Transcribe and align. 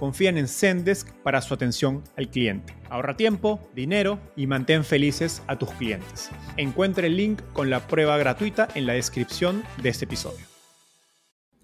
confían 0.00 0.38
en 0.38 0.48
Zendesk 0.48 1.10
para 1.22 1.42
su 1.42 1.52
atención 1.52 2.02
al 2.16 2.30
cliente. 2.30 2.74
Ahorra 2.88 3.18
tiempo, 3.18 3.60
dinero 3.74 4.18
y 4.34 4.46
mantén 4.46 4.82
felices 4.82 5.42
a 5.46 5.58
tus 5.58 5.70
clientes. 5.72 6.30
Encuentre 6.56 7.08
el 7.08 7.18
link 7.18 7.42
con 7.52 7.68
la 7.68 7.86
prueba 7.86 8.16
gratuita 8.16 8.66
en 8.74 8.86
la 8.86 8.94
descripción 8.94 9.62
de 9.82 9.90
este 9.90 10.06
episodio. 10.06 10.46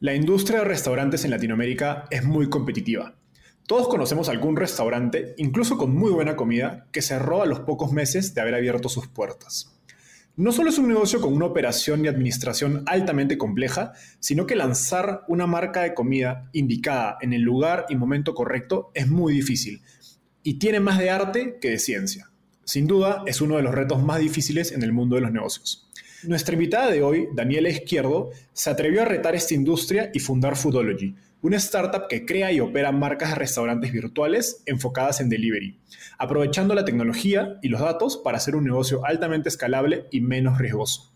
La 0.01 0.15
industria 0.15 0.59
de 0.59 0.67
restaurantes 0.67 1.25
en 1.25 1.31
Latinoamérica 1.31 2.05
es 2.11 2.25
muy 2.25 2.51
competitiva. 2.51 3.15
Todos 3.67 3.89
conocemos 3.89 4.28
algún 4.28 4.56
restaurante, 4.56 5.34
incluso 5.39 5.78
con 5.78 5.97
muy 5.97 6.11
buena 6.12 6.37
comida, 6.37 6.89
que 6.93 7.00
cerró 7.00 7.43
a 7.43 7.47
los 7.47 7.61
pocos 7.61 7.91
meses 7.91 8.34
de 8.34 8.43
haber 8.43 8.55
abierto 8.55 8.91
sus 8.91 9.09
puertas. 9.09 9.76
No 10.39 10.53
solo 10.53 10.69
es 10.69 10.77
un 10.77 10.89
negocio 10.89 11.23
con 11.23 11.33
una 11.33 11.47
operación 11.47 12.05
y 12.05 12.09
administración 12.09 12.83
altamente 12.84 13.39
compleja, 13.39 13.95
sino 14.20 14.47
que 14.47 14.55
lanzar 14.55 15.23
una 15.28 15.47
marca 15.47 15.81
de 15.81 15.95
comida 15.95 16.51
indicada 16.53 17.17
en 17.23 17.33
el 17.33 17.41
lugar 17.41 17.87
y 17.89 17.97
momento 17.97 18.34
correcto 18.34 18.91
es 18.93 19.09
muy 19.09 19.33
difícil 19.33 19.81
y 20.43 20.59
tiene 20.59 20.78
más 20.78 20.98
de 20.98 21.09
arte 21.09 21.56
que 21.59 21.70
de 21.70 21.78
ciencia. 21.78 22.31
Sin 22.65 22.87
duda, 22.87 23.23
es 23.25 23.41
uno 23.41 23.56
de 23.56 23.62
los 23.62 23.75
retos 23.75 24.03
más 24.03 24.20
difíciles 24.20 24.73
en 24.73 24.83
el 24.83 24.93
mundo 24.93 25.17
de 25.17 25.23
los 25.23 25.33
negocios. 25.33 25.89
Nuestra 26.25 26.53
invitada 26.53 26.91
de 26.91 27.03
hoy, 27.03 27.28
Daniela 27.33 27.71
Izquierdo, 27.71 28.31
se 28.53 28.69
atrevió 28.69 29.03
a 29.03 29.06
retar 29.06 29.34
esta 29.34 29.55
industria 29.55 30.11
y 30.12 30.19
fundar 30.19 30.55
Foodology, 30.55 31.15
una 31.42 31.56
startup 31.59 32.09
que 32.09 32.25
crea 32.25 32.53
y 32.53 32.61
opera 32.61 32.92
marcas 32.92 33.31
de 33.31 33.37
restaurantes 33.37 33.92
virtuales 33.92 34.62
enfocadas 34.67 35.20
en 35.20 35.29
delivery, 35.29 35.78
aprovechando 36.19 36.75
la 36.75 36.84
tecnología 36.84 37.59
y 37.62 37.69
los 37.69 37.81
datos 37.81 38.17
para 38.17 38.39
hacer 38.39 38.56
un 38.56 38.65
negocio 38.65 39.05
altamente 39.05 39.48
escalable 39.48 40.06
y 40.11 40.20
menos 40.20 40.59
riesgoso. 40.59 41.12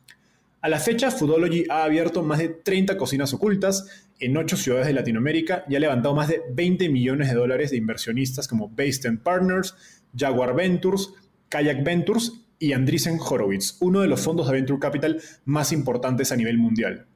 A 0.62 0.68
la 0.68 0.78
fecha, 0.78 1.10
Foodology 1.10 1.64
ha 1.70 1.84
abierto 1.84 2.22
más 2.22 2.38
de 2.38 2.50
30 2.50 2.98
cocinas 2.98 3.32
ocultas 3.32 4.08
en 4.18 4.36
8 4.36 4.58
ciudades 4.58 4.86
de 4.86 4.92
Latinoamérica 4.92 5.64
y 5.68 5.74
ha 5.74 5.80
levantado 5.80 6.14
más 6.14 6.28
de 6.28 6.42
20 6.52 6.90
millones 6.90 7.28
de 7.28 7.34
dólares 7.34 7.70
de 7.70 7.78
inversionistas 7.78 8.46
como 8.46 8.68
Based 8.68 9.10
Partners, 9.22 9.74
Jaguar 10.14 10.55
Ventures, 10.55 11.14
Kayak 11.48 11.83
Ventures 11.83 12.33
y 12.58 12.74
Andreessen 12.74 13.18
Horowitz, 13.18 13.78
uno 13.80 14.00
de 14.00 14.06
los 14.06 14.20
fondos 14.20 14.46
de 14.46 14.52
venture 14.52 14.78
capital 14.78 15.20
más 15.46 15.72
importantes 15.72 16.30
a 16.30 16.36
nivel 16.36 16.58
mundial. 16.58 17.06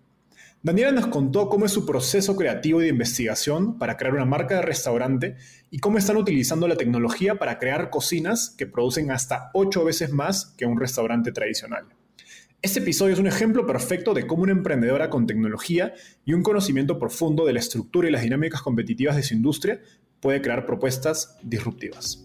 Daniela 0.65 0.93
nos 0.93 1.09
contó 1.09 1.51
cómo 1.51 1.67
es 1.67 1.73
su 1.73 1.85
proceso 1.85 2.37
creativo 2.37 2.81
y 2.81 2.85
de 2.85 2.89
investigación 2.89 3.77
para 3.77 3.99
crear 3.99 4.15
una 4.15 4.25
marca 4.25 4.55
de 4.55 4.63
restaurante 4.63 5.37
y 5.71 5.79
cómo 5.79 5.99
están 5.99 6.17
utilizando 6.17 6.67
la 6.67 6.79
tecnología 6.79 7.35
para 7.35 7.59
crear 7.59 7.91
cocinas 7.91 8.55
que 8.57 8.67
producen 8.67 9.11
hasta 9.11 9.51
8 9.53 9.85
veces 9.85 10.11
más 10.11 10.55
que 10.57 10.65
un 10.65 10.81
restaurante 10.81 11.33
tradicional. 11.33 11.85
Este 12.63 12.81
episodio 12.81 13.13
es 13.13 13.21
un 13.21 13.27
ejemplo 13.27 13.67
perfecto 13.67 14.15
de 14.15 14.27
cómo 14.27 14.45
una 14.45 14.53
emprendedora 14.53 15.11
con 15.11 15.27
tecnología 15.27 15.93
y 16.25 16.33
un 16.33 16.43
conocimiento 16.43 16.99
profundo 16.99 17.45
de 17.45 17.53
la 17.53 17.61
estructura 17.61 18.09
y 18.09 18.13
las 18.13 18.23
dinámicas 18.23 18.63
competitivas 18.63 19.17
de 19.17 19.23
su 19.23 19.35
industria 19.35 19.83
puede 20.21 20.41
crear 20.41 20.65
propuestas 20.65 21.37
disruptivas. 21.43 22.25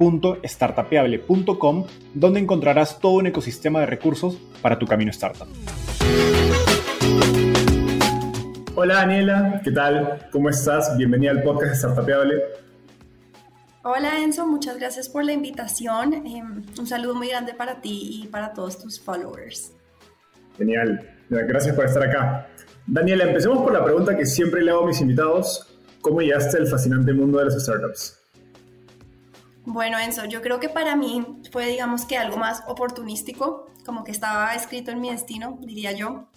www.startapeable.com, 0.00 1.86
donde 2.14 2.40
encontrarás 2.40 2.98
todo 2.98 3.12
un 3.12 3.26
ecosistema 3.26 3.80
de 3.80 3.86
recursos 3.86 4.38
para 4.62 4.78
tu 4.78 4.86
camino 4.86 5.10
startup. 5.10 5.46
Hola 8.74 8.94
Daniela, 8.94 9.60
¿qué 9.62 9.72
tal? 9.72 10.26
¿Cómo 10.32 10.48
estás? 10.48 10.96
Bienvenida 10.96 11.32
al 11.32 11.42
podcast 11.42 11.74
Startapeable. 11.76 12.42
Hola 13.82 14.22
Enzo, 14.22 14.46
muchas 14.46 14.78
gracias 14.78 15.08
por 15.08 15.24
la 15.24 15.32
invitación. 15.32 16.14
Em, 16.14 16.62
un 16.78 16.86
saludo 16.86 17.14
muy 17.14 17.28
grande 17.28 17.54
para 17.54 17.80
ti 17.80 18.22
y 18.22 18.28
para 18.28 18.52
todos 18.54 18.78
tus 18.78 19.00
followers. 19.00 19.72
Genial, 20.56 21.00
gracias 21.28 21.74
por 21.74 21.84
estar 21.86 22.02
acá. 22.02 22.48
Daniela, 22.86 23.24
empecemos 23.24 23.58
por 23.58 23.72
la 23.72 23.84
pregunta 23.84 24.16
que 24.16 24.26
siempre 24.26 24.62
le 24.62 24.70
hago 24.70 24.84
a 24.84 24.86
mis 24.86 25.00
invitados. 25.00 25.66
¿Cómo 26.00 26.20
llegaste 26.20 26.56
al 26.56 26.66
fascinante 26.66 27.12
mundo 27.12 27.38
de 27.38 27.46
las 27.46 27.62
startups? 27.62 28.19
Bueno, 29.64 29.98
Enzo, 29.98 30.24
yo 30.24 30.40
creo 30.40 30.58
que 30.58 30.68
para 30.68 30.96
mí 30.96 31.24
fue, 31.52 31.66
digamos 31.66 32.04
que 32.06 32.16
algo 32.16 32.38
más 32.38 32.62
oportunístico, 32.66 33.66
como 33.84 34.04
que 34.04 34.10
estaba 34.10 34.54
escrito 34.54 34.90
en 34.90 35.00
mi 35.00 35.10
destino, 35.10 35.58
diría 35.60 35.92
yo. 35.92 36.28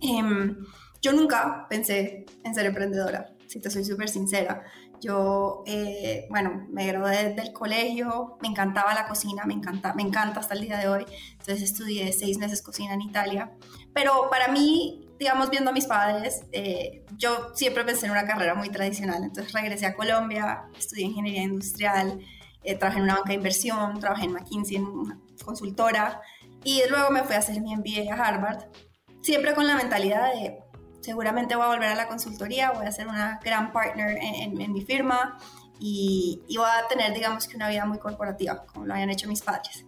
Em, 0.00 0.56
yo 1.00 1.12
nunca 1.12 1.66
pensé 1.68 2.26
en 2.42 2.54
ser 2.54 2.66
emprendedora, 2.66 3.30
si 3.46 3.60
te 3.60 3.70
soy 3.70 3.84
súper 3.84 4.08
sincera. 4.08 4.64
Yo, 5.00 5.62
eh, 5.66 6.26
bueno, 6.30 6.66
me 6.70 6.86
gradué 6.86 7.34
del 7.34 7.52
colegio, 7.52 8.38
me 8.40 8.48
encantaba 8.48 8.94
la 8.94 9.06
cocina, 9.06 9.44
me 9.44 9.54
encanta, 9.54 9.94
me 9.94 10.02
encanta 10.02 10.40
hasta 10.40 10.54
el 10.54 10.62
día 10.62 10.78
de 10.78 10.88
hoy. 10.88 11.06
Entonces 11.32 11.62
estudié 11.62 12.12
seis 12.12 12.38
meses 12.38 12.62
cocina 12.62 12.94
en 12.94 13.02
Italia. 13.02 13.52
Pero 13.92 14.28
para 14.30 14.48
mí, 14.48 15.06
digamos, 15.18 15.50
viendo 15.50 15.70
a 15.70 15.72
mis 15.72 15.86
padres, 15.86 16.42
eh, 16.52 17.04
yo 17.16 17.54
siempre 17.54 17.84
pensé 17.84 18.06
en 18.06 18.12
una 18.12 18.26
carrera 18.26 18.54
muy 18.54 18.70
tradicional. 18.70 19.22
Entonces 19.22 19.52
regresé 19.52 19.86
a 19.86 19.94
Colombia, 19.94 20.64
estudié 20.76 21.04
ingeniería 21.04 21.42
industrial, 21.42 22.20
eh, 22.66 22.76
trabajé 22.76 22.98
en 22.98 23.04
una 23.04 23.14
banca 23.14 23.28
de 23.28 23.34
inversión, 23.34 23.98
trabajé 24.00 24.24
en 24.24 24.32
McKinsey, 24.32 24.76
en 24.76 24.84
una 24.84 25.18
consultora, 25.44 26.20
y 26.64 26.82
luego 26.88 27.10
me 27.10 27.22
fui 27.22 27.34
a 27.34 27.38
hacer 27.38 27.60
mi 27.60 27.76
MBA 27.76 28.12
a 28.12 28.16
Harvard, 28.16 28.64
siempre 29.22 29.54
con 29.54 29.66
la 29.66 29.76
mentalidad 29.76 30.32
de 30.34 30.58
seguramente 31.00 31.54
voy 31.54 31.64
a 31.64 31.68
volver 31.68 31.90
a 31.90 31.94
la 31.94 32.08
consultoría, 32.08 32.72
voy 32.72 32.86
a 32.86 32.92
ser 32.92 33.06
una 33.06 33.38
gran 33.44 33.72
partner 33.72 34.18
en, 34.20 34.60
en, 34.60 34.72
mi 34.72 34.82
firma 34.82 35.38
y, 35.78 36.42
y, 36.48 36.56
voy 36.56 36.66
a 36.66 36.88
tener, 36.88 37.14
digamos 37.14 37.46
que 37.46 37.54
una 37.54 37.68
vida 37.68 37.84
muy 37.86 37.98
corporativa, 37.98 38.64
como 38.66 38.86
lo 38.86 38.94
habían 38.94 39.10
hecho 39.10 39.28
mis 39.28 39.40
padres. 39.40 39.84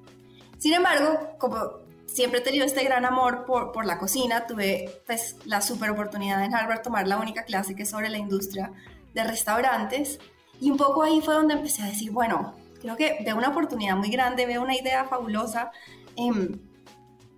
Sin 0.58 0.75
embargo, 0.75 1.37
como 1.38 1.58
siempre 2.06 2.41
he 2.41 2.43
tenido 2.43 2.64
este 2.64 2.85
gran 2.85 3.05
amor 3.05 3.44
por, 3.47 3.73
por 3.73 3.85
la 3.85 3.99
cocina, 3.99 4.47
tuve 4.47 5.02
pues 5.06 5.37
la 5.44 5.61
super 5.61 5.91
oportunidad 5.91 6.44
en 6.44 6.55
Harvard 6.55 6.82
tomar 6.82 7.06
la 7.06 7.19
única 7.19 7.44
clase 7.44 7.75
que 7.75 7.82
es 7.82 7.91
sobre 7.91 8.08
la 8.08 8.19
industria 8.19 8.73
de 9.14 9.25
restaurantes 9.25 10.19
y 10.61 10.70
un 10.70 10.76
poco 10.76 11.02
ahí 11.02 11.20
fue 11.20 11.35
donde 11.35 11.55
empecé 11.55 11.82
a 11.82 11.87
decir, 11.87 12.11
bueno, 12.11 12.55
creo 12.80 12.96
que 12.96 13.19
veo 13.25 13.36
una 13.36 13.48
oportunidad 13.48 13.96
muy 13.96 14.10
grande, 14.10 14.46
veo 14.46 14.62
una 14.62 14.76
idea 14.76 15.04
fabulosa. 15.04 15.70
Em, 16.16 16.60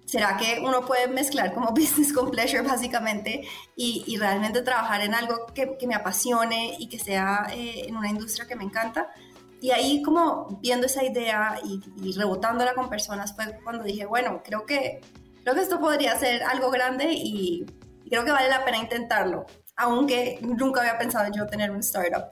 ¿Será 0.04 0.37
que 0.37 0.60
uno 0.64 0.84
puede 0.84 1.06
mezclar 1.06 1.54
como 1.54 1.70
business 1.72 2.12
con 2.12 2.31
pleasure 2.31 2.62
básicamente 2.62 3.42
y, 3.76 4.16
realmente 4.16 4.62
trabajar 4.62 5.02
en 5.02 5.14
algo 5.14 5.46
que, 5.54 5.76
me 5.87 5.94
apasione 5.94 6.76
y 6.78 6.88
que 6.88 6.98
sea 6.98 7.46
eh, 7.52 7.84
en 7.87 7.96
una 7.96 8.08
industria 8.10 8.46
que 8.46 8.56
me 8.56 8.64
encanta? 8.64 9.10
y 9.60 9.72
ahí 9.72 10.02
como 10.02 10.58
viendo 10.62 10.87
esa 10.87 11.04
idea 11.04 11.60
y, 11.62 11.81
y, 12.02 12.12
rebotándola 12.12 12.75
con 12.75 12.88
personas 12.88 13.34
fue 13.34 13.58
cuando 13.62 13.84
dije, 13.84 14.06
bueno, 14.06 14.42
creo 14.42 14.64
que, 14.64 15.00
creo 15.42 15.54
que 15.54 15.60
esto 15.60 15.78
podría 15.78 16.19
ser 16.19 16.42
algo 16.44 16.70
grande 16.70 17.12
y, 17.12 17.66
creo 18.08 18.25
que 18.25 18.32
vale 18.32 18.48
la 18.48 18.64
pena 18.64 18.78
intentarlo, 18.78 19.46
aunque 19.76 20.40
nunca 20.42 20.81
había 20.81 20.98
pensado 20.98 21.31
yo 21.32 21.46
tener 21.46 21.70
un 21.70 21.78
startup. 21.78 22.25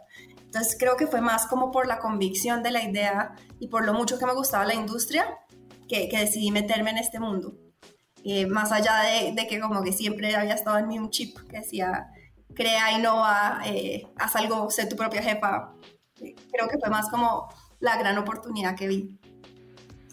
Entonces 0.49 0.77
creo 0.79 0.97
que 0.97 1.07
fue 1.07 1.21
más 1.21 1.47
como 1.47 1.71
por 1.71 1.87
la 1.87 1.99
convicción 1.99 2.63
de 2.63 2.71
la 2.71 2.83
idea 2.83 3.35
y 3.61 3.69
por 3.69 3.85
lo 3.85 3.93
mucho 3.93 4.19
que 4.19 4.25
me 4.25 4.33
gustaba 4.33 4.65
la 4.65 4.75
industria 4.75 5.27
que, 5.87 6.09
que 6.09 6.19
decidí 6.19 6.51
meterme 6.51 6.91
en 6.91 6.97
este 6.97 7.21
mundo. 7.21 7.55
Eh, 8.25 8.47
más 8.47 8.73
allá 8.73 8.93
de, 9.03 9.33
de, 9.33 9.47
que 9.47 9.61
como 9.61 9.83
que 9.83 9.93
siempre 9.93 10.35
había 10.35 10.55
estado 10.55 10.79
en 10.79 10.89
mí 10.89 10.99
un 10.99 11.11
chip 11.11 11.37
que 11.51 11.59
decía, 11.59 12.09
crea, 12.55 12.93
innova, 12.99 13.61
eh, 13.67 14.07
haz 14.17 14.37
algo, 14.37 14.71
sé 14.71 14.87
tu 14.87 14.97
propia 14.97 15.23
jefa. 15.23 15.75
Creo 16.17 16.69
que 16.71 16.79
fue 16.81 16.89
más 16.89 17.11
como 17.11 17.49
la 17.81 17.99
gran 17.99 18.17
oportunidad 18.17 18.75
que 18.75 18.89
vi. 18.89 19.19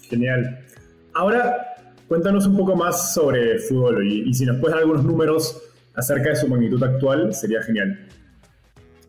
Genial. 0.01 0.65
Ahora, 1.13 1.75
cuéntanos 2.09 2.45
un 2.45 2.57
poco 2.57 2.75
más 2.75 3.13
sobre 3.13 3.57
fútbol 3.59 4.05
y, 4.05 4.29
y 4.29 4.33
si 4.33 4.45
nos 4.45 4.57
puedes 4.57 4.73
dar 4.73 4.81
algunos 4.81 5.05
números 5.05 5.61
acerca 5.95 6.29
de 6.29 6.35
su 6.35 6.49
magnitud 6.49 6.83
actual, 6.83 7.33
sería 7.33 7.63
genial. 7.63 8.09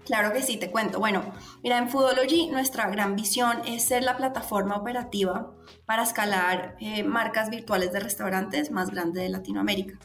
Claro 0.07 0.33
que 0.33 0.41
sí, 0.41 0.57
te 0.57 0.71
cuento. 0.71 1.01
Bueno, 1.01 1.25
mira, 1.65 1.79
en 1.79 1.89
Foodology 1.91 2.47
nuestra 2.47 2.89
gran 2.89 3.17
visión 3.17 3.61
es 3.67 3.85
ser 3.85 4.05
la 4.05 4.17
plataforma 4.17 4.77
operativa 4.77 5.51
para 5.85 6.05
escalar 6.05 6.77
eh, 6.79 7.03
marcas 7.03 7.51
virtuales 7.51 7.93
de 7.93 7.99
restaurantes 7.99 8.71
más 8.71 8.91
grande 8.91 9.23
de 9.23 9.29
Latinoamérica. 9.29 9.99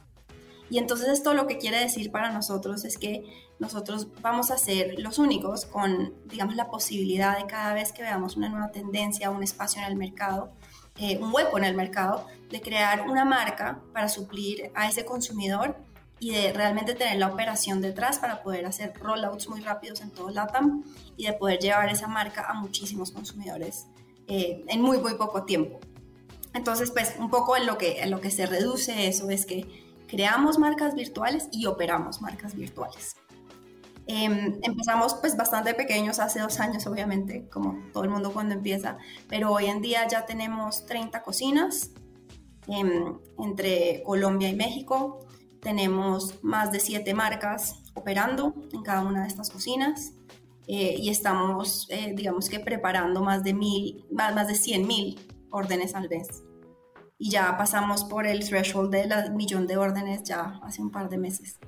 Y 0.72 0.80
entonces 0.80 1.08
esto 1.10 1.36
lo 1.36 1.46
que 1.46 1.60
quiere 1.60 1.80
decir 1.80 2.12
para 2.12 2.32
nosotros 2.32 2.84
es 2.84 2.98
que 2.98 3.26
nosotros 3.60 4.08
vamos 4.22 4.50
a 4.50 4.58
ser 4.58 5.00
los 5.00 5.20
únicos 5.20 5.66
con, 5.66 6.16
digamos, 6.26 6.56
la 6.56 6.72
posibilidad 6.72 7.38
de 7.38 7.46
cada 7.46 7.76
vez 7.76 7.92
que 7.92 8.02
veamos 8.02 8.38
una 8.38 8.50
nueva 8.50 8.72
tendencia, 8.72 9.30
un 9.30 9.44
espacio 9.44 9.84
en 9.84 9.88
el 9.88 9.98
mercado, 9.98 10.52
eh, 10.98 11.20
un 11.20 11.32
hueco 11.32 11.60
en 11.60 11.66
el 11.66 11.76
mercado, 11.76 12.26
de 12.50 12.60
crear 12.60 13.08
una 13.08 13.24
marca 13.24 13.82
para 13.94 14.10
suplir 14.10 14.72
a 14.74 14.90
ese 14.90 15.06
consumidor 15.06 15.76
y 16.22 16.30
de 16.30 16.54
realmente 16.54 16.94
tener 16.94 17.18
la 17.18 17.28
operación 17.28 17.82
detrás 17.82 18.20
para 18.20 18.44
poder 18.44 18.68
hacer 18.68 18.94
rollouts 18.94 19.50
muy 19.50 19.60
rápidos 19.60 20.02
en 20.02 20.12
todo 20.12 20.30
LATAM 20.30 20.84
y 21.18 21.26
de 21.26 21.34
poder 21.34 21.60
llevar 21.60 21.90
esa 21.90 22.08
marca 22.08 22.46
a 22.48 22.54
muchísimos 22.54 23.12
consumidores 23.12 23.88
eh, 24.28 24.64
en 24.68 24.82
muy, 24.84 25.00
muy 25.00 25.16
poco 25.16 25.46
tiempo. 25.46 25.80
Entonces, 26.54 26.92
pues 26.92 27.16
un 27.18 27.32
poco 27.32 27.58
en 27.58 27.66
lo, 27.66 27.80
que, 27.80 28.04
en 28.04 28.12
lo 28.12 28.22
que 28.22 28.30
se 28.30 28.46
reduce 28.46 29.08
eso 29.08 29.32
es 29.32 29.48
que 29.48 29.66
creamos 30.08 30.60
marcas 30.60 30.94
virtuales 30.94 31.50
y 31.52 31.66
operamos 31.66 32.22
marcas 32.22 32.54
virtuales. 32.54 33.16
Em, 34.06 34.60
empezamos 34.62 35.16
pues 35.16 35.36
bastante 35.36 35.74
pequeños, 35.74 36.20
hace 36.20 36.40
dos 36.40 36.60
años 36.60 36.86
obviamente, 36.86 37.50
como 37.50 37.82
todo 37.94 38.04
el 38.04 38.12
mundo 38.12 38.32
cuando 38.32 38.54
empieza, 38.54 39.00
pero 39.28 39.52
hoy 39.52 39.66
en 39.66 39.82
día 39.82 40.08
ya 40.08 40.28
tenemos 40.28 40.86
30 40.86 41.24
cocinas 41.24 41.90
em, 42.68 43.18
entre 43.40 44.04
Colombia 44.04 44.50
y 44.50 44.56
México, 44.56 45.26
tenemos 45.62 46.44
más 46.44 46.72
de 46.72 46.80
siete 46.80 47.14
marcas 47.14 47.84
operando 47.94 48.54
en 48.74 48.84
cada 48.84 49.02
una 49.02 49.22
de 49.22 49.28
estas 49.28 49.50
cocinas 49.50 50.14
eh, 50.68 50.96
y 50.98 51.10
estamos, 51.10 51.88
eh, 51.90 52.14
digamos 52.16 52.50
que 52.50 52.60
preparando 52.60 53.22
más 53.22 53.44
de, 53.44 53.54
mil, 53.54 54.06
más, 54.12 54.48
de 54.48 54.56
100 54.56 54.88
mil 54.88 55.20
órdenes 55.50 55.96
al 55.96 56.10
mes. 56.10 56.44
Y 57.18 57.30
ya 57.30 57.56
pasamos 57.58 58.04
por 58.06 58.26
el 58.26 58.48
threshold 58.48 58.92
del 58.92 59.34
millón 59.34 59.68
de 59.68 59.78
órdenes 59.78 60.24
ya 60.24 60.60
hace 60.64 60.82
un 60.82 60.92
par 60.92 61.10
de 61.10 61.18
meses. 61.18 61.60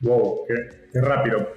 ¡Wow! 0.00 0.40
¡Qué, 0.92 1.00
rápido! 1.00 1.48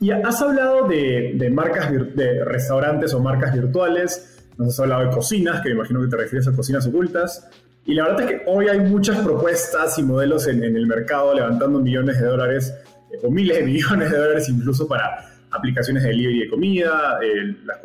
Y 0.00 0.10
has 0.10 0.40
hablado 0.40 0.88
de, 0.88 1.32
de 1.36 1.50
marcas 1.50 1.90
de 1.90 2.44
restaurantes 2.44 3.12
o 3.14 3.20
marcas 3.20 3.52
virtuales, 3.52 4.40
nos 4.56 4.68
has 4.68 4.80
hablado 4.80 5.04
de 5.04 5.10
cocinas, 5.10 5.62
que 5.62 5.70
me 5.70 5.76
imagino 5.76 6.00
que 6.00 6.08
te 6.08 6.16
refieres 6.16 6.48
a 6.48 6.52
cocinas 6.52 6.86
ocultas. 6.86 7.48
Y 7.86 7.94
la 7.94 8.04
verdad 8.04 8.20
es 8.20 8.26
que 8.26 8.42
hoy 8.46 8.68
hay 8.68 8.80
muchas 8.80 9.18
propuestas 9.20 9.98
y 9.98 10.02
modelos 10.02 10.46
en, 10.46 10.62
el 10.62 10.86
mercado 10.86 11.34
levantando 11.34 11.80
millones 11.80 12.20
de 12.20 12.26
dólares 12.26 12.74
eh, 13.10 13.18
o 13.22 13.30
miles 13.30 13.56
de 13.58 13.62
millones 13.64 14.10
de 14.10 14.18
dólares 14.18 14.48
incluso 14.48 14.86
para 14.86 15.26
aplicaciones 15.50 16.02
de 16.04 16.10
delivery 16.10 16.40
de 16.40 16.50
comida, 16.50 17.18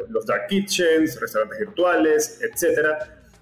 los 0.10 0.26
dark 0.26 0.48
kitchens, 0.48 1.20
restaurantes 1.20 1.60
virtuales, 1.60 2.40
etc. 2.42 2.90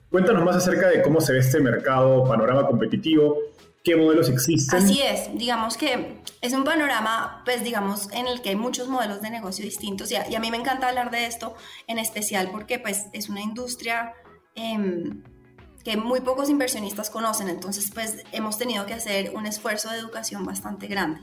Cuéntanos 0.09 0.43
más 0.45 0.55
acerca 0.55 0.87
de 0.87 1.01
cómo 1.01 1.19
se 1.19 1.33
ve 1.33 1.39
este 1.39 1.59
mercado, 1.59 2.23
panorama 2.23 2.65
competitivo, 2.65 3.37
qué 3.83 3.97
modelos 3.97 4.29
existen. 4.29 4.79
Así 4.79 5.01
es, 5.01 5.29
digamos 5.37 5.75
que 5.75 6.21
es 6.41 6.53
un 6.53 6.63
panorama, 6.63 7.41
pues 7.43 7.65
digamos, 7.65 8.09
en 8.13 8.27
el 8.27 8.41
que 8.41 8.49
hay 8.49 8.55
muchos 8.55 8.87
modelos 8.87 9.21
de 9.21 9.29
negocio 9.29 9.65
distintos 9.65 10.09
y 10.11 10.15
a, 10.15 10.29
y 10.29 10.35
a 10.35 10.39
mí 10.39 10.51
me 10.51 10.57
encanta 10.57 10.87
hablar 10.87 11.11
de 11.11 11.25
esto 11.25 11.55
en 11.87 11.99
especial 11.99 12.49
porque 12.51 12.79
pues 12.79 13.07
es 13.11 13.27
una 13.27 13.41
industria... 13.41 14.13
Eh, 14.55 15.11
que 15.83 15.97
muy 15.97 16.21
pocos 16.21 16.49
inversionistas 16.49 17.09
conocen, 17.09 17.49
entonces 17.49 17.91
pues 17.93 18.23
hemos 18.31 18.57
tenido 18.57 18.85
que 18.85 18.93
hacer 18.93 19.35
un 19.35 19.45
esfuerzo 19.45 19.89
de 19.89 19.97
educación 19.99 20.45
bastante 20.45 20.87
grande. 20.87 21.21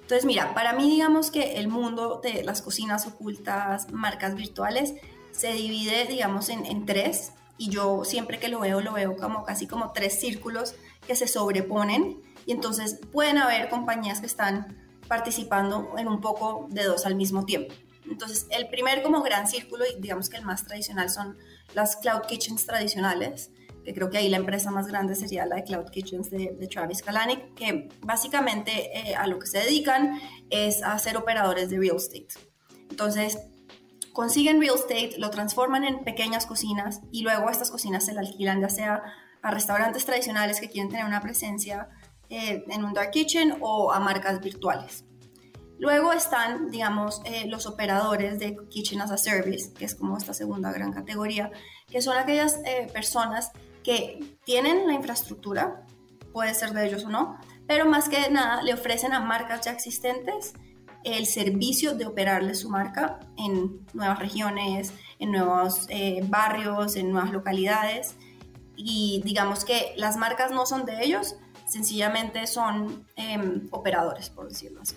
Entonces 0.00 0.24
mira, 0.24 0.52
para 0.54 0.72
mí 0.72 0.90
digamos 0.90 1.30
que 1.30 1.54
el 1.58 1.68
mundo 1.68 2.20
de 2.22 2.42
las 2.44 2.60
cocinas 2.60 3.06
ocultas, 3.06 3.90
marcas 3.92 4.34
virtuales, 4.34 4.94
se 5.32 5.52
divide 5.52 6.06
digamos 6.06 6.48
en, 6.48 6.66
en 6.66 6.86
tres 6.86 7.32
y 7.56 7.70
yo 7.70 8.04
siempre 8.04 8.38
que 8.38 8.48
lo 8.48 8.60
veo 8.60 8.80
lo 8.80 8.92
veo 8.92 9.16
como 9.16 9.44
casi 9.44 9.66
como 9.66 9.92
tres 9.92 10.20
círculos 10.20 10.74
que 11.06 11.14
se 11.14 11.28
sobreponen 11.28 12.20
y 12.46 12.52
entonces 12.52 13.00
pueden 13.12 13.38
haber 13.38 13.68
compañías 13.68 14.20
que 14.20 14.26
están 14.26 14.76
participando 15.08 15.94
en 15.98 16.08
un 16.08 16.20
poco 16.20 16.66
de 16.70 16.84
dos 16.84 17.06
al 17.06 17.14
mismo 17.14 17.44
tiempo. 17.44 17.74
Entonces, 18.10 18.46
el 18.50 18.68
primer 18.68 19.02
como 19.02 19.22
gran 19.22 19.48
círculo 19.48 19.84
y 19.86 20.00
digamos 20.00 20.28
que 20.28 20.36
el 20.36 20.44
más 20.44 20.64
tradicional 20.64 21.10
son 21.10 21.38
las 21.74 21.96
cloud 21.96 22.22
kitchens 22.28 22.66
tradicionales, 22.66 23.50
que 23.84 23.94
creo 23.94 24.10
que 24.10 24.18
ahí 24.18 24.28
la 24.28 24.38
empresa 24.38 24.70
más 24.70 24.86
grande 24.86 25.14
sería 25.14 25.46
la 25.46 25.56
de 25.56 25.64
Cloud 25.64 25.90
Kitchens 25.90 26.30
de, 26.30 26.68
Travis 26.70 27.02
Kalanick, 27.02 27.54
que 27.54 27.88
básicamente 28.00 28.90
eh, 28.98 29.14
a 29.14 29.26
lo 29.26 29.38
que 29.38 29.46
se 29.46 29.58
dedican 29.58 30.18
es 30.50 30.82
a 30.82 30.98
ser 30.98 31.16
operadores 31.16 31.70
de 31.70 31.78
real 31.78 31.96
estate. 31.96 32.28
Entonces, 32.90 33.38
consiguen 34.12 34.60
real 34.60 34.76
estate, 34.76 35.14
lo 35.18 35.30
transforman 35.30 35.84
en 35.84 36.02
pequeñas 36.04 36.46
cocinas 36.46 37.02
y 37.12 37.22
luego 37.22 37.50
estas 37.50 37.70
cocinas 37.70 38.06
se 38.06 38.14
la 38.14 38.20
alquilan 38.20 38.60
ya 38.60 38.68
sea 38.68 39.02
a 39.42 39.50
restaurantes 39.50 40.06
tradicionales 40.06 40.60
que 40.60 40.70
quieren 40.70 40.90
tener 40.90 41.04
una 41.04 41.20
presencia 41.20 41.88
eh, 42.30 42.64
en 42.68 42.84
un 42.84 42.94
dark 42.94 43.10
kitchen 43.10 43.58
o 43.60 43.92
a 43.92 44.00
marcas 44.00 44.40
virtuales. 44.40 45.04
Luego 45.78 46.12
están, 46.12 46.70
digamos, 46.70 47.20
eh, 47.24 47.46
los 47.48 47.66
operadores 47.66 48.38
de 48.38 48.56
Kitchen 48.70 49.02
as 49.02 49.10
a 49.10 49.18
Service, 49.18 49.74
que 49.74 49.84
es 49.84 49.94
como 49.94 50.16
esta 50.16 50.32
segunda 50.32 50.72
gran 50.72 50.92
categoría, 50.92 51.50
que 51.90 52.00
son 52.00 52.16
aquellas 52.16 52.60
personas 52.92 53.50
que 53.84 54.36
tienen 54.44 54.88
la 54.88 54.94
infraestructura, 54.94 55.86
puede 56.32 56.54
ser 56.54 56.72
de 56.72 56.88
ellos 56.88 57.04
o 57.04 57.10
no, 57.10 57.38
pero 57.68 57.86
más 57.86 58.08
que 58.08 58.28
nada 58.30 58.62
le 58.62 58.74
ofrecen 58.74 59.12
a 59.12 59.20
marcas 59.20 59.60
ya 59.64 59.70
existentes 59.70 60.54
el 61.04 61.26
servicio 61.26 61.94
de 61.94 62.06
operarle 62.06 62.54
su 62.54 62.70
marca 62.70 63.20
en 63.36 63.86
nuevas 63.92 64.18
regiones, 64.18 64.92
en 65.18 65.32
nuevos 65.32 65.86
eh, 65.90 66.20
barrios, 66.26 66.96
en 66.96 67.12
nuevas 67.12 67.30
localidades. 67.30 68.16
Y 68.74 69.20
digamos 69.24 69.64
que 69.64 69.92
las 69.96 70.16
marcas 70.16 70.50
no 70.50 70.66
son 70.66 70.86
de 70.86 71.04
ellos, 71.04 71.36
sencillamente 71.66 72.46
son 72.46 73.06
em, 73.16 73.68
operadores, 73.70 74.30
por 74.30 74.48
decirlo 74.48 74.80
así. 74.82 74.96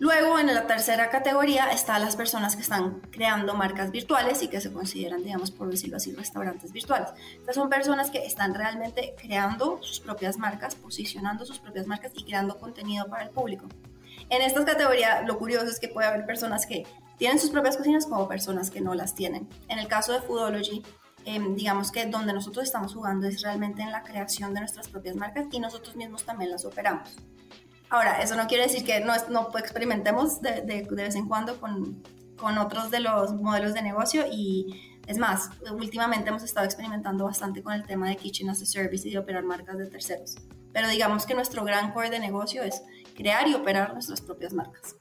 Luego, 0.00 0.38
en 0.38 0.46
la 0.46 0.66
tercera 0.66 1.10
categoría, 1.10 1.70
están 1.72 2.00
las 2.00 2.16
personas 2.16 2.56
que 2.56 2.62
están 2.62 3.02
creando 3.10 3.54
marcas 3.54 3.90
virtuales 3.90 4.42
y 4.42 4.48
que 4.48 4.58
se 4.58 4.72
consideran, 4.72 5.22
digamos, 5.22 5.50
por 5.50 5.70
decirlo 5.70 5.98
así, 5.98 6.14
restaurantes 6.14 6.72
virtuales. 6.72 7.10
Estas 7.38 7.54
son 7.54 7.68
personas 7.68 8.10
que 8.10 8.24
están 8.24 8.54
realmente 8.54 9.14
creando 9.20 9.78
sus 9.82 10.00
propias 10.00 10.38
marcas, 10.38 10.74
posicionando 10.74 11.44
sus 11.44 11.58
propias 11.58 11.86
marcas 11.86 12.12
y 12.14 12.24
creando 12.24 12.58
contenido 12.58 13.08
para 13.08 13.24
el 13.24 13.28
público. 13.28 13.66
En 14.30 14.40
estas 14.40 14.64
categorías, 14.64 15.26
lo 15.26 15.36
curioso 15.36 15.66
es 15.66 15.78
que 15.78 15.88
puede 15.88 16.08
haber 16.08 16.24
personas 16.24 16.64
que 16.64 16.86
tienen 17.18 17.38
sus 17.38 17.50
propias 17.50 17.76
cocinas 17.76 18.06
como 18.06 18.26
personas 18.26 18.70
que 18.70 18.80
no 18.80 18.94
las 18.94 19.14
tienen. 19.14 19.50
En 19.68 19.78
el 19.78 19.86
caso 19.86 20.14
de 20.14 20.22
Foodology, 20.22 20.82
em, 21.26 21.54
digamos 21.54 21.92
que 21.92 22.06
donde 22.06 22.32
nosotros 22.32 22.64
estamos 22.64 22.94
jugando 22.94 23.28
es 23.28 23.42
realmente 23.42 23.82
en 23.82 23.92
la 23.92 24.02
creación 24.02 24.54
de 24.54 24.60
nuestras 24.60 24.88
propias 24.88 25.14
marcas 25.14 25.44
y 25.52 25.60
nosotros 25.60 25.94
mismos 25.94 26.24
también 26.24 26.50
las 26.50 26.64
operamos. 26.64 27.18
Ahora, 27.90 28.22
eso 28.22 28.36
no 28.36 28.46
quiere 28.46 28.62
decir 28.62 28.84
que 28.84 29.00
no, 29.00 29.12
no 29.30 29.50
experimentemos 29.58 30.40
de, 30.40 30.62
de, 30.62 30.86
vez 30.90 31.16
en 31.16 31.26
cuando 31.26 31.60
con, 31.60 32.00
con 32.36 32.56
otros 32.56 32.90
de 32.92 33.00
los 33.00 33.34
modelos 33.34 33.74
de 33.74 33.82
negocio 33.82 34.24
y 34.30 34.98
es 35.08 35.18
más, 35.18 35.50
últimamente 35.72 36.28
hemos 36.28 36.44
estado 36.44 36.66
experimentando 36.66 37.24
bastante 37.24 37.62
con 37.64 37.72
el 37.72 37.82
tema 37.84 38.08
de 38.08 38.16
Kitchen 38.16 38.48
as 38.48 38.62
a 38.62 38.66
Service 38.66 39.08
y 39.08 39.10
de 39.10 39.18
operar 39.18 39.42
marcas 39.42 39.76
de 39.76 39.86
terceros. 39.86 40.36
Pero 40.72 40.88
digamos 40.88 41.26
que 41.26 41.34
nuestro 41.34 41.64
gran 41.64 41.92
core 41.92 42.10
de 42.10 42.20
negocio 42.20 42.62
es 42.62 42.80
crear 43.16 43.48
y 43.48 43.54
operar 43.54 43.92
nuestras 43.92 44.20
propias 44.20 44.52
marcas. 44.52 44.94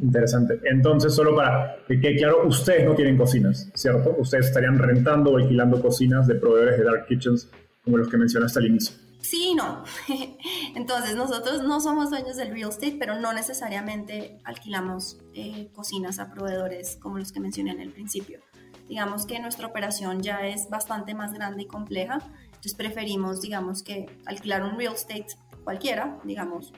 Interesante. 0.00 0.60
Entonces, 0.70 1.14
solo 1.14 1.34
para 1.34 1.76
que 1.88 2.00
quede 2.00 2.16
claro, 2.18 2.46
ustedes 2.46 2.86
no 2.86 2.94
tienen 2.94 3.16
cocinas, 3.16 3.70
¿cierto? 3.74 4.14
Ustedes 4.18 4.46
estarían 4.46 4.78
rentando 4.78 5.32
o 5.32 5.36
alquilando 5.36 5.82
cocinas 5.82 6.28
de 6.28 6.36
proveedores 6.36 6.78
de 6.78 6.84
dark 6.84 7.06
kitchens 7.06 7.48
como 7.82 7.98
los 7.98 8.08
que 8.08 8.16
mencionaste 8.16 8.60
al 8.60 8.66
inicio. 8.66 9.03
Sí 9.24 9.52
y 9.52 9.54
no. 9.54 9.84
Entonces, 10.74 11.16
nosotros 11.16 11.62
no 11.62 11.80
somos 11.80 12.10
dueños 12.10 12.36
del 12.36 12.50
real 12.50 12.68
estate, 12.68 12.96
pero 12.98 13.18
no 13.18 13.32
necesariamente 13.32 14.38
alquilamos 14.44 15.18
eh, 15.32 15.70
cocinas 15.72 16.18
a 16.18 16.30
proveedores 16.30 16.96
como 17.00 17.18
los 17.18 17.32
que 17.32 17.40
mencioné 17.40 17.70
en 17.70 17.80
el 17.80 17.90
principio. 17.90 18.40
Digamos 18.86 19.24
que 19.24 19.40
nuestra 19.40 19.66
operación 19.66 20.20
ya 20.20 20.46
es 20.46 20.68
bastante 20.68 21.14
más 21.14 21.32
grande 21.32 21.62
y 21.62 21.66
compleja, 21.66 22.18
entonces 22.46 22.74
preferimos, 22.74 23.40
digamos 23.40 23.82
que 23.82 24.14
alquilar 24.26 24.62
un 24.62 24.76
real 24.76 24.92
estate 24.92 25.28
cualquiera, 25.64 26.20
digamos, 26.24 26.74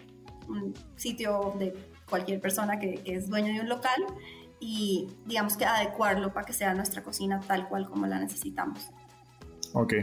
un 0.47 0.73
sitio 0.95 1.57
de 1.59 1.75
cualquier 2.09 2.41
persona 2.41 2.79
que, 2.79 2.95
que 2.95 3.17
es 3.17 3.29
dueño 3.29 3.55
de 3.55 3.61
un 3.61 3.69
local 3.69 4.07
y 4.61 5.09
digamos 5.25 5.57
que 5.57 5.65
adecuarlo 5.65 6.33
para 6.33 6.47
que 6.47 6.53
sea 6.53 6.75
nuestra 6.75 7.03
cocina 7.03 7.41
tal 7.41 7.69
cual 7.69 7.89
como 7.91 8.07
la 8.07 8.21
necesitamos. 8.21 8.89
Ok, 9.73 9.95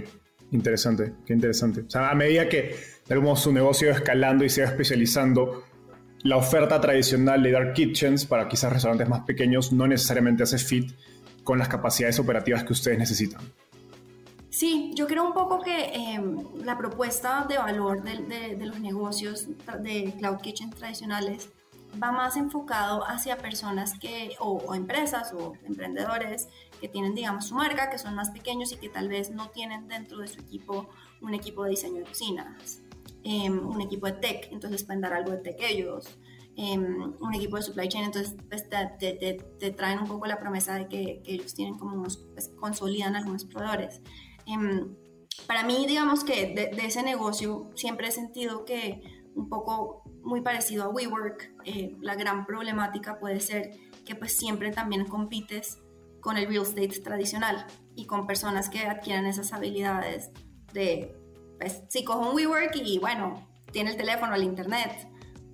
Interesante, 0.54 1.16
qué 1.26 1.34
interesante. 1.34 1.82
O 1.82 1.90
sea, 1.90 2.12
a 2.12 2.16
medida 2.16 2.48
que 2.48 2.76
tenemos 3.08 3.42
su 3.42 3.52
negocio 3.52 3.90
escalando 3.90 4.46
y 4.46 4.50
se 4.50 4.62
va 4.62 4.68
especializando, 4.68 5.64
la 6.22 6.38
oferta 6.38 6.80
tradicional 6.80 7.42
de 7.42 7.52
Dark 7.52 7.74
Kitchens 7.74 8.26
para 8.26 8.48
quizás 8.48 8.72
restaurantes 8.72 9.10
más 9.10 9.22
pequeños 9.22 9.74
no 9.74 9.88
necesariamente 9.88 10.44
hace 10.44 10.60
fit 10.60 10.94
con 11.44 11.58
las 11.58 11.68
capacidades 11.68 12.20
operativas 12.20 12.64
que 12.64 12.72
ustedes 12.72 13.00
necesitan. 13.00 13.42
Sí, 14.52 14.92
yo 14.94 15.08
creo 15.08 15.26
un 15.26 15.34
poco 15.34 15.60
que 15.60 15.86
em, 15.92 16.38
la 16.64 16.78
propuesta 16.78 17.48
de 17.50 17.58
valor 17.58 18.04
de, 18.04 18.56
de, 18.56 18.66
los 18.68 18.80
negocios 18.80 19.48
de 19.82 20.14
Cloud 20.20 20.38
Kitchen 20.38 20.70
tradicionales 20.70 21.50
va 22.02 22.12
más 22.12 22.38
enfocado 22.38 23.04
hacia 23.08 23.38
personas 23.38 23.98
que, 24.00 24.36
o, 24.40 24.74
empresas 24.74 25.34
o 25.34 25.54
emprendedores 25.64 26.48
que 26.80 26.88
tienen, 26.88 27.16
digamos, 27.16 27.48
su 27.48 27.56
marca, 27.56 27.90
que 27.90 27.98
son 27.98 28.16
más 28.16 28.32
pequeños 28.32 28.72
y 28.72 28.78
que 28.78 28.90
tal 28.90 29.08
vez 29.08 29.32
no 29.32 29.50
tienen 29.50 29.88
dentro 29.88 30.20
de 30.20 30.28
su 30.28 30.40
equipo 30.42 30.90
un 31.22 31.34
equipo 31.34 31.64
de 31.64 31.72
diseño 31.72 32.00
de 32.00 32.04
cocinas, 32.04 32.82
em, 33.24 33.66
un 33.66 33.82
equipo 33.82 34.06
de 34.08 34.14
tech, 34.14 34.50
entonces 34.52 34.84
pueden 34.84 35.02
dar 35.02 35.14
algo 35.14 35.32
de 35.32 35.38
tech 35.38 35.58
ellos, 35.60 36.08
em, 36.56 37.14
un 37.20 37.34
equipo 37.34 37.56
de 37.56 37.64
supply 37.64 37.88
chain, 37.88 38.06
entonces 38.06 38.36
pues, 38.50 38.68
te, 38.70 39.72
traen 39.72 40.00
un 40.00 40.08
poco 40.08 40.26
la 40.26 40.40
promesa 40.40 40.76
de 40.76 40.88
que, 40.88 41.22
ellos 41.26 41.54
tienen 41.54 41.78
como 41.78 41.96
unos, 41.96 42.18
pues, 42.34 42.50
consolidan 42.60 43.16
algunos 43.16 43.46
proveedores. 43.46 44.02
Em, 44.46 44.96
para 45.48 45.64
mí, 45.64 45.86
digamos 45.88 46.24
que 46.24 46.54
de 46.54 46.86
ese 46.86 47.02
negocio 47.02 47.72
siempre 47.76 48.08
he 48.08 48.12
sentido 48.12 48.66
que 48.66 49.02
un 49.36 49.50
poco 49.50 50.04
muy 50.24 50.42
parecido 50.42 50.84
a 50.84 50.90
WeWork, 50.90 51.54
eh, 51.66 51.96
la 52.02 52.16
gran 52.16 52.46
problemática 52.46 53.20
puede 53.20 53.40
ser 53.40 53.72
que 54.06 54.16
pues 54.16 54.38
siempre 54.38 54.72
también 54.72 55.06
compites 55.06 55.80
con 56.22 56.38
el 56.38 56.48
real 56.48 56.64
estate 56.64 57.02
tradicional 57.02 57.66
y 57.96 58.06
con 58.06 58.26
personas 58.26 58.70
que 58.70 58.86
adquieran 58.86 59.26
esas 59.26 59.52
habilidades 59.54 60.32
de, 60.72 61.16
pues 61.60 61.84
si 61.90 62.04
cojo 62.04 62.30
un 62.30 62.36
WeWork 62.36 62.76
y 62.76 63.00
bueno, 63.00 63.48
tiene 63.72 63.92
el 63.92 63.98
teléfono, 63.98 64.34
el 64.36 64.44
internet, 64.44 65.10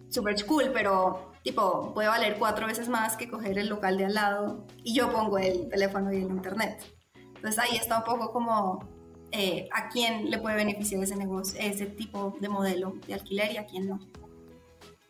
super 0.09 0.35
cool, 0.45 0.71
pero 0.73 1.31
tipo 1.43 1.93
puede 1.93 2.07
valer 2.07 2.37
cuatro 2.37 2.67
veces 2.67 2.89
más 2.89 3.17
que 3.17 3.29
coger 3.29 3.57
el 3.57 3.69
local 3.69 3.97
de 3.97 4.05
al 4.05 4.13
lado 4.13 4.67
y 4.83 4.93
yo 4.93 5.11
pongo 5.11 5.37
el 5.37 5.69
teléfono 5.69 6.11
y 6.13 6.17
el 6.17 6.29
internet. 6.29 6.83
Entonces 7.15 7.59
ahí 7.59 7.77
está 7.77 7.99
un 7.99 8.03
poco 8.03 8.31
como 8.31 8.98
eh, 9.31 9.69
a 9.71 9.89
quién 9.89 10.29
le 10.29 10.39
puede 10.39 10.55
beneficiar 10.55 11.03
ese 11.03 11.15
negocio, 11.15 11.59
ese 11.59 11.85
tipo 11.85 12.37
de 12.39 12.49
modelo 12.49 12.95
de 13.07 13.13
alquiler 13.13 13.51
y 13.53 13.57
a 13.57 13.65
quién 13.65 13.87
no. 13.87 13.99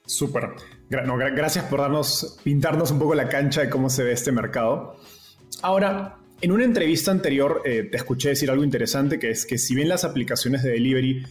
Súper. 0.05 0.49
gracias 0.89 1.65
por 1.65 1.81
darnos, 1.81 2.39
pintarnos 2.43 2.89
un 2.89 2.99
poco 2.99 3.13
la 3.13 3.29
cancha 3.29 3.61
de 3.61 3.69
cómo 3.69 3.89
se 3.89 4.03
ve 4.03 4.13
este 4.13 4.31
mercado. 4.31 4.95
Ahora, 5.61 6.17
en 6.41 6.51
una 6.51 6.63
entrevista 6.63 7.11
anterior 7.11 7.61
eh, 7.63 7.83
te 7.83 7.97
escuché 7.97 8.29
decir 8.29 8.49
algo 8.49 8.63
interesante, 8.63 9.19
que 9.19 9.29
es 9.29 9.45
que 9.45 9.57
si 9.59 9.75
bien 9.75 9.87
las 9.87 10.03
aplicaciones 10.03 10.63
de 10.63 10.71
delivery 10.71 11.25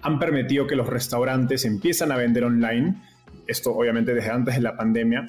han 0.00 0.18
permitido 0.18 0.66
que 0.66 0.76
los 0.76 0.88
restaurantes 0.88 1.64
empiezan 1.66 2.10
a 2.10 2.16
vender 2.16 2.44
online, 2.44 2.96
esto 3.46 3.72
obviamente 3.74 4.14
desde 4.14 4.30
antes 4.30 4.54
de 4.54 4.62
la 4.62 4.76
pandemia, 4.76 5.26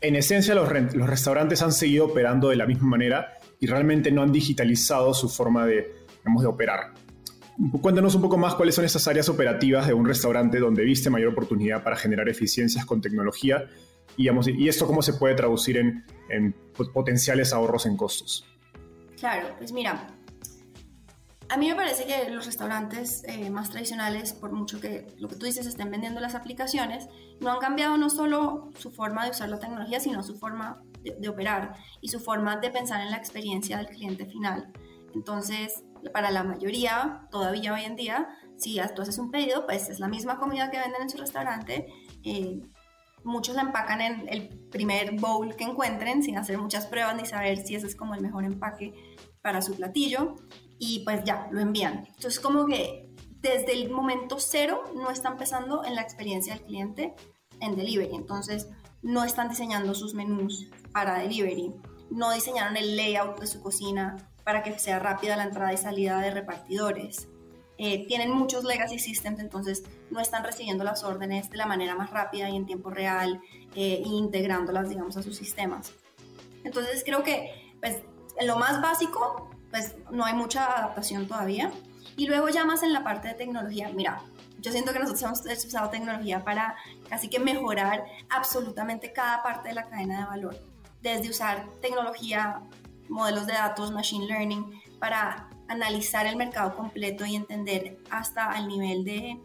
en 0.00 0.14
esencia 0.14 0.54
los, 0.54 0.70
los 0.94 1.08
restaurantes 1.08 1.62
han 1.62 1.72
seguido 1.72 2.06
operando 2.06 2.50
de 2.50 2.56
la 2.56 2.66
misma 2.66 2.88
manera 2.88 3.38
y 3.58 3.66
realmente 3.66 4.12
no 4.12 4.22
han 4.22 4.30
digitalizado 4.30 5.14
su 5.14 5.28
forma 5.28 5.66
de, 5.66 5.95
de 6.34 6.46
operar. 6.46 6.92
Cuéntanos 7.80 8.14
un 8.14 8.22
poco 8.22 8.36
más 8.36 8.54
cuáles 8.54 8.74
son 8.74 8.84
esas 8.84 9.06
áreas 9.08 9.28
operativas 9.28 9.86
de 9.86 9.94
un 9.94 10.06
restaurante 10.06 10.58
donde 10.58 10.84
viste 10.84 11.08
mayor 11.08 11.28
oportunidad 11.28 11.82
para 11.82 11.96
generar 11.96 12.28
eficiencias 12.28 12.84
con 12.84 13.00
tecnología 13.00 13.64
y, 14.16 14.28
y 14.28 14.68
esto 14.68 14.86
cómo 14.86 15.00
se 15.00 15.14
puede 15.14 15.34
traducir 15.34 15.78
en, 15.78 16.54
potenciales 16.92 17.52
ahorros 17.54 17.86
en 17.86 17.96
costos. 17.96 18.46
Claro, 19.18 19.48
pues 19.56 19.72
mira, 19.72 20.06
a 21.48 21.56
mí 21.56 21.68
me 21.68 21.74
parece 21.74 22.04
que 22.04 22.28
los 22.30 22.44
restaurantes 22.44 23.24
eh, 23.26 23.48
más 23.48 23.70
tradicionales, 23.70 24.34
por 24.34 24.52
mucho 24.52 24.78
que 24.78 25.06
lo 25.18 25.28
que 25.28 25.36
tú 25.36 25.46
dices 25.46 25.66
estén 25.66 25.90
vendiendo 25.90 26.20
las 26.20 26.34
aplicaciones, 26.34 27.08
no 27.40 27.50
han 27.50 27.58
cambiado 27.58 27.96
no 27.96 28.10
solo 28.10 28.70
su 28.78 28.90
forma 28.90 29.24
de 29.24 29.30
usar 29.30 29.48
la 29.48 29.58
tecnología, 29.58 29.98
sino 29.98 30.22
su 30.22 30.36
forma 30.36 30.82
de 31.02 31.28
operar 31.28 31.74
y 32.02 32.08
su 32.08 32.20
forma 32.20 32.56
de 32.56 32.68
pensar 32.70 33.00
en 33.00 33.10
la 33.10 33.16
experiencia 33.16 33.78
del 33.78 33.86
cliente 33.86 34.26
final. 34.26 34.72
Entonces, 35.14 35.82
para 36.12 36.30
la 36.30 36.42
mayoría, 36.42 37.26
todavía 37.30 37.74
hoy 37.74 37.82
en 37.82 37.96
día, 37.96 38.28
si 38.56 38.80
tú 38.94 39.02
haces 39.02 39.18
un 39.18 39.30
pedido, 39.30 39.66
pues 39.66 39.88
es 39.88 40.00
la 40.00 40.08
misma 40.08 40.38
comida 40.38 40.70
que 40.70 40.78
venden 40.78 41.02
en 41.02 41.10
su 41.10 41.18
restaurante. 41.18 41.86
Eh, 42.24 42.62
muchos 43.24 43.56
la 43.56 43.62
empacan 43.62 44.00
en 44.00 44.28
el 44.28 44.48
primer 44.70 45.18
bowl 45.18 45.54
que 45.56 45.64
encuentren 45.64 46.22
sin 46.22 46.38
hacer 46.38 46.58
muchas 46.58 46.86
pruebas 46.86 47.16
ni 47.16 47.26
saber 47.26 47.58
si 47.58 47.74
ese 47.74 47.86
es 47.86 47.96
como 47.96 48.14
el 48.14 48.20
mejor 48.20 48.44
empaque 48.44 48.94
para 49.42 49.62
su 49.62 49.74
platillo 49.74 50.36
y 50.78 51.00
pues 51.04 51.24
ya, 51.24 51.48
lo 51.50 51.60
envían. 51.60 52.06
Entonces 52.06 52.40
como 52.40 52.66
que 52.66 53.14
desde 53.40 53.72
el 53.72 53.90
momento 53.90 54.38
cero 54.38 54.84
no 54.94 55.10
están 55.10 55.36
pensando 55.36 55.84
en 55.84 55.94
la 55.94 56.02
experiencia 56.02 56.54
del 56.54 56.64
cliente 56.64 57.14
en 57.60 57.76
delivery. 57.76 58.14
Entonces 58.14 58.68
no 59.02 59.24
están 59.24 59.48
diseñando 59.48 59.94
sus 59.94 60.14
menús 60.14 60.68
para 60.92 61.18
delivery, 61.18 61.74
no 62.10 62.32
diseñaron 62.32 62.76
el 62.76 62.96
layout 62.96 63.40
de 63.40 63.46
su 63.46 63.60
cocina 63.60 64.16
para 64.46 64.62
que 64.62 64.78
sea 64.78 65.00
rápida 65.00 65.36
la 65.36 65.42
entrada 65.42 65.72
y 65.72 65.76
salida 65.76 66.20
de 66.20 66.30
repartidores. 66.30 67.26
Eh, 67.78 68.06
tienen 68.06 68.30
muchos 68.30 68.62
legacy 68.62 69.00
systems, 69.00 69.40
entonces 69.40 69.82
no 70.08 70.20
están 70.20 70.44
recibiendo 70.44 70.84
las 70.84 71.02
órdenes 71.02 71.50
de 71.50 71.56
la 71.56 71.66
manera 71.66 71.96
más 71.96 72.10
rápida 72.10 72.48
y 72.48 72.54
en 72.54 72.64
tiempo 72.64 72.90
real, 72.90 73.40
eh, 73.74 74.02
e 74.04 74.08
integrándolas, 74.08 74.88
digamos, 74.88 75.16
a 75.16 75.24
sus 75.24 75.36
sistemas. 75.36 75.92
Entonces 76.62 77.02
creo 77.04 77.24
que, 77.24 77.74
pues, 77.80 78.02
en 78.38 78.46
lo 78.46 78.56
más 78.56 78.80
básico, 78.80 79.50
pues 79.72 79.96
no 80.12 80.24
hay 80.24 80.34
mucha 80.34 80.64
adaptación 80.78 81.26
todavía. 81.26 81.72
Y 82.16 82.28
luego 82.28 82.48
ya 82.48 82.64
más 82.64 82.84
en 82.84 82.92
la 82.92 83.02
parte 83.02 83.26
de 83.26 83.34
tecnología, 83.34 83.90
mira, 83.92 84.22
yo 84.60 84.70
siento 84.70 84.92
que 84.92 85.00
nosotros 85.00 85.24
hemos 85.24 85.64
usado 85.64 85.90
tecnología 85.90 86.44
para 86.44 86.76
casi 87.08 87.28
que 87.28 87.40
mejorar 87.40 88.04
absolutamente 88.30 89.12
cada 89.12 89.42
parte 89.42 89.70
de 89.70 89.74
la 89.74 89.88
cadena 89.88 90.20
de 90.20 90.26
valor. 90.26 90.56
Desde 91.02 91.30
usar 91.30 91.66
tecnología 91.82 92.62
modelos 93.08 93.46
de 93.46 93.54
datos, 93.54 93.92
machine 93.92 94.26
learning, 94.26 94.80
para 94.98 95.48
analizar 95.68 96.26
el 96.26 96.36
mercado 96.36 96.76
completo 96.76 97.24
y 97.26 97.36
entender 97.36 97.98
hasta 98.10 98.56
el 98.58 98.68
nivel 98.68 99.04
de, 99.04 99.40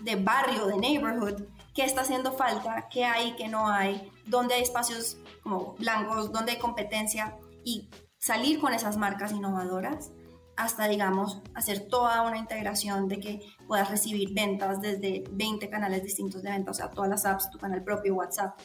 de 0.00 0.16
barrio, 0.16 0.66
de 0.66 0.76
neighborhood, 0.76 1.42
qué 1.74 1.84
está 1.84 2.02
haciendo 2.02 2.32
falta, 2.32 2.88
qué 2.90 3.04
hay, 3.04 3.34
qué 3.36 3.48
no 3.48 3.68
hay, 3.68 4.10
dónde 4.26 4.54
hay 4.54 4.62
espacios 4.62 5.18
como 5.42 5.74
blancos, 5.78 6.32
dónde 6.32 6.52
hay 6.52 6.58
competencia 6.58 7.36
y 7.64 7.88
salir 8.18 8.60
con 8.60 8.72
esas 8.72 8.96
marcas 8.96 9.32
innovadoras 9.32 10.12
hasta, 10.56 10.86
digamos, 10.86 11.42
hacer 11.54 11.88
toda 11.88 12.22
una 12.22 12.38
integración 12.38 13.08
de 13.08 13.18
que 13.18 13.40
puedas 13.66 13.90
recibir 13.90 14.32
ventas 14.32 14.80
desde 14.80 15.24
20 15.32 15.68
canales 15.68 16.02
distintos 16.02 16.42
de 16.42 16.50
venta, 16.50 16.70
o 16.70 16.74
sea, 16.74 16.90
todas 16.90 17.10
las 17.10 17.26
apps, 17.26 17.50
tu 17.50 17.58
canal 17.58 17.82
propio, 17.82 18.14
WhatsApp, 18.14 18.58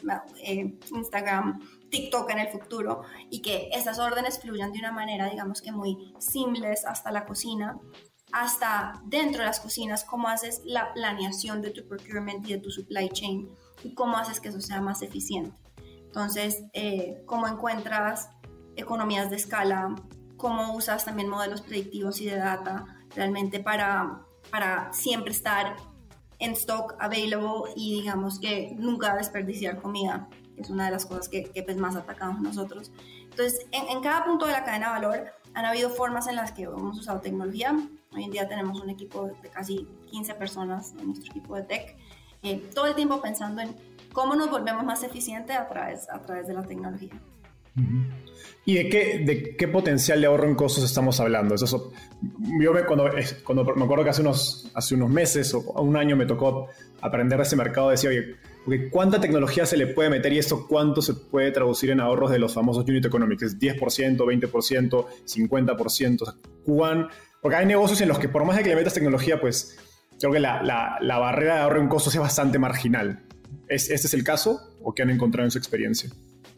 eh, 0.43 0.77
Instagram, 0.91 1.59
TikTok 1.89 2.29
en 2.31 2.39
el 2.39 2.49
futuro, 2.49 3.03
y 3.29 3.41
que 3.41 3.69
esas 3.73 3.99
órdenes 3.99 4.39
fluyan 4.39 4.71
de 4.71 4.79
una 4.79 4.91
manera, 4.91 5.29
digamos 5.29 5.61
que 5.61 5.71
muy 5.71 6.13
simples 6.19 6.85
hasta 6.85 7.11
la 7.11 7.25
cocina, 7.25 7.79
hasta 8.31 9.01
dentro 9.05 9.39
de 9.39 9.47
las 9.47 9.59
cocinas, 9.59 10.03
cómo 10.03 10.27
haces 10.27 10.61
la 10.63 10.93
planeación 10.93 11.61
de 11.61 11.71
tu 11.71 11.87
procurement 11.87 12.47
y 12.47 12.53
de 12.53 12.59
tu 12.59 12.69
supply 12.71 13.09
chain, 13.09 13.49
y 13.83 13.93
cómo 13.93 14.17
haces 14.17 14.39
que 14.39 14.49
eso 14.49 14.61
sea 14.61 14.81
más 14.81 15.01
eficiente. 15.01 15.57
Entonces, 16.05 16.63
eh, 16.73 17.21
cómo 17.25 17.47
encuentras 17.47 18.29
economías 18.75 19.29
de 19.29 19.35
escala, 19.35 19.95
cómo 20.37 20.73
usas 20.73 21.05
también 21.05 21.29
modelos 21.29 21.61
predictivos 21.61 22.21
y 22.21 22.25
de 22.25 22.37
data 22.37 22.85
realmente 23.15 23.59
para, 23.59 24.21
para 24.49 24.91
siempre 24.93 25.31
estar 25.31 25.75
en 26.39 26.51
stock, 26.53 26.95
available 26.99 27.71
y 27.75 28.01
digamos 28.01 28.39
que 28.39 28.73
nunca 28.77 29.15
desperdiciar 29.15 29.81
comida, 29.81 30.29
es 30.59 30.69
una 30.69 30.85
de 30.85 30.91
las 30.91 31.05
cosas 31.05 31.29
que, 31.29 31.45
que 31.45 31.63
pues 31.63 31.77
más 31.77 31.95
atacamos 31.95 32.41
nosotros. 32.41 32.91
Entonces, 33.29 33.65
en, 33.71 34.01
cada 34.01 34.25
punto 34.25 34.45
de 34.45 34.51
la 34.51 34.63
cadena 34.63 34.87
de 34.87 34.99
valor 34.99 35.27
han 35.53 35.65
habido 35.65 35.89
formas 35.89 36.27
en 36.27 36.35
las 36.35 36.51
que 36.51 36.63
hemos 36.63 36.97
usado 36.97 37.21
tecnología. 37.21 37.77
Hoy 38.11 38.23
en 38.23 38.31
día 38.31 38.47
tenemos 38.47 38.81
un 38.81 38.89
equipo 38.89 39.31
de 39.41 39.49
casi 39.49 39.87
15 40.11 40.33
personas 40.35 40.93
en 40.99 41.07
nuestro 41.07 41.31
equipo 41.31 41.55
de 41.55 41.63
tech, 41.63 41.95
eh, 42.43 42.61
todo 42.73 42.87
el 42.87 42.95
tiempo 42.95 43.21
pensando 43.21 43.61
en 43.61 43.75
cómo 44.13 44.35
nos 44.35 44.49
volvemos 44.49 44.83
más 44.83 45.03
eficientes 45.03 45.55
a 45.55 45.67
través, 45.67 46.09
a 46.09 46.19
través 46.21 46.47
de 46.47 46.53
la 46.53 46.63
tecnología. 46.63 47.13
¿Y 48.65 48.73
de 48.75 48.89
qué, 48.89 49.19
de 49.25 49.55
qué 49.55 49.67
potencial 49.67 50.19
de 50.19 50.27
ahorro 50.27 50.47
en 50.47 50.55
costos 50.55 50.83
estamos 50.83 51.19
hablando? 51.19 51.55
Eso, 51.55 51.91
yo 52.59 52.73
me, 52.73 52.83
cuando, 52.83 53.09
cuando, 53.43 53.63
me 53.75 53.83
acuerdo 53.83 54.03
que 54.03 54.09
hace 54.09 54.21
unos, 54.21 54.69
hace 54.73 54.95
unos 54.95 55.09
meses 55.09 55.53
o 55.53 55.59
un 55.81 55.95
año 55.95 56.15
me 56.15 56.25
tocó 56.25 56.67
aprender 57.01 57.37
de 57.37 57.43
ese 57.43 57.55
mercado, 57.55 57.89
decía, 57.89 58.09
oye, 58.09 58.35
¿cuánta 58.91 59.19
tecnología 59.19 59.65
se 59.65 59.77
le 59.77 59.87
puede 59.87 60.09
meter 60.09 60.33
y 60.33 60.37
esto 60.37 60.67
cuánto 60.67 61.01
se 61.01 61.13
puede 61.13 61.51
traducir 61.51 61.89
en 61.89 61.99
ahorros 61.99 62.31
de 62.31 62.39
los 62.39 62.53
famosos 62.53 62.85
unit 62.87 63.05
economics? 63.05 63.43
¿Es 63.43 63.59
10%, 63.59 64.17
20%, 64.17 65.05
50%? 65.25 66.35
¿cuán? 66.63 67.07
Porque 67.41 67.57
hay 67.57 67.65
negocios 67.65 68.01
en 68.01 68.09
los 68.09 68.19
que 68.19 68.29
por 68.29 68.45
más 68.45 68.57
de 68.57 68.63
que 68.63 68.69
le 68.69 68.75
metas 68.75 68.93
tecnología, 68.93 69.39
pues 69.39 69.77
creo 70.19 70.31
que 70.31 70.39
la, 70.39 70.61
la, 70.61 70.97
la 71.01 71.17
barrera 71.17 71.55
de 71.55 71.61
ahorro 71.61 71.81
en 71.81 71.87
costos 71.87 72.13
es 72.13 72.21
bastante 72.21 72.59
marginal. 72.59 73.25
¿Es, 73.67 73.89
¿Este 73.89 74.07
es 74.07 74.13
el 74.13 74.23
caso 74.23 74.59
o 74.83 74.93
qué 74.93 75.03
han 75.03 75.09
encontrado 75.09 75.45
en 75.45 75.51
su 75.51 75.57
experiencia? 75.57 76.09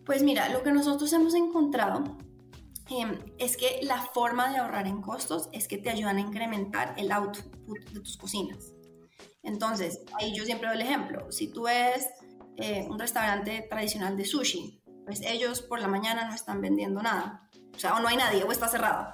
Pues 0.05 0.23
mira, 0.23 0.49
lo 0.49 0.63
que 0.63 0.71
nosotros 0.71 1.11
hemos 1.13 1.35
encontrado 1.35 2.17
em, 2.89 3.19
es 3.37 3.57
que 3.57 3.79
la 3.83 4.01
forma 4.01 4.51
de 4.51 4.57
ahorrar 4.57 4.87
en 4.87 5.01
costos 5.01 5.49
es 5.53 5.67
que 5.67 5.77
te 5.77 5.89
ayudan 5.89 6.17
a 6.17 6.21
incrementar 6.21 6.95
el 6.97 7.11
output 7.11 7.79
de 7.91 7.99
tus 7.99 8.17
cocinas. 8.17 8.70
Entonces, 9.43 10.01
ahí 10.19 10.35
yo 10.35 10.45
siempre 10.45 10.67
doy 10.67 10.77
el 10.77 10.83
ejemplo. 10.83 11.31
Si 11.31 11.51
tú 11.51 11.63
ves 11.63 12.07
eh, 12.57 12.85
un 12.89 12.99
restaurante 12.99 13.65
tradicional 13.69 14.17
de 14.17 14.25
sushi, 14.25 14.81
pues 15.05 15.21
ellos 15.21 15.61
por 15.61 15.79
la 15.79 15.87
mañana 15.87 16.27
no 16.27 16.35
están 16.35 16.61
vendiendo 16.61 17.01
nada. 17.01 17.49
O 17.75 17.79
sea, 17.79 17.95
o 17.95 17.99
no 17.99 18.07
hay 18.07 18.17
nadie, 18.17 18.43
o 18.43 18.51
está 18.51 18.67
cerrado. 18.67 19.13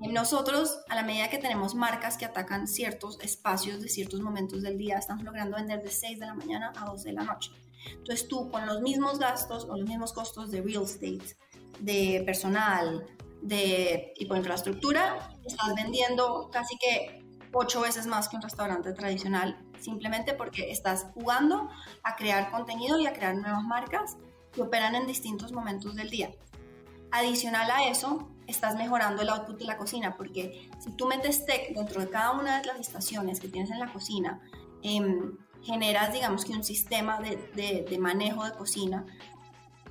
Nosotros, 0.00 0.80
a 0.88 0.96
la 0.96 1.04
medida 1.04 1.30
que 1.30 1.38
tenemos 1.38 1.74
marcas 1.74 2.16
que 2.16 2.24
atacan 2.24 2.66
ciertos 2.66 3.20
espacios 3.20 3.80
de 3.80 3.88
ciertos 3.88 4.20
momentos 4.20 4.62
del 4.62 4.76
día, 4.76 4.98
estamos 4.98 5.22
logrando 5.22 5.56
vender 5.56 5.80
de 5.82 5.90
6 5.90 6.18
de 6.18 6.26
la 6.26 6.34
mañana 6.34 6.72
a 6.76 6.86
2 6.86 7.04
de 7.04 7.12
la 7.12 7.22
noche. 7.22 7.52
Entonces 7.86 8.26
tú 8.26 8.50
con 8.50 8.66
los 8.66 8.80
mismos 8.80 9.18
gastos 9.18 9.64
o 9.64 9.76
los 9.76 9.88
mismos 9.88 10.12
costos 10.12 10.50
de 10.50 10.60
real 10.60 10.84
estate, 10.84 11.36
de 11.78 12.22
personal, 12.26 13.06
de 13.42 14.12
tipo 14.16 14.34
de 14.34 14.40
infraestructura, 14.40 15.36
estás 15.44 15.74
vendiendo 15.74 16.48
casi 16.52 16.76
que 16.78 17.21
ocho 17.52 17.80
veces 17.80 18.06
más 18.06 18.28
que 18.28 18.36
un 18.36 18.42
restaurante 18.42 18.92
tradicional, 18.92 19.58
simplemente 19.80 20.34
porque 20.34 20.70
estás 20.70 21.06
jugando 21.14 21.68
a 22.02 22.16
crear 22.16 22.50
contenido 22.50 22.98
y 22.98 23.06
a 23.06 23.12
crear 23.12 23.34
nuevas 23.34 23.62
marcas 23.62 24.16
que 24.52 24.62
operan 24.62 24.94
en 24.94 25.06
distintos 25.06 25.52
momentos 25.52 25.94
del 25.94 26.10
día. 26.10 26.30
Adicional 27.10 27.70
a 27.70 27.88
eso, 27.88 28.28
estás 28.46 28.76
mejorando 28.76 29.22
el 29.22 29.28
output 29.28 29.58
de 29.58 29.64
la 29.64 29.76
cocina, 29.76 30.16
porque 30.16 30.70
si 30.78 30.90
tú 30.92 31.06
metes 31.06 31.44
tech 31.44 31.74
dentro 31.74 32.00
de 32.00 32.08
cada 32.08 32.32
una 32.32 32.60
de 32.60 32.66
las 32.66 32.80
estaciones 32.80 33.40
que 33.40 33.48
tienes 33.48 33.70
en 33.70 33.80
la 33.80 33.92
cocina, 33.92 34.40
eh, 34.82 35.00
generas, 35.62 36.12
digamos 36.12 36.44
que 36.44 36.52
un 36.52 36.64
sistema 36.64 37.20
de, 37.20 37.86
de, 37.88 37.98
manejo 37.98 38.44
de 38.44 38.52
cocina, 38.52 39.06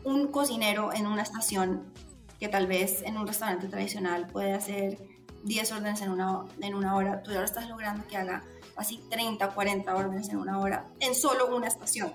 un 0.03 0.27
cocinero 0.27 0.93
en 0.93 1.07
una 1.07 1.21
estación 1.21 1.93
que 2.39 2.47
tal 2.47 2.67
vez 2.67 3.03
en 3.03 3.17
un 3.17 3.27
restaurante 3.27 3.67
tradicional 3.67 4.27
puede 4.27 4.53
hacer 4.53 4.97
10 5.43 5.71
órdenes 5.71 6.01
en 6.01 6.11
una, 6.11 6.45
en 6.59 6.75
una 6.75 6.95
hora, 6.95 7.23
tú 7.23 7.31
ahora 7.31 7.45
estás 7.45 7.67
logrando 7.69 8.05
que 8.07 8.17
haga 8.17 8.43
así 8.75 8.99
30 9.09 9.47
o 9.47 9.53
40 9.53 9.95
órdenes 9.95 10.29
en 10.29 10.37
una 10.37 10.59
hora 10.59 10.87
en 10.99 11.15
solo 11.15 11.55
una 11.55 11.67
estación. 11.67 12.11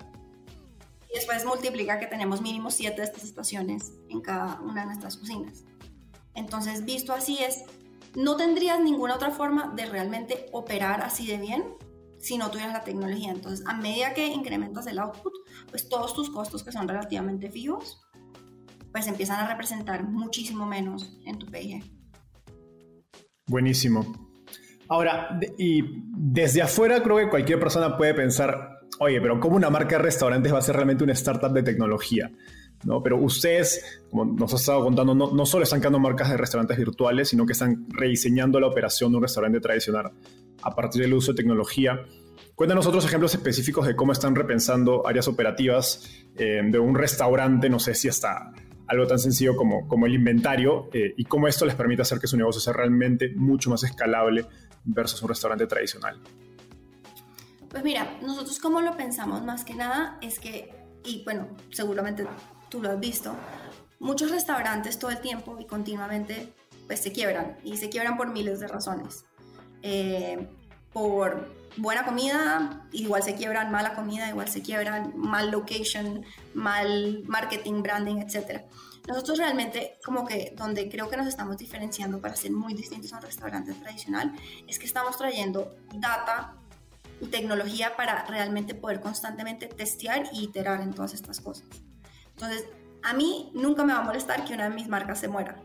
Y 1.11 1.14
después 1.14 1.45
multiplica 1.45 1.99
que 1.99 2.06
tenemos 2.06 2.40
mínimo 2.40 2.71
7 2.71 2.97
de 2.97 3.04
estas 3.04 3.25
estaciones 3.25 3.92
en 4.09 4.21
cada 4.21 4.61
una 4.61 4.83
de 4.83 4.87
nuestras 4.87 5.16
cocinas. 5.16 5.64
Entonces, 6.35 6.85
visto 6.85 7.12
así 7.12 7.38
es, 7.38 7.64
no 8.14 8.37
tendrías 8.37 8.80
ninguna 8.80 9.14
otra 9.14 9.30
forma 9.30 9.73
de 9.75 9.87
realmente 9.87 10.47
operar 10.52 11.00
así 11.02 11.26
de 11.26 11.38
bien 11.38 11.64
si 12.18 12.38
no 12.38 12.50
tuvieras 12.50 12.73
la 12.73 12.85
tecnología. 12.85 13.30
Entonces, 13.30 13.66
a 13.66 13.75
medida 13.75 14.14
que 14.14 14.26
incrementas 14.26 14.87
el 14.87 14.99
output, 14.99 15.33
pues 15.71 15.88
todos 15.88 16.14
tus 16.14 16.30
costos 16.30 16.62
que 16.62 16.73
son 16.73 16.88
relativamente 16.88 17.50
fijos, 17.50 18.02
pues 18.92 19.06
empiezan 19.06 19.40
a 19.40 19.49
representar 19.49 20.04
muchísimo 20.04 20.66
menos 20.66 21.18
en 21.25 21.38
tu 21.38 21.47
PIG. 21.47 21.85
Buenísimo. 23.46 24.26
Ahora, 24.88 25.38
y 25.58 25.82
desde 26.16 26.62
afuera 26.62 27.02
creo 27.02 27.16
que 27.16 27.28
cualquier 27.28 27.58
persona 27.58 27.96
puede 27.96 28.14
pensar, 28.14 28.80
oye, 29.00 29.20
pero 29.20 29.40
¿cómo 29.40 29.56
una 29.56 29.70
marca 29.70 29.96
de 29.96 30.02
restaurantes 30.02 30.52
va 30.52 30.58
a 30.58 30.62
ser 30.62 30.76
realmente 30.76 31.04
una 31.04 31.12
startup 31.12 31.52
de 31.52 31.62
tecnología? 31.62 32.30
¿No? 32.84 33.02
Pero 33.02 33.18
ustedes, 33.18 34.02
como 34.10 34.24
nos 34.24 34.52
has 34.52 34.60
estado 34.60 34.84
contando, 34.84 35.14
no, 35.14 35.46
solo 35.46 35.64
están 35.64 35.80
creando 35.80 35.98
marcas 35.98 36.30
de 36.30 36.36
restaurantes 36.36 36.76
virtuales, 36.76 37.28
sino 37.28 37.46
que 37.46 37.52
están 37.52 37.86
rediseñando 37.88 38.60
la 38.60 38.66
operación 38.66 39.10
de 39.10 39.16
un 39.16 39.22
restaurante 39.22 39.60
tradicional 39.60 40.12
a 40.62 40.74
partir 40.74 41.02
del 41.02 41.14
uso 41.14 41.32
de 41.32 41.36
tecnología. 41.36 42.04
Cuéntanos 42.54 42.86
otros 42.86 43.04
ejemplos 43.04 43.34
específicos 43.34 43.86
de 43.86 43.96
cómo 43.96 44.12
están 44.12 44.34
repensando 44.34 45.06
áreas 45.06 45.26
operativas 45.26 46.26
eh, 46.37 46.61
de 46.64 46.78
un 46.78 46.94
restaurante, 46.94 47.68
no 47.68 47.78
sé 47.78 47.94
si 47.94 48.09
hasta 48.09 48.52
algo 48.88 49.07
tan 49.07 49.18
sencillo 49.18 49.57
como, 49.57 49.87
como 49.88 50.07
el 50.07 50.14
inventario, 50.14 50.88
eh, 50.92 51.14
y 51.16 51.25
cómo 51.25 51.49
esto 51.49 51.66
les 51.66 51.75
permite 51.75 52.03
hacer 52.03 52.18
que 52.18 52.27
su 52.27 52.37
negocio 52.37 52.61
sea 52.61 52.72
realmente 52.72 53.33
mucho 53.35 53.70
más 53.70 53.83
escalable 53.83 54.46
versus 54.85 55.22
un 55.22 55.29
restaurante 55.29 55.66
tradicional. 55.66 56.20
Pues 57.68 57.83
mira, 57.83 58.18
nosotros 58.22 58.59
como 58.59 58.81
lo 58.81 58.96
pensamos 58.96 59.44
más 59.44 59.64
que 59.64 59.75
nada 59.75 60.18
es 60.22 60.38
que, 60.38 60.72
y 61.05 61.22
bueno, 61.25 61.49
seguramente 61.70 62.27
tú 62.68 62.81
lo 62.81 62.90
has 62.90 63.01
visto, 63.01 63.35
muchos 63.99 64.31
restaurantes 64.31 64.99
todo 64.99 65.11
el 65.11 65.20
tiempo 65.20 65.59
y 65.59 65.66
continuamente 65.66 66.53
pues 66.87 67.01
se 67.01 67.12
quiebran 67.12 67.57
y 67.64 67.77
se 67.77 67.88
quiebran 67.88 68.16
por 68.16 68.31
miles 68.31 68.61
de 68.61 68.68
razones. 68.68 69.25
Eh, 69.83 70.49
por 70.92 71.49
buena 71.76 72.04
comida, 72.04 72.86
igual 72.92 73.22
se 73.22 73.34
quiebran, 73.34 73.70
mala 73.70 73.94
comida, 73.94 74.28
igual 74.28 74.48
se 74.48 74.62
quiebran, 74.62 75.12
mal 75.16 75.50
location, 75.50 76.24
mal 76.54 77.22
marketing, 77.26 77.82
branding, 77.82 78.16
etc. 78.16 78.62
Nosotros 79.06 79.38
realmente, 79.38 79.98
como 80.04 80.26
que 80.26 80.52
donde 80.56 80.88
creo 80.88 81.08
que 81.08 81.16
nos 81.16 81.26
estamos 81.26 81.56
diferenciando 81.58 82.20
para 82.20 82.34
ser 82.34 82.52
muy 82.52 82.74
distintos 82.74 83.12
a 83.12 83.16
un 83.16 83.22
restaurante 83.22 83.72
tradicional, 83.74 84.32
es 84.66 84.78
que 84.78 84.86
estamos 84.86 85.16
trayendo 85.16 85.76
data 85.94 86.56
y 87.20 87.26
tecnología 87.26 87.96
para 87.96 88.24
realmente 88.26 88.74
poder 88.74 89.00
constantemente 89.00 89.66
testear 89.66 90.24
y 90.32 90.44
iterar 90.44 90.80
en 90.80 90.92
todas 90.92 91.14
estas 91.14 91.40
cosas. 91.40 91.66
Entonces, 92.30 92.66
a 93.02 93.14
mí 93.14 93.50
nunca 93.54 93.84
me 93.84 93.92
va 93.92 94.00
a 94.00 94.02
molestar 94.02 94.44
que 94.44 94.54
una 94.54 94.68
de 94.68 94.74
mis 94.74 94.88
marcas 94.88 95.20
se 95.20 95.28
muera. 95.28 95.62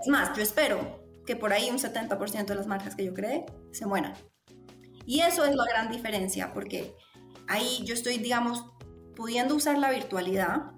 Es 0.00 0.08
más, 0.08 0.34
yo 0.36 0.42
espero 0.42 1.04
que 1.26 1.36
por 1.36 1.52
ahí 1.52 1.68
un 1.70 1.78
70% 1.78 2.46
de 2.46 2.54
las 2.54 2.66
marcas 2.66 2.94
que 2.94 3.04
yo 3.04 3.12
creé 3.12 3.44
se 3.72 3.84
mueran. 3.84 4.14
Y 5.06 5.20
eso 5.20 5.44
es 5.44 5.54
la 5.54 5.64
gran 5.64 5.90
diferencia, 5.90 6.52
porque 6.52 6.94
ahí 7.48 7.82
yo 7.84 7.94
estoy, 7.94 8.18
digamos, 8.18 8.64
pudiendo 9.14 9.54
usar 9.54 9.78
la 9.78 9.90
virtualidad 9.90 10.72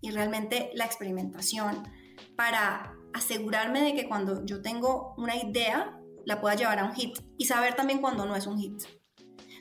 y 0.00 0.10
realmente 0.10 0.70
la 0.74 0.84
experimentación 0.84 1.82
para 2.36 2.94
asegurarme 3.12 3.82
de 3.82 3.94
que 3.94 4.08
cuando 4.08 4.44
yo 4.44 4.62
tengo 4.62 5.14
una 5.16 5.36
idea, 5.36 5.98
la 6.24 6.40
pueda 6.40 6.54
llevar 6.54 6.80
a 6.80 6.84
un 6.84 6.94
hit 6.94 7.18
y 7.38 7.46
saber 7.46 7.74
también 7.74 8.00
cuando 8.00 8.26
no 8.26 8.34
es 8.34 8.46
un 8.46 8.58
hit. 8.58 8.82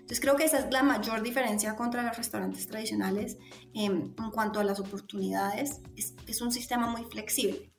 Entonces 0.06 0.19
creo 0.19 0.36
que 0.36 0.45
esa 0.45 0.60
es 0.60 0.71
la 0.71 0.84
mayor 0.84 1.23
diferencia 1.23 1.75
contra 1.75 2.04
los 2.04 2.15
restaurantes 2.15 2.67
tradicionales 2.67 3.38
en 3.73 4.13
cuanto 4.32 4.60
a 4.60 4.63
las 4.63 4.80
oportunidades. 4.80 5.82
Es, 5.95 6.15
es 6.28 6.41
un 6.41 6.51
sistema 6.51 6.88
muy 6.88 7.06
flexible. 7.06 7.71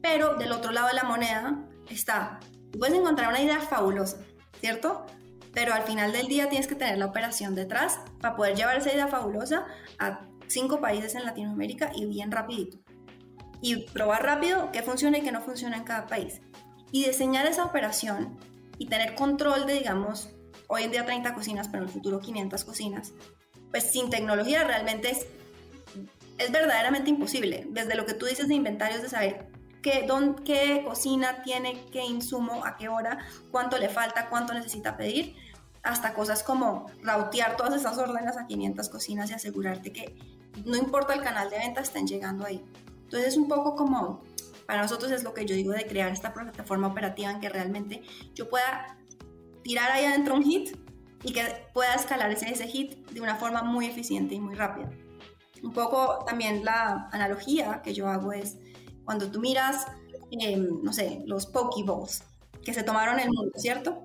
Pero 0.00 0.36
del 0.36 0.52
otro 0.52 0.70
lado 0.70 0.88
de 0.88 0.94
la 0.94 1.04
moneda 1.04 1.66
está, 1.90 2.38
puedes 2.78 2.96
encontrar 2.96 3.30
una 3.30 3.42
idea 3.42 3.60
fabulosa, 3.60 4.18
¿cierto? 4.60 5.04
Pero 5.54 5.72
al 5.72 5.84
final 5.84 6.12
del 6.12 6.28
día 6.28 6.48
tienes 6.48 6.66
que 6.66 6.74
tener 6.74 6.98
la 6.98 7.06
operación 7.06 7.54
detrás 7.54 8.00
para 8.20 8.36
poder 8.36 8.56
llevar 8.56 8.76
esa 8.76 8.92
idea 8.92 9.06
fabulosa 9.06 9.66
a 9.98 10.26
cinco 10.48 10.80
países 10.80 11.14
en 11.14 11.24
Latinoamérica 11.24 11.92
y 11.94 12.06
bien 12.06 12.30
rapidito. 12.30 12.78
Y 13.60 13.86
probar 13.86 14.24
rápido 14.24 14.70
qué 14.72 14.82
funciona 14.82 15.18
y 15.18 15.22
qué 15.22 15.32
no 15.32 15.40
funciona 15.40 15.76
en 15.76 15.84
cada 15.84 16.06
país. 16.06 16.40
Y 16.90 17.04
diseñar 17.06 17.46
esa 17.46 17.64
operación 17.64 18.38
y 18.78 18.88
tener 18.88 19.14
control 19.14 19.66
de, 19.66 19.74
digamos, 19.74 20.30
hoy 20.66 20.82
en 20.82 20.90
día 20.90 21.06
30 21.06 21.34
cocinas, 21.34 21.68
pero 21.68 21.82
en 21.82 21.88
el 21.88 21.94
futuro 21.94 22.20
500 22.20 22.64
cocinas, 22.64 23.12
pues 23.70 23.90
sin 23.90 24.10
tecnología 24.10 24.64
realmente 24.64 25.10
es, 25.10 25.26
es 26.38 26.52
verdaderamente 26.52 27.10
imposible. 27.10 27.66
Desde 27.70 27.94
lo 27.94 28.06
que 28.06 28.14
tú 28.14 28.26
dices 28.26 28.48
de 28.48 28.54
inventarios, 28.54 29.02
de 29.02 29.08
saber 29.08 29.53
qué, 29.84 30.08
qué 30.46 30.82
cocina 30.84 31.42
tiene, 31.42 31.84
qué 31.92 32.02
insumo, 32.02 32.64
a 32.64 32.76
qué 32.76 32.88
hora, 32.88 33.18
cuánto 33.50 33.78
le 33.78 33.90
falta, 33.90 34.30
cuánto 34.30 34.54
necesita 34.54 34.96
pedir, 34.96 35.36
hasta 35.82 36.14
cosas 36.14 36.42
como 36.42 36.86
rautear 37.02 37.56
todas 37.56 37.74
esas 37.74 37.98
órdenes 37.98 38.38
a 38.38 38.46
500 38.46 38.88
cocinas 38.88 39.30
y 39.30 39.34
asegurarte 39.34 39.92
que 39.92 40.16
no 40.64 40.76
importa 40.76 41.12
el 41.12 41.20
canal 41.20 41.50
de 41.50 41.58
venta, 41.58 41.82
estén 41.82 42.06
llegando 42.06 42.46
ahí. 42.46 42.64
Entonces 43.02 43.28
es 43.28 43.36
un 43.36 43.46
poco 43.46 43.76
como, 43.76 44.22
para 44.66 44.80
nosotros 44.80 45.12
es 45.12 45.22
lo 45.22 45.34
que 45.34 45.44
yo 45.44 45.54
digo 45.54 45.72
de 45.72 45.86
crear 45.86 46.10
esta 46.10 46.32
plataforma 46.32 46.86
operativa 46.86 47.30
en 47.30 47.40
que 47.40 47.50
realmente 47.50 48.02
yo 48.34 48.48
pueda 48.48 48.96
tirar 49.62 49.90
ahí 49.90 50.06
adentro 50.06 50.34
un 50.34 50.44
hit 50.44 50.78
y 51.22 51.32
que 51.34 51.42
pueda 51.74 51.94
escalar 51.94 52.30
ese 52.30 52.66
hit 52.68 53.06
de 53.10 53.20
una 53.20 53.36
forma 53.36 53.62
muy 53.62 53.84
eficiente 53.84 54.34
y 54.34 54.40
muy 54.40 54.54
rápida. 54.54 54.88
Un 55.62 55.72
poco 55.72 56.24
también 56.26 56.64
la 56.64 57.08
analogía 57.12 57.82
que 57.82 57.92
yo 57.92 58.08
hago 58.08 58.32
es, 58.32 58.56
cuando 59.04 59.30
tú 59.30 59.40
miras, 59.40 59.86
em, 60.30 60.82
no 60.82 60.92
sé, 60.92 61.22
los 61.26 61.46
Pokeballs 61.46 62.22
que 62.64 62.74
se 62.74 62.82
tomaron 62.82 63.20
el 63.20 63.30
mundo, 63.30 63.52
¿cierto? 63.56 64.04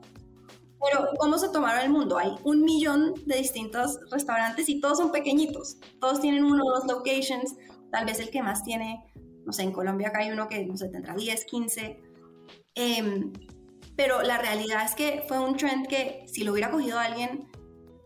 Pero 0.82 1.10
¿cómo 1.18 1.38
se 1.38 1.50
tomaron 1.50 1.84
el 1.84 1.90
mundo? 1.90 2.18
Hay 2.18 2.36
un 2.44 2.64
millón 2.64 3.14
de 3.26 3.38
distintos 3.38 4.00
restaurantes 4.12 4.70
y 4.70 4.80
todos 4.80 4.98
son 4.98 5.12
pequeñitos. 5.12 5.78
Todos 6.00 6.22
tienen 6.22 6.46
uno 6.46 6.64
o 6.66 6.72
dos 6.72 6.86
locations, 6.86 7.56
tal 7.92 8.06
vez 8.06 8.20
el 8.20 8.30
que 8.30 8.42
más 8.42 8.64
tiene, 8.64 9.04
no 9.46 9.52
sé, 9.52 9.64
en 9.64 9.72
Colombia 9.72 10.10
acá 10.10 10.20
hay 10.20 10.32
uno 10.32 10.48
que, 10.48 10.66
no 10.66 10.78
sé, 10.78 10.90
tendrá 10.90 11.16
10, 11.16 11.46
15. 11.46 12.02
Em, 12.76 13.34
pero 13.96 14.22
la 14.22 14.38
realidad 14.38 14.86
es 14.86 14.96
que 14.96 15.26
fue 15.28 15.40
un 15.40 15.58
trend 15.58 15.88
que 15.88 16.24
si 16.28 16.44
lo 16.44 16.54
hubiera 16.54 16.72
cogido 16.72 16.98
alguien, 17.00 17.50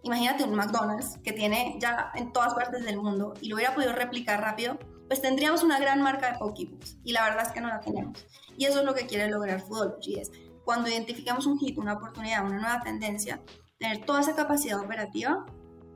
imagínate 0.02 0.44
un 0.44 0.56
McDonald's 0.56 1.20
que 1.24 1.34
tiene 1.34 1.78
ya 1.80 2.12
en 2.16 2.34
todas 2.34 2.54
partes 2.56 2.84
del 2.84 2.98
mundo 2.98 3.34
y 3.42 3.50
lo 3.50 3.56
hubiera 3.56 3.76
podido 3.76 3.94
replicar 3.94 4.42
rápido, 4.42 4.80
pues 5.14 5.22
tendríamos 5.22 5.62
una 5.62 5.80
gran 5.80 6.02
marca 6.02 6.32
de 6.32 6.40
Pokebooks. 6.40 6.98
Y 7.04 7.14
la 7.14 7.24
verdad 7.24 7.44
es 7.46 7.52
que 7.52 7.62
no 7.62 7.68
la 7.68 7.80
tenemos. 7.80 8.26
Y 8.58 8.66
eso 8.66 8.80
es 8.80 8.86
lo 8.86 8.96
que 8.96 9.06
quiere 9.06 9.30
lograr 9.30 9.62
Foodology, 9.62 10.20
es 10.20 10.32
cuando 10.66 10.90
identificamos 10.90 11.46
un 11.46 11.60
hit, 11.60 11.78
una 11.78 11.94
oportunidad, 11.94 12.44
una 12.44 12.60
nueva 12.60 12.82
tendencia, 12.82 13.40
tener 13.78 14.04
toda 14.06 14.22
esa 14.22 14.36
capacidad 14.36 14.80
operativa 14.80 15.46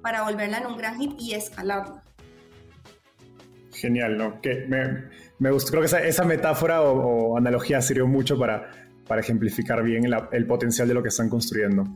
para 0.03 0.21
volverla 0.21 0.60
en 0.60 0.67
un 0.67 0.77
gran 0.77 0.99
hit 0.99 1.13
y 1.17 1.34
escalarla. 1.34 2.03
Genial, 3.71 4.19
¿no? 4.19 4.39
Que 4.39 4.67
me, 4.67 5.10
me 5.39 5.49
gustó, 5.49 5.71
creo 5.71 5.82
que 5.82 5.88
esa, 5.88 6.03
esa 6.03 6.23
metáfora 6.23 6.84
o, 6.84 7.39
analogía 7.39 7.82
sirvió 7.82 8.06
mucho 8.06 8.38
para, 8.38 8.69
para 9.08 9.21
ejemplificar 9.21 9.82
bien 9.82 10.03
el 10.32 10.45
potencial 10.45 10.88
de 10.88 10.93
lo 10.93 11.01
que 11.01 11.10
están 11.10 11.27
construyendo. 11.27 11.88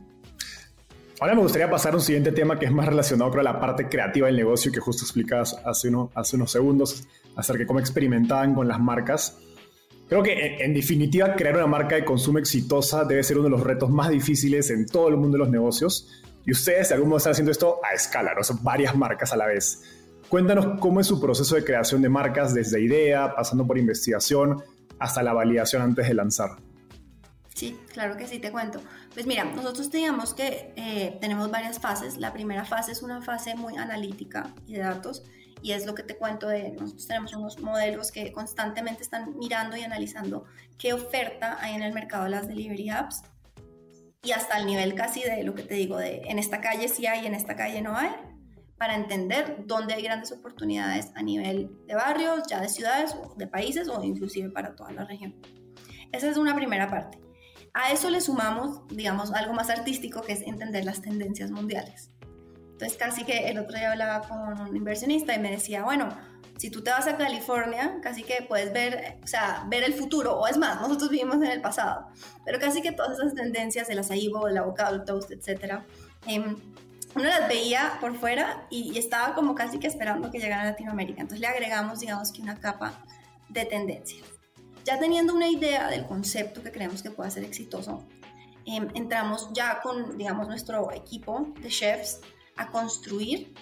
Ahora 1.22 1.36
me 1.36 1.42
gustaría 1.42 1.70
pasar 1.70 1.92
a 1.92 1.98
un 1.98 2.02
siguiente 2.02 2.32
tema 2.32 2.58
que 2.58 2.66
es 2.66 2.72
más 2.72 2.84
relacionado 2.84 3.30
con 3.30 3.44
la 3.44 3.60
parte 3.60 3.88
creativa 3.88 4.26
del 4.26 4.34
negocio 4.34 4.72
que 4.72 4.80
justo 4.80 5.04
explicabas 5.04 5.56
hace, 5.64 5.86
uno, 5.86 6.10
hace 6.16 6.34
unos 6.34 6.50
segundos 6.50 7.06
acerca 7.36 7.60
de 7.60 7.66
cómo 7.68 7.78
experimentaban 7.78 8.56
con 8.56 8.66
las 8.66 8.80
marcas. 8.80 9.38
Creo 10.08 10.20
que 10.24 10.56
en, 10.58 10.74
definitiva 10.74 11.36
crear 11.36 11.54
una 11.54 11.68
marca 11.68 11.94
de 11.94 12.04
consumo 12.04 12.40
exitosa 12.40 13.04
debe 13.04 13.22
ser 13.22 13.38
uno 13.38 13.44
de 13.44 13.50
los 13.50 13.60
retos 13.60 13.88
más 13.88 14.10
difíciles 14.10 14.68
en 14.70 14.84
todo 14.84 15.06
el 15.10 15.16
mundo 15.16 15.36
de 15.36 15.44
los 15.44 15.48
negocios. 15.48 16.24
Y 16.44 16.50
ustedes 16.50 16.88
de 16.88 16.96
algún 16.96 17.10
modo 17.10 17.18
están 17.18 17.34
haciendo 17.34 17.52
esto 17.52 17.78
a 17.88 17.94
escala, 17.94 18.34
¿no? 18.34 18.42
Son 18.42 18.60
varias 18.64 18.96
marcas 18.96 19.32
a 19.32 19.36
la 19.36 19.46
vez. 19.46 19.80
Cuéntanos 20.28 20.80
cómo 20.80 20.98
es 20.98 21.06
su 21.06 21.20
proceso 21.20 21.54
de 21.54 21.62
creación 21.62 22.02
de 22.02 22.08
marcas 22.08 22.52
desde 22.52 22.80
idea, 22.80 23.32
pasando 23.32 23.64
por 23.64 23.78
investigación, 23.78 24.60
hasta 24.98 25.22
la 25.22 25.32
validación 25.32 25.82
antes 25.82 26.08
de 26.08 26.14
lanzar. 26.14 26.56
Sí, 27.54 27.78
claro 27.92 28.16
que 28.16 28.26
sí, 28.26 28.40
te 28.40 28.50
cuento. 28.50 28.80
Pues 29.14 29.26
mira, 29.26 29.44
nosotros 29.44 29.90
digamos 29.90 30.32
que 30.32 30.72
eh, 30.76 31.18
tenemos 31.20 31.50
varias 31.50 31.78
fases. 31.78 32.16
La 32.16 32.32
primera 32.32 32.64
fase 32.64 32.92
es 32.92 33.02
una 33.02 33.20
fase 33.20 33.54
muy 33.54 33.76
analítica 33.76 34.54
y 34.66 34.74
de 34.74 34.80
datos 34.80 35.22
y 35.62 35.72
es 35.72 35.86
lo 35.86 35.94
que 35.94 36.02
te 36.02 36.16
cuento 36.16 36.48
de, 36.48 36.72
nosotros 36.72 37.06
tenemos 37.06 37.32
unos 37.34 37.60
modelos 37.60 38.10
que 38.10 38.32
constantemente 38.32 39.02
están 39.02 39.38
mirando 39.38 39.76
y 39.76 39.82
analizando 39.82 40.44
qué 40.76 40.92
oferta 40.92 41.58
hay 41.60 41.74
en 41.74 41.82
el 41.82 41.92
mercado 41.92 42.24
de 42.24 42.30
las 42.30 42.48
delivery 42.48 42.90
apps 42.90 43.22
y 44.22 44.32
hasta 44.32 44.58
el 44.58 44.66
nivel 44.66 44.94
casi 44.94 45.22
de 45.22 45.42
lo 45.44 45.54
que 45.54 45.62
te 45.62 45.74
digo, 45.74 45.98
de 45.98 46.22
en 46.26 46.38
esta 46.38 46.60
calle 46.60 46.88
sí 46.88 47.06
hay, 47.06 47.26
en 47.26 47.34
esta 47.34 47.54
calle 47.54 47.80
no 47.80 47.96
hay, 47.96 48.10
para 48.76 48.96
entender 48.96 49.58
dónde 49.66 49.94
hay 49.94 50.02
grandes 50.02 50.32
oportunidades 50.32 51.12
a 51.14 51.22
nivel 51.22 51.70
de 51.86 51.94
barrios, 51.94 52.42
ya 52.48 52.60
de 52.60 52.68
ciudades 52.68 53.14
de 53.36 53.46
países 53.46 53.88
o 53.88 54.02
inclusive 54.02 54.50
para 54.50 54.74
toda 54.74 54.90
la 54.90 55.04
región. 55.04 55.34
Esa 56.10 56.28
es 56.28 56.36
una 56.36 56.54
primera 56.54 56.90
parte. 56.90 57.21
A 57.74 57.92
eso 57.92 58.10
le 58.10 58.20
sumamos, 58.20 58.86
digamos, 58.88 59.32
algo 59.32 59.54
más 59.54 59.70
artístico 59.70 60.22
que 60.22 60.32
es 60.32 60.42
entender 60.42 60.84
las 60.84 61.00
tendencias 61.00 61.50
mundiales. 61.50 62.10
Entonces 62.72 62.98
casi 62.98 63.24
que 63.24 63.48
el 63.48 63.58
otro 63.58 63.78
día 63.78 63.92
hablaba 63.92 64.28
con 64.28 64.60
un 64.60 64.76
inversionista 64.76 65.34
y 65.34 65.38
me 65.38 65.50
decía, 65.50 65.84
bueno, 65.84 66.08
si 66.58 66.70
tú 66.70 66.82
te 66.82 66.90
vas 66.90 67.06
a 67.06 67.16
California, 67.16 67.98
casi 68.02 68.24
que 68.24 68.44
puedes 68.46 68.72
ver, 68.72 69.18
o 69.22 69.26
sea, 69.26 69.64
ver 69.68 69.84
el 69.84 69.94
futuro, 69.94 70.38
o 70.38 70.46
es 70.46 70.58
más, 70.58 70.80
nosotros 70.80 71.10
vivimos 71.10 71.36
en 71.36 71.46
el 71.46 71.60
pasado, 71.60 72.08
pero 72.44 72.58
casi 72.58 72.82
que 72.82 72.92
todas 72.92 73.18
esas 73.18 73.34
tendencias, 73.34 73.88
el 73.88 73.98
acaibo, 73.98 74.48
el 74.48 74.58
avocado, 74.58 75.04
toast, 75.04 75.30
etcétera, 75.30 75.84
eh, 76.26 76.40
uno 77.14 77.24
las 77.24 77.48
veía 77.48 77.98
por 78.00 78.16
fuera 78.16 78.66
y, 78.70 78.98
estaba 78.98 79.34
como 79.34 79.54
casi 79.54 79.78
que 79.78 79.86
esperando 79.86 80.30
que 80.30 80.38
llegara 80.38 80.62
a 80.62 80.66
Latinoamérica. 80.66 81.20
Entonces 81.20 81.40
le 81.40 81.46
agregamos, 81.46 82.00
digamos 82.00 82.32
que 82.32 82.42
una 82.42 82.58
capa 82.58 82.94
de 83.48 83.64
tendencias. 83.66 84.26
Ya 84.84 84.98
teniendo 84.98 85.34
una 85.34 85.48
idea 85.48 85.88
del 85.88 86.06
concepto 86.06 86.62
que 86.62 86.72
creemos 86.72 87.02
que 87.02 87.10
pueda 87.10 87.30
ser 87.30 87.44
exitoso, 87.44 88.02
em, 88.64 88.88
entramos 88.94 89.50
ya 89.52 89.80
con, 89.80 90.18
digamos, 90.18 90.48
nuestro 90.48 90.92
equipo 90.92 91.52
de 91.60 91.68
chefs 91.68 92.20
a 92.56 92.70
construir 92.70 93.54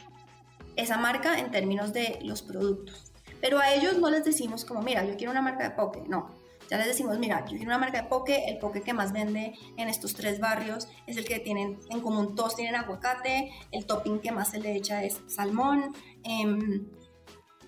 esa 0.77 0.97
marca 0.97 1.39
en 1.39 1.51
términos 1.51 1.93
de 1.93 2.19
los 2.23 2.43
productos. 2.43 3.13
Pero 3.41 3.59
a 3.59 3.73
ellos 3.73 3.99
no 3.99 4.11
les 4.11 4.25
decimos 4.25 4.65
como, 4.65 4.83
mira, 4.83 5.05
yo 5.05 5.17
quiero 5.17 5.31
una 5.31 5.43
marca 5.43 5.65
de 5.65 5.71
poke, 5.71 6.03
no. 6.09 6.31
Ya 6.71 6.79
les 6.79 6.87
decimos, 6.87 7.19
mira, 7.19 7.41
yo 7.41 7.57
quiero 7.57 7.67
una 7.67 7.79
marca 7.79 8.03
de 8.03 8.09
poke, 8.09 8.49
el 8.49 8.59
poke 8.59 8.83
que 8.83 8.93
más 8.93 9.13
vende 9.13 9.55
en 9.77 9.89
estos 9.89 10.15
tres 10.15 10.39
barrios 10.39 10.87
es 11.07 11.17
el 11.17 11.25
que 11.25 11.41
tienen 11.41 11.81
en 11.91 12.01
común, 12.01 12.37
todos 12.37 12.55
tienen 12.55 12.77
aguacate, 12.77 13.51
el 13.73 13.87
topping 13.87 14.21
que 14.21 14.31
más 14.31 14.51
se 14.51 14.61
le 14.61 14.77
echa 14.77 15.03
es 15.03 15.21
salmón. 15.27 15.93
Em, 16.23 16.87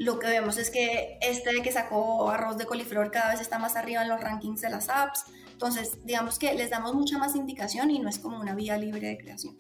lo 0.03 0.19
que 0.19 0.27
vemos 0.27 0.59
es 0.59 0.71
que 0.71 1.19
este 1.21 1.63
que 1.63 1.71
sacó 1.71 2.31
arroz 2.31 2.59
de 2.59 2.67
coliflor 2.67 3.11
cada 3.11 3.31
vez 3.31 3.41
está 3.41 3.59
más 3.59 3.77
arriba 3.77 4.03
en 4.03 4.09
los 4.09 4.21
rankings 4.21 4.61
de 4.61 4.71
las 4.71 4.89
apps. 4.89 5.25
Entonces, 5.53 6.05
digamos 6.05 6.39
que 6.39 6.55
les 6.55 6.71
damos 6.71 6.95
mucha 6.95 7.19
más 7.19 7.37
indicación 7.37 7.91
y 7.91 8.01
no 8.01 8.09
es 8.09 8.19
como 8.19 8.41
una 8.41 8.55
vía 8.55 8.77
libre 8.77 9.07
de 9.07 9.19
creación. 9.19 9.57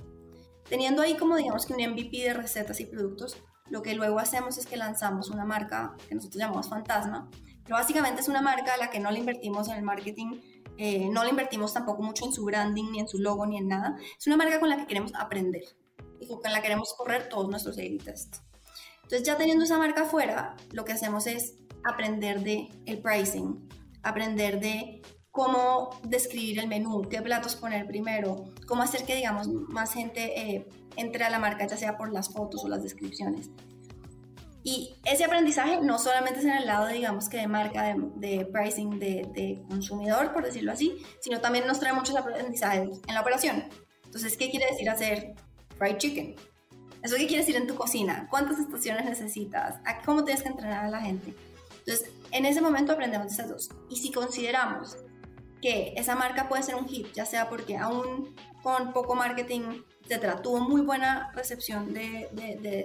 Teniendo 0.68 1.02
ahí 1.02 1.16
como 1.16 1.36
digamos 1.36 1.64
que 1.64 1.74
un 1.74 1.92
MVP 1.92 2.18
de 2.18 2.34
recetas 2.34 2.80
y 2.80 2.86
productos, 2.86 3.36
lo 3.70 3.82
que 3.82 3.94
luego 3.94 4.18
hacemos 4.18 4.58
es 4.58 4.66
que 4.66 4.76
lanzamos 4.76 5.30
una 5.30 5.44
marca 5.44 5.96
que 6.08 6.14
nosotros 6.14 6.40
llamamos 6.40 6.68
Fantasma, 6.68 7.30
pero 7.62 7.76
básicamente 7.76 8.20
es 8.20 8.28
una 8.28 8.42
marca 8.42 8.74
a 8.74 8.78
la 8.78 8.90
que 8.90 8.98
no 8.98 9.10
le 9.12 9.20
invertimos 9.20 9.68
en 9.68 9.76
el 9.76 9.82
marketing, 9.82 10.40
eh, 10.76 11.08
no 11.08 11.22
le 11.22 11.30
invertimos 11.30 11.72
tampoco 11.72 12.02
mucho 12.02 12.24
en 12.24 12.32
su 12.32 12.44
branding, 12.44 12.90
ni 12.90 12.98
en 12.98 13.06
su 13.06 13.18
logo, 13.18 13.46
ni 13.46 13.58
en 13.58 13.68
nada. 13.68 13.96
Es 14.18 14.26
una 14.26 14.36
marca 14.36 14.58
con 14.58 14.68
la 14.68 14.76
que 14.76 14.86
queremos 14.86 15.12
aprender 15.14 15.62
y 16.18 16.26
con 16.26 16.40
la 16.42 16.56
que 16.56 16.62
queremos 16.62 16.94
correr 16.94 17.28
todos 17.28 17.48
nuestros 17.48 17.78
a 17.78 17.82
tests. 18.04 18.42
Entonces 19.12 19.28
ya 19.28 19.36
teniendo 19.36 19.64
esa 19.64 19.76
marca 19.76 20.04
afuera, 20.04 20.56
lo 20.72 20.86
que 20.86 20.92
hacemos 20.92 21.26
es 21.26 21.56
aprender 21.84 22.40
de 22.40 22.70
el 22.86 23.02
pricing, 23.02 23.68
aprender 24.02 24.58
de 24.58 25.02
cómo 25.30 25.90
describir 26.02 26.58
el 26.60 26.66
menú, 26.66 27.02
qué 27.10 27.20
platos 27.20 27.54
poner 27.54 27.86
primero, 27.86 28.46
cómo 28.66 28.82
hacer 28.82 29.04
que, 29.04 29.14
digamos, 29.14 29.48
más 29.48 29.92
gente 29.92 30.40
eh, 30.40 30.66
entre 30.96 31.24
a 31.24 31.28
la 31.28 31.38
marca, 31.38 31.66
ya 31.66 31.76
sea 31.76 31.98
por 31.98 32.10
las 32.10 32.32
fotos 32.32 32.64
o 32.64 32.68
las 32.68 32.82
descripciones. 32.82 33.50
Y 34.62 34.94
ese 35.04 35.26
aprendizaje 35.26 35.82
no 35.82 35.98
solamente 35.98 36.38
es 36.38 36.46
en 36.46 36.52
el 36.52 36.66
lado, 36.66 36.86
digamos, 36.86 37.28
que 37.28 37.36
de 37.36 37.48
marca, 37.48 37.94
de, 38.16 38.46
pricing, 38.46 38.98
de, 38.98 39.62
consumidor, 39.68 40.32
por 40.32 40.42
decirlo 40.42 40.72
así, 40.72 41.04
sino 41.20 41.42
también 41.42 41.66
nos 41.66 41.80
trae 41.80 41.92
muchos 41.92 42.16
aprendizajes 42.16 43.02
en 43.06 43.14
la 43.14 43.20
operación. 43.20 43.64
Entonces, 44.06 44.38
¿qué 44.38 44.50
quiere 44.50 44.70
decir 44.70 44.88
hacer 44.88 45.34
fried 45.76 45.98
chicken? 45.98 46.34
¿Eso 47.02 47.16
qué 47.16 47.26
quiere 47.26 47.42
decir 47.42 47.56
en 47.56 47.66
tu 47.66 47.74
cocina? 47.74 48.28
¿Cuántas 48.30 48.58
estaciones 48.58 49.04
necesitas? 49.04 49.80
¿Cómo 50.04 50.24
tienes 50.24 50.42
que 50.42 50.50
entrenar 50.50 50.84
a 50.84 50.88
la 50.88 51.00
gente? 51.00 51.34
Entonces, 51.84 52.10
en 52.30 52.46
ese 52.46 52.60
momento 52.60 52.92
aprendemos 52.92 53.28
de 53.28 53.34
esas 53.34 53.48
dos. 53.48 53.70
Y 53.90 53.96
si 53.96 54.12
consideramos 54.12 54.96
que 55.60 55.94
esa 55.96 56.14
marca 56.14 56.48
puede 56.48 56.62
ser 56.62 56.74
un 56.76 56.86
hit, 56.86 57.12
ya 57.12 57.24
sea 57.24 57.48
porque 57.48 57.76
aún 57.76 58.34
con 58.62 58.92
poco 58.92 59.14
marketing, 59.14 59.82
etcétera, 60.02 60.42
tuvo 60.42 60.60
muy 60.60 60.82
buena 60.82 61.32
recepción 61.34 61.92
de, 61.92 62.28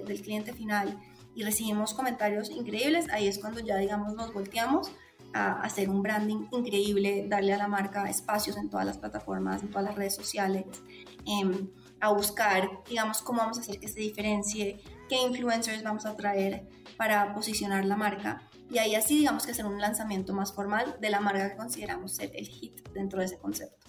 del 0.06 0.22
cliente 0.22 0.54
final 0.54 1.00
y 1.36 1.44
recibimos 1.44 1.94
comentarios 1.94 2.50
increíbles, 2.50 3.10
ahí 3.10 3.28
es 3.28 3.40
cuando 3.40 3.60
ya, 3.60 3.78
digamos, 3.78 4.14
nos 4.14 4.34
volteamos 4.34 4.92
a 5.34 5.62
hacer 5.62 5.90
un 5.90 6.02
branding 6.02 6.48
increíble, 6.52 7.26
darle 7.28 7.54
a 7.54 7.58
la 7.58 7.68
marca 7.68 8.10
espacios 8.10 8.58
en 8.58 8.70
todas 8.70 8.86
las 8.86 8.98
plataformas, 8.98 9.62
en 9.62 9.70
todas 9.70 9.86
las 9.86 9.96
redes 9.96 10.16
sociales, 10.16 10.66
em, 11.26 11.70
a 12.00 12.12
buscar, 12.12 12.70
digamos, 12.90 13.22
cómo 13.22 13.40
vamos 13.40 13.58
a 13.58 13.62
hacer 13.62 13.80
que 13.80 13.88
se 13.88 14.00
diferencie, 14.00 14.80
qué 15.10 15.16
influencers 15.16 15.84
vamos 15.84 16.06
a 16.06 16.16
traer 16.16 16.68
para 16.98 17.34
posicionar 17.34 17.86
la 17.86 17.96
marca 17.96 18.42
y 18.70 18.80
ahí 18.80 18.96
así 18.96 19.20
digamos 19.20 19.46
que 19.46 19.52
hacer 19.52 19.66
un 19.66 19.80
lanzamiento 19.80 20.34
más 20.34 20.54
formal 20.54 20.96
de 21.00 21.10
la 21.10 21.22
marca 21.22 21.50
que 21.50 21.56
consideramos 21.56 22.16
ser 22.16 22.32
el 22.36 22.46
hit 22.46 22.88
dentro 22.94 23.20
de 23.20 23.26
ese 23.26 23.38
concepto. 23.38 23.88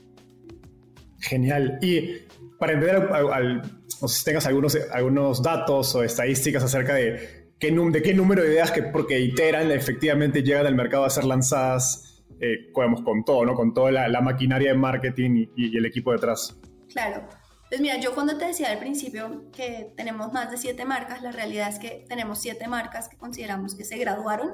Genial. 1.20 1.78
Y 1.82 2.26
para 2.58 2.74
entender, 2.74 3.10
al, 3.12 3.62
no 4.00 4.08
sé 4.08 4.18
si 4.18 4.24
tengas 4.24 4.46
algunos, 4.46 4.78
algunos 4.92 5.42
datos 5.42 5.94
o 5.96 6.04
estadísticas 6.04 6.62
acerca 6.62 6.94
de 6.94 7.50
qué, 7.58 7.72
de 7.72 8.02
qué 8.02 8.14
número 8.14 8.42
de 8.42 8.52
ideas 8.52 8.70
que 8.70 8.84
porque 8.84 9.18
iteran 9.18 9.70
efectivamente 9.72 10.42
llegan 10.42 10.66
al 10.66 10.76
mercado 10.76 11.04
a 11.04 11.10
ser 11.10 11.24
lanzadas, 11.24 12.24
eh, 12.40 12.70
con 12.72 13.24
todo, 13.24 13.44
¿no? 13.44 13.54
Con 13.54 13.74
toda 13.74 13.90
la, 13.90 14.20
maquinaria 14.20 14.70
de 14.70 14.78
marketing 14.78 15.48
y, 15.56 15.74
y 15.74 15.76
el 15.76 15.86
equipo 15.86 16.12
detrás. 16.12 16.56
Claro. 16.88 17.26
Pues 17.68 17.80
mira, 17.80 17.98
yo 17.98 18.14
cuando 18.14 18.38
te 18.38 18.46
decía 18.46 18.70
al 18.70 18.78
principio 18.78 19.50
que 19.52 19.92
tenemos 19.96 20.32
más 20.32 20.50
de 20.50 20.56
siete 20.56 20.84
marcas, 20.86 21.22
la 21.22 21.32
realidad 21.32 21.68
es 21.68 21.78
que 21.78 22.06
tenemos 22.08 22.40
siete 22.40 22.66
marcas 22.66 23.08
que 23.08 23.18
consideramos 23.18 23.74
que 23.74 23.84
se 23.84 23.98
graduaron 23.98 24.52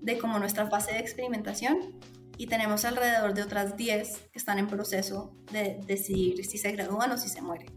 de 0.00 0.18
como 0.18 0.38
nuestra 0.38 0.66
fase 0.68 0.92
de 0.92 0.98
experimentación 0.98 2.00
y 2.36 2.46
tenemos 2.46 2.84
alrededor 2.84 3.34
de 3.34 3.42
otras 3.42 3.76
10 3.76 4.30
que 4.32 4.38
están 4.38 4.58
en 4.58 4.66
proceso 4.66 5.36
de 5.52 5.78
decidir 5.86 6.44
si 6.44 6.58
se 6.58 6.72
gradúan 6.72 7.12
o 7.12 7.18
si 7.18 7.28
se 7.28 7.40
mueren. 7.42 7.68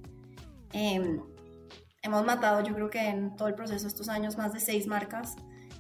Em, 0.72 1.22
hemos 2.02 2.26
matado, 2.26 2.64
yo 2.64 2.74
creo 2.74 2.90
que 2.90 3.10
en 3.10 3.36
todo 3.36 3.50
el 3.50 3.56
proceso 3.56 3.86
estos 3.88 4.10
años, 4.10 4.38
más 4.38 4.54
de 4.54 4.60
seis 4.60 4.88
marcas. 4.88 5.36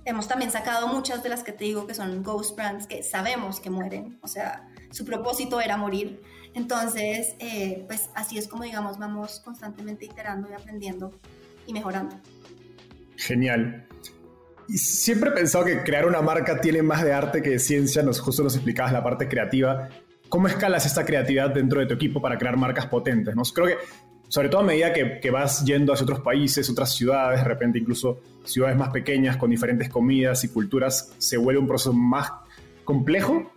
Hemos 0.05 0.27
también 0.27 0.51
sacado 0.51 0.87
muchas 0.87 1.23
de 1.23 1.29
las 1.29 1.43
que 1.43 1.51
te 1.51 1.63
digo 1.63 1.87
que 1.87 1.93
son 1.93 2.23
ghost 2.23 2.55
brands 2.55 2.87
que 2.87 3.03
sabemos 3.03 3.59
que 3.59 3.69
mueren, 3.69 4.19
o 4.21 4.27
sea, 4.27 4.67
su 4.91 5.05
propósito 5.05 5.61
era 5.61 5.77
morir 5.77 6.21
entonces, 6.53 7.35
eh, 7.39 7.83
pues 7.87 8.09
así 8.15 8.37
es 8.37 8.47
como, 8.47 8.63
digamos, 8.63 8.99
vamos 8.99 9.41
constantemente 9.43 10.05
iterando 10.05 10.49
y 10.49 10.53
aprendiendo 10.53 11.19
y 11.65 11.73
mejorando. 11.73 12.19
Genial. 13.17 13.87
Y 14.67 14.77
siempre 14.77 15.31
he 15.31 15.33
pensado 15.33 15.65
que 15.65 15.83
crear 15.83 16.05
una 16.05 16.21
marca 16.21 16.61
tiene 16.61 16.81
más 16.81 17.03
de 17.03 17.11
arte 17.11 17.41
que 17.41 17.51
de 17.51 17.59
ciencia, 17.59 18.03
nos, 18.03 18.19
justo 18.19 18.43
nos 18.43 18.55
explicabas 18.55 18.93
la 18.93 19.03
parte 19.03 19.27
creativa. 19.27 19.89
¿Cómo 20.29 20.47
escalas 20.47 20.85
esta 20.85 21.05
creatividad 21.05 21.49
dentro 21.49 21.79
de 21.79 21.87
tu 21.87 21.95
equipo 21.95 22.21
para 22.21 22.37
crear 22.37 22.55
marcas 22.55 22.87
potentes? 22.87 23.35
¿no? 23.35 23.43
Creo 23.43 23.67
que, 23.67 23.77
sobre 24.33 24.49
todo 24.49 24.61
a 24.61 24.63
medida 24.63 24.91
que, 24.91 25.29
vas 25.29 25.63
yendo 25.63 25.93
hacia 25.93 26.05
otros 26.05 26.21
países, 26.21 26.67
otras 26.67 26.95
ciudades, 26.95 27.41
de 27.41 27.45
repente 27.47 27.77
incluso 27.77 28.19
ciudades 28.43 28.75
más 28.75 28.89
pequeñas 28.89 29.37
con 29.37 29.51
diferentes 29.51 29.89
comidas 29.89 30.43
y 30.43 30.49
culturas, 30.49 31.13
se 31.19 31.37
vuelve 31.37 31.59
un 31.59 31.67
proceso 31.67 31.93
más 31.93 32.31
complejo. 32.83 33.53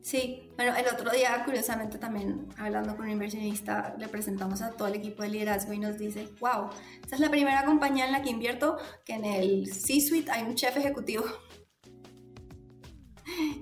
Sí, 0.00 0.52
bueno, 0.54 0.76
el 0.76 0.86
otro 0.86 1.10
día, 1.10 1.42
curiosamente, 1.44 1.98
también 1.98 2.46
hablando 2.56 2.94
con 2.94 3.06
un 3.06 3.10
inversionista, 3.10 3.96
le 3.98 4.06
presentamos 4.06 4.62
a 4.62 4.70
todo 4.70 4.86
el 4.86 4.94
equipo 4.94 5.24
de 5.24 5.30
liderazgo 5.30 5.72
y 5.72 5.80
nos 5.80 5.98
dice, 5.98 6.28
wow, 6.38 6.70
esta 7.02 7.16
es 7.16 7.20
la 7.20 7.28
primera 7.28 7.64
compañía 7.64 8.06
en 8.06 8.12
la 8.12 8.22
que 8.22 8.30
invierto 8.30 8.76
que 9.04 9.14
en 9.14 9.24
el 9.24 9.74
C-Suite 9.74 10.30
hay 10.30 10.44
un 10.44 10.54
chef 10.54 10.76
ejecutivo. 10.76 11.24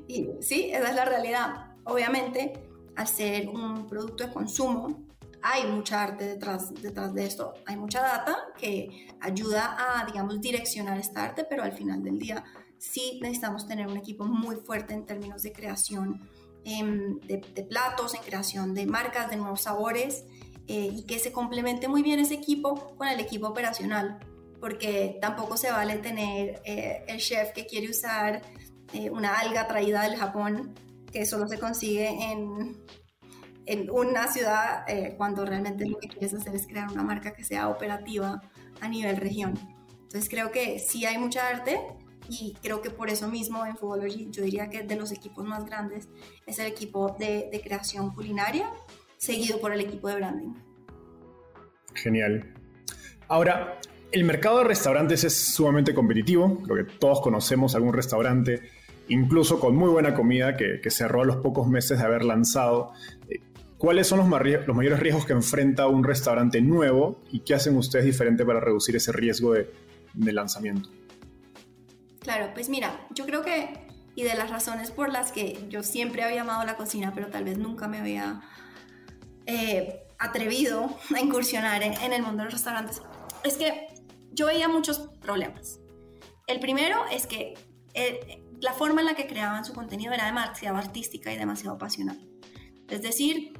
Y 0.06 0.28
sí, 0.42 0.68
esa 0.70 0.90
es 0.90 0.94
la 0.94 1.06
realidad. 1.06 1.72
Obviamente, 1.84 2.52
al 2.96 3.08
ser 3.08 3.48
un 3.48 3.88
producto 3.88 4.26
de 4.26 4.30
consumo, 4.30 5.04
hay 5.46 5.66
mucha 5.70 6.02
arte 6.02 6.26
detrás, 6.26 6.72
detrás 6.74 7.14
de 7.14 7.26
esto, 7.26 7.54
hay 7.66 7.76
mucha 7.76 8.00
data 8.00 8.38
que 8.58 9.08
ayuda 9.20 9.76
a, 9.78 10.04
digamos, 10.06 10.40
direccionar 10.40 10.98
esta 10.98 11.22
arte, 11.22 11.44
pero 11.48 11.62
al 11.62 11.72
final 11.72 12.02
del 12.02 12.18
día 12.18 12.42
sí 12.78 13.20
necesitamos 13.22 13.66
tener 13.66 13.86
un 13.86 13.96
equipo 13.96 14.24
muy 14.24 14.56
fuerte 14.56 14.94
en 14.94 15.06
términos 15.06 15.42
de 15.42 15.52
creación 15.52 16.20
Em, 16.66 17.20
de, 17.20 17.38
platos, 17.68 18.14
en 18.14 18.22
creación 18.22 18.72
de 18.72 18.86
marcas, 18.86 19.28
de 19.28 19.36
nuevos 19.36 19.62
sabores 19.62 20.24
eh, 20.66 20.88
y 20.90 21.04
que 21.04 21.18
se 21.18 21.30
complemente 21.30 21.88
muy 21.88 22.02
bien 22.02 22.20
ese 22.20 22.34
equipo 22.34 22.96
con 22.96 23.06
el 23.06 23.20
equipo 23.20 23.48
operacional, 23.48 24.18
porque 24.60 25.18
tampoco 25.20 25.58
se 25.58 25.70
vale 25.70 25.98
tener 25.98 26.62
eh, 26.64 27.04
el 27.06 27.18
chef 27.18 27.52
que 27.52 27.66
quiere 27.66 27.90
usar 27.90 28.40
eh, 28.94 29.10
una 29.10 29.40
alga 29.40 29.68
traída 29.68 30.04
del 30.04 30.16
Japón 30.16 30.74
que 31.12 31.26
solo 31.26 31.46
se 31.48 31.58
consigue 31.58 32.08
en, 32.08 32.78
en 33.66 33.90
una 33.90 34.28
ciudad 34.28 34.84
cuando 35.16 35.44
realmente 35.44 35.86
lo 35.86 35.98
que 35.98 36.08
quieres 36.08 36.34
hacer 36.34 36.54
es 36.54 36.66
crear 36.66 36.90
una 36.90 37.02
marca 37.02 37.32
que 37.32 37.44
sea 37.44 37.68
operativa 37.68 38.42
a 38.80 38.88
nivel 38.88 39.16
región. 39.16 39.54
Entonces 40.02 40.28
creo 40.28 40.50
que 40.50 40.78
sí 40.78 41.06
hay 41.06 41.18
mucha 41.18 41.48
arte, 41.48 41.80
y 42.28 42.56
creo 42.62 42.80
que 42.80 42.90
por 42.90 43.10
eso 43.10 43.28
mismo 43.28 43.66
en 43.66 43.76
Foodology 43.76 44.28
yo 44.30 44.42
diría 44.42 44.70
que 44.70 44.82
de 44.82 44.96
los 44.96 45.12
equipos 45.12 45.44
más 45.44 45.66
grandes 45.66 46.08
es 46.46 46.58
el 46.58 46.66
equipo 46.66 47.14
de, 47.18 47.60
creación 47.62 48.14
culinaria, 48.14 48.70
seguido 49.16 49.60
por 49.60 49.72
el 49.72 49.80
equipo 49.80 50.08
de 50.08 50.16
branding. 50.16 50.54
Genial. 51.94 52.54
Ahora, 53.28 53.78
el 54.10 54.24
mercado 54.24 54.58
de 54.58 54.64
restaurantes 54.64 55.24
es 55.24 55.34
sumamente 55.54 55.94
competitivo, 55.94 56.62
creo 56.62 56.84
que 56.84 56.92
todos 56.94 57.20
conocemos 57.20 57.74
algún 57.74 57.92
restaurante, 57.92 58.62
incluso 59.08 59.60
con 59.60 59.76
muy 59.76 59.90
buena 59.90 60.14
comida, 60.14 60.56
que, 60.56 60.80
que 60.82 60.90
cerró 60.90 61.22
a 61.22 61.24
los 61.24 61.36
pocos 61.36 61.68
meses 61.68 61.98
de 61.98 62.04
haber 62.04 62.24
lanzado. 62.24 62.92
¿Cuáles 63.78 64.06
son 64.06 64.18
los, 64.18 64.28
los 64.66 64.76
mayores 64.76 65.00
riesgos 65.00 65.26
que 65.26 65.32
enfrenta 65.32 65.86
un 65.86 66.04
restaurante 66.04 66.60
nuevo 66.60 67.22
y 67.30 67.40
qué 67.40 67.54
hacen 67.54 67.76
ustedes 67.76 68.04
diferente 68.04 68.44
para 68.44 68.60
reducir 68.60 68.96
ese 68.96 69.12
riesgo 69.12 69.52
de, 69.52 69.70
de 70.14 70.32
lanzamiento? 70.32 70.88
Claro, 72.20 72.50
pues 72.54 72.68
mira, 72.68 73.06
yo 73.10 73.26
creo 73.26 73.42
que, 73.42 73.86
y 74.14 74.22
de 74.22 74.34
las 74.34 74.50
razones 74.50 74.90
por 74.90 75.12
las 75.12 75.30
que 75.30 75.66
yo 75.68 75.82
siempre 75.82 76.22
había 76.22 76.40
amado 76.40 76.64
la 76.64 76.76
cocina, 76.76 77.12
pero 77.14 77.28
tal 77.28 77.44
vez 77.44 77.58
nunca 77.58 77.86
me 77.86 77.98
había 77.98 78.40
eh, 79.46 80.06
atrevido 80.18 80.88
a 81.14 81.20
incursionar 81.20 81.82
en, 81.82 82.12
el 82.12 82.22
mundo 82.22 82.38
de 82.38 82.44
los 82.44 82.54
restaurantes, 82.54 83.02
es 83.44 83.56
que 83.56 83.88
yo 84.32 84.46
veía 84.46 84.68
muchos 84.68 85.10
problemas. 85.20 85.80
El 86.46 86.60
primero 86.60 87.04
es 87.10 87.26
que 87.26 87.54
eh, 87.92 88.42
la 88.60 88.72
forma 88.72 89.02
en 89.02 89.08
la 89.08 89.14
que 89.14 89.26
creaban 89.26 89.64
su 89.66 89.74
contenido 89.74 90.14
era 90.14 90.24
demasiado 90.24 90.78
artística 90.78 91.30
y 91.30 91.36
demasiado 91.36 91.76
pasional. 91.76 92.18
Es 92.88 93.02
decir, 93.02 93.52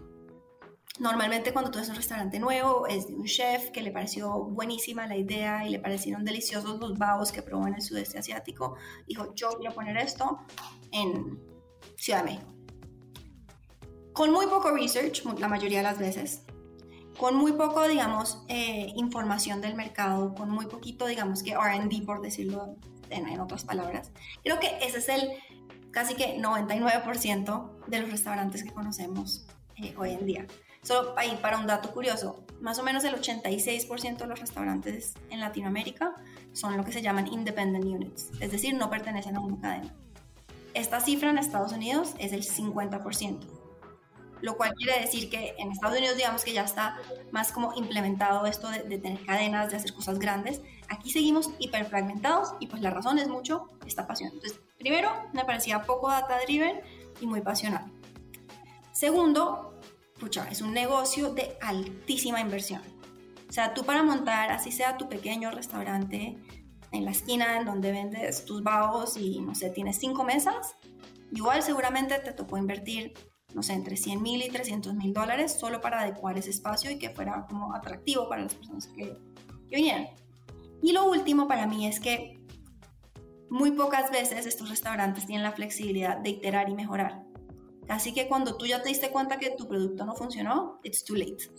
Normalmente 1.01 1.53
cuando 1.53 1.73
tú 1.73 1.81
ves 1.81 1.89
un 1.89 1.97
restaurante 1.97 2.39
nuevo 2.39 2.87
es 2.87 3.09
de 3.09 3.15
un 3.17 3.25
chef 3.25 3.71
que 3.71 3.83
le 3.83 3.91
pareció 3.91 4.45
buenísima 4.45 5.09
la 5.09 5.17
idea 5.17 5.67
y 5.67 5.71
le 5.71 5.81
parecieron 5.81 6.25
deliciosos 6.25 6.79
los 6.79 6.97
babos 6.97 7.33
que 7.33 7.43
probó 7.43 7.67
en 7.67 7.75
el 7.75 7.83
sudeste 7.83 8.19
asiático. 8.19 8.77
Dijo, 9.09 9.35
yo 9.35 9.51
a 9.69 9.71
poner 9.73 9.97
esto 9.97 10.39
en 10.93 11.41
Ciudad 11.97 12.21
de 12.21 12.33
México. 12.33 12.55
Con 14.13 14.31
muy 14.31 14.47
poco 14.47 14.71
research, 14.71 15.25
la 15.41 15.49
mayoría 15.49 15.79
de 15.79 15.83
las 15.83 15.99
veces, 15.99 16.43
con 17.19 17.35
muy 17.37 17.53
poco, 17.53 17.87
digamos, 17.89 18.45
eh, 18.49 18.93
información 18.95 19.61
del 19.61 19.75
mercado, 19.75 20.33
con 20.35 20.49
muy 20.51 20.67
poquito, 20.67 21.07
digamos, 21.07 21.43
que 21.43 21.57
RD, 21.57 22.05
por 22.05 22.21
decirlo 22.21 22.77
en, 23.11 23.41
otras 23.41 23.65
palabras. 23.65 24.13
Creo 24.45 24.61
que 24.61 24.79
ese 24.81 24.99
es 24.99 25.09
el 25.09 25.31
casi 25.91 26.15
que 26.15 26.39
99% 26.39 27.87
de 27.89 28.01
los 28.01 28.11
restaurantes 28.11 28.63
que 28.63 28.73
conocemos 28.73 29.47
eh, 29.77 29.95
hoy 29.97 30.13
en 30.13 30.27
día. 30.27 30.47
Solo 30.83 31.15
ahí 31.17 31.39
para 31.41 31.59
un 31.59 31.67
dato 31.67 31.91
curioso, 31.93 32.45
más 32.61 32.79
o 32.79 32.83
menos 32.83 33.05
el 33.05 33.15
86% 33.15 34.19
de 34.19 34.27
los 34.27 34.39
restaurantes 34.39 35.15
en 35.31 35.41
Latinoamérica 35.41 36.15
son 36.53 36.77
lo 36.77 36.85
que 36.85 36.93
se 36.93 37.01
llaman 37.01 37.27
independent 37.27 37.87
units, 37.87 38.31
es 38.39 38.53
decir, 38.53 38.75
no 38.75 38.91
pertenecen 38.91 39.37
a 39.37 39.41
una 39.41 39.59
cadena. 39.61 39.95
Esta 40.75 41.01
cifra 41.01 41.31
en 41.31 41.39
Estados 41.39 41.73
Unidos 41.73 42.15
es 42.19 42.33
el 42.33 42.43
50%, 42.43 43.39
lo 44.43 44.57
cual 44.59 44.75
quiere 44.75 45.01
decir 45.01 45.31
que 45.31 45.55
en 45.57 45.73
Estados 45.73 45.97
Unidos 45.97 46.19
digamos 46.19 46.45
que 46.45 46.53
ya 46.53 46.65
está 46.65 46.99
más 47.31 47.51
como 47.51 47.73
implementado 47.77 48.45
esto 48.45 48.69
de, 48.69 48.83
de 48.83 48.99
tener 48.99 49.25
cadenas, 49.25 49.71
de 49.71 49.79
hacer 49.79 49.95
cosas 49.95 50.19
grandes. 50.19 50.61
Aquí 50.89 51.11
seguimos 51.11 51.51
hiperfragmentados 51.61 52.55
y 52.61 52.67
pues 52.67 52.83
la 52.83 52.91
razón 52.91 53.19
es 53.19 53.29
mucho 53.29 53.71
esta 53.87 54.07
pasión. 54.07 54.33
Entonces, 54.35 54.61
primero, 54.79 55.11
me 55.33 55.47
parecía 55.47 55.83
poco 55.83 56.11
data 56.11 56.39
driven 56.45 56.83
y 57.21 57.27
muy 57.27 57.41
pasional. 57.41 57.91
Segundo, 58.95 59.81
pucha, 60.21 60.49
es 60.53 60.63
un 60.63 60.73
negocio 60.73 61.35
de 61.35 61.59
altísima 61.61 62.41
inversión. 62.41 62.81
O 63.49 63.53
sea, 63.53 63.75
tú 63.75 63.85
para 63.85 64.05
montar, 64.05 64.53
así 64.53 64.71
sea 64.71 64.97
tu 64.97 65.09
pequeño 65.09 65.51
restaurante 65.51 66.39
en 66.93 67.05
la 67.05 67.11
esquina 67.11 67.59
en 67.59 67.65
donde 67.67 67.91
vendes 67.91 68.45
tus 68.45 68.63
babos 68.63 69.17
y, 69.17 69.41
no 69.41 69.57
sé, 69.57 69.71
tienes 69.71 69.99
cinco 69.99 70.23
mesas, 70.23 70.77
igual 71.33 71.65
seguramente 71.65 72.17
te 72.21 72.33
tocó 72.33 72.57
invertir, 72.57 73.15
no 73.53 73.65
sé, 73.65 73.73
entre 73.73 73.97
100 73.97 74.23
mil 74.23 74.41
y 74.41 74.49
300 74.49 74.95
mil 74.95 75.13
dólares 75.13 75.57
solo 75.59 75.81
para 75.81 76.03
adecuar 76.03 76.39
ese 76.39 76.51
espacio 76.51 76.93
y 76.93 76.99
que 76.99 77.11
fuera 77.11 77.47
como 77.49 77.75
atractivo 77.75 78.29
para 78.29 78.43
las 78.43 78.55
personas 78.55 78.87
que, 78.87 79.19
que 79.69 79.77
vinieran. 79.77 80.07
Y 80.83 80.93
lo 80.93 81.11
último 81.11 81.49
para 81.49 81.67
mí 81.67 81.89
es 81.89 81.99
que 81.99 82.41
muy 83.51 83.73
pocas 83.73 84.13
veces 84.13 84.47
estos 84.47 84.69
restaurantes 84.69 85.27
tienen 85.27 85.43
la 85.43 85.53
flexibilidad 85.53 86.19
de 86.19 86.31
iterar 86.31 86.69
y 86.69 86.75
mejorar. 86.75 87.34
Así 87.89 88.13
que 88.15 88.29
cuando 88.29 88.57
tú 88.57 88.67
ya 88.67 88.83
te 88.83 88.89
diste 88.89 89.11
cuenta 89.11 89.39
que 89.39 89.51
tu 89.51 89.69
producto 89.69 90.05
no 90.05 90.15
funcionó, 90.15 90.81
it's 90.83 91.05
too 91.05 91.17
late. 91.17 91.51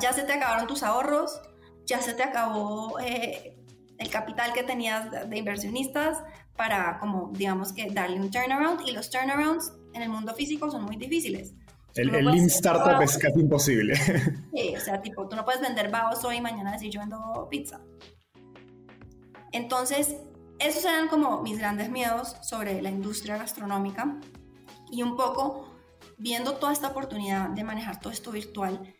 ya 0.00 0.12
se 0.12 0.22
te 0.22 0.32
acabaron 0.32 0.66
tus 0.66 0.82
ahorros, 0.82 1.40
ya 1.84 2.00
se 2.00 2.14
te 2.14 2.22
acabó 2.22 2.98
eh, 3.00 3.58
el 3.98 4.10
capital 4.10 4.52
que 4.52 4.62
tenías 4.62 5.28
de 5.28 5.36
inversionistas 5.36 6.18
para, 6.56 6.98
como 6.98 7.30
digamos 7.34 7.72
que 7.72 7.90
darle 7.90 8.20
un 8.20 8.30
turnaround. 8.30 8.86
Y 8.86 8.92
los 8.92 9.10
turnarounds 9.10 9.72
en 9.92 10.02
el 10.02 10.08
mundo 10.08 10.34
físico 10.34 10.70
son 10.70 10.84
muy 10.84 10.96
difíciles. 10.96 11.54
El, 11.94 12.14
el 12.14 12.24
Lean 12.24 12.46
Startup 12.46 13.02
es 13.02 13.18
casi 13.18 13.40
imposible. 13.40 13.94
Sí, 13.96 14.74
o 14.76 14.80
sea, 14.80 15.02
tipo, 15.02 15.28
tú 15.28 15.36
no 15.36 15.44
puedes 15.44 15.60
vender 15.60 15.90
babos 15.90 16.24
hoy 16.24 16.36
y 16.36 16.40
mañana 16.40 16.72
decir 16.72 16.90
yo 16.90 17.00
vendo 17.00 17.48
pizza. 17.50 17.80
Entonces, 19.52 20.16
esos 20.58 20.84
eran 20.84 21.08
como 21.08 21.42
mis 21.42 21.58
grandes 21.58 21.90
miedos 21.90 22.36
sobre 22.42 22.80
la 22.80 22.88
industria 22.88 23.36
gastronómica 23.36 24.18
y 24.92 25.02
un 25.02 25.16
poco 25.16 25.66
viendo 26.18 26.56
toda 26.58 26.72
esta 26.72 26.88
oportunidad 26.88 27.48
de 27.48 27.64
manejar 27.64 27.98
todo 27.98 28.12
esto 28.12 28.30
virtual, 28.30 28.94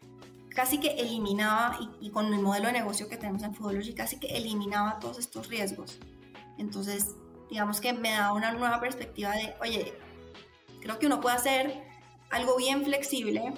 casi 0.48 0.80
que 0.80 0.92
eliminaba, 0.92 1.78
y, 2.00 2.10
con 2.10 2.32
el 2.32 2.40
modelo 2.40 2.66
de 2.68 2.72
negocio 2.72 3.08
que 3.08 3.18
tenemos 3.18 3.42
en 3.42 3.54
Foodology, 3.54 3.94
casi 3.94 4.18
que 4.18 4.28
eliminaba 4.28 4.98
todos 4.98 5.18
estos 5.18 5.48
riesgos. 5.48 5.98
Entonces, 6.58 7.14
digamos 7.50 7.80
que 7.80 7.92
me 7.92 8.10
da 8.10 8.32
una 8.32 8.52
nueva 8.52 8.80
perspectiva 8.80 9.32
de, 9.32 9.54
oye, 9.60 9.92
creo 10.80 10.98
que 10.98 11.06
uno 11.06 11.20
puede 11.20 11.36
hacer 11.36 11.82
algo 12.30 12.56
bien 12.56 12.84
flexible, 12.84 13.52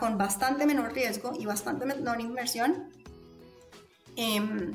con 0.00 0.18
bastante 0.18 0.66
menor 0.66 0.92
riesgo 0.92 1.32
y 1.38 1.46
bastante 1.46 1.86
menor 1.86 2.20
inversión, 2.20 2.90
em, 4.16 4.72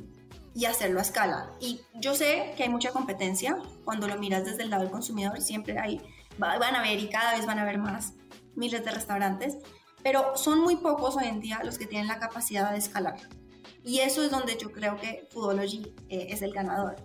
y 0.54 0.66
hacerlo 0.66 1.00
a 1.00 1.02
escala. 1.02 1.52
Y 1.60 1.82
yo 1.96 2.16
sé 2.16 2.54
que 2.56 2.64
hay 2.64 2.70
mucha 2.70 2.92
competencia, 2.92 3.58
cuando 3.84 4.08
lo 4.08 4.18
miras 4.18 4.46
desde 4.46 4.64
el 4.64 4.70
lado 4.70 4.84
del 4.84 4.92
consumidor, 4.92 5.42
siempre 5.42 5.78
hay 5.78 6.02
van 6.38 6.76
a 6.76 6.82
ver 6.82 7.00
y 7.00 7.10
cada 7.10 7.36
vez 7.36 7.46
van 7.46 7.60
a 7.60 7.66
ver 7.66 7.78
más 7.78 8.14
miles 8.56 8.84
de 8.84 8.92
restaurantes, 8.92 9.58
pero 10.04 10.38
son 10.38 10.62
muy 10.62 10.78
pocos 10.78 11.16
hoy 11.16 11.26
en 11.26 11.40
día 11.40 11.62
los 11.64 11.78
que 11.78 11.86
tienen 11.86 12.08
la 12.08 12.20
capacidad 12.20 12.72
de 12.72 12.78
escalar. 12.78 13.18
Y 13.84 14.00
eso 14.00 14.24
es 14.24 14.32
donde 14.32 14.58
yo 14.58 14.72
creo 14.72 14.98
que 14.98 15.28
Foodology 15.32 15.96
eh, 16.10 16.28
es 16.30 16.42
el 16.42 16.54
ganador. 16.54 16.96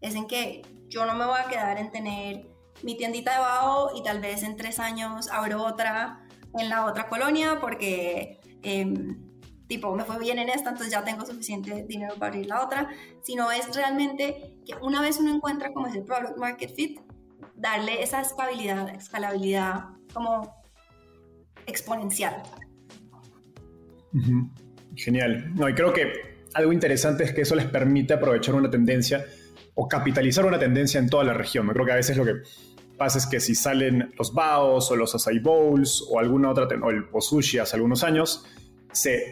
Es 0.00 0.14
en 0.14 0.26
que 0.26 0.62
yo 0.88 1.04
no 1.06 1.14
me 1.14 1.26
voy 1.26 1.38
a 1.38 1.48
quedar 1.48 1.78
en 1.78 1.90
tener 1.90 2.48
mi 2.82 2.96
tiendita 2.96 3.34
de 3.34 3.40
bajo 3.40 3.90
y 3.96 4.02
tal 4.02 4.20
vez 4.20 4.42
en 4.42 4.56
tres 4.56 4.78
años 4.78 5.28
abro 5.28 5.62
otra 5.64 6.26
en 6.58 6.68
la 6.68 6.86
otra 6.86 7.08
colonia 7.08 7.58
porque 7.60 8.40
em, 8.62 9.30
tipo, 9.70 9.94
me 9.94 10.04
fue 10.04 10.18
bien 10.18 10.38
en 10.38 10.48
esta, 10.48 10.70
entonces 10.70 10.92
ya 10.92 11.04
tengo 11.04 11.24
suficiente 11.24 11.84
dinero 11.84 12.14
para 12.18 12.32
abrir 12.32 12.46
la 12.46 12.64
otra, 12.64 12.88
sino 13.22 13.52
es 13.52 13.74
realmente 13.74 14.56
que 14.66 14.74
una 14.82 15.00
vez 15.00 15.18
uno 15.18 15.32
encuentra 15.32 15.72
como 15.72 15.86
ese 15.86 16.02
product 16.02 16.36
market 16.38 16.74
fit, 16.74 17.00
darle 17.60 18.02
esa 18.02 18.20
escalabilidad, 18.20 18.88
escalabilidad 18.94 19.84
como 20.12 20.54
exponencial. 21.66 22.42
Genial. 24.96 25.54
No, 25.54 25.68
y 25.68 25.74
creo 25.74 25.92
que 25.92 26.40
algo 26.54 26.72
interesante 26.72 27.24
es 27.24 27.32
que 27.32 27.42
eso 27.42 27.54
les 27.54 27.66
permite 27.66 28.14
aprovechar 28.14 28.54
una 28.54 28.70
tendencia 28.70 29.24
o 29.74 29.86
capitalizar 29.86 30.44
una 30.44 30.58
tendencia 30.58 30.98
en 30.98 31.08
toda 31.08 31.22
la 31.24 31.34
región. 31.34 31.66
Me 31.66 31.72
creo 31.72 31.86
que 31.86 31.92
a 31.92 31.96
veces 31.96 32.16
lo 32.16 32.24
que 32.24 32.34
pasa 32.98 33.18
es 33.18 33.26
que 33.26 33.40
si 33.40 33.54
salen 33.54 34.12
los 34.18 34.34
baos 34.34 34.90
o 34.90 34.96
los 34.96 35.14
acai 35.14 35.38
bowls 35.38 36.04
o 36.10 36.18
alguna 36.18 36.50
otra, 36.50 36.66
o 36.82 36.90
el 36.90 37.06
sushi 37.20 37.58
hace 37.58 37.76
algunos 37.76 38.02
años, 38.02 38.44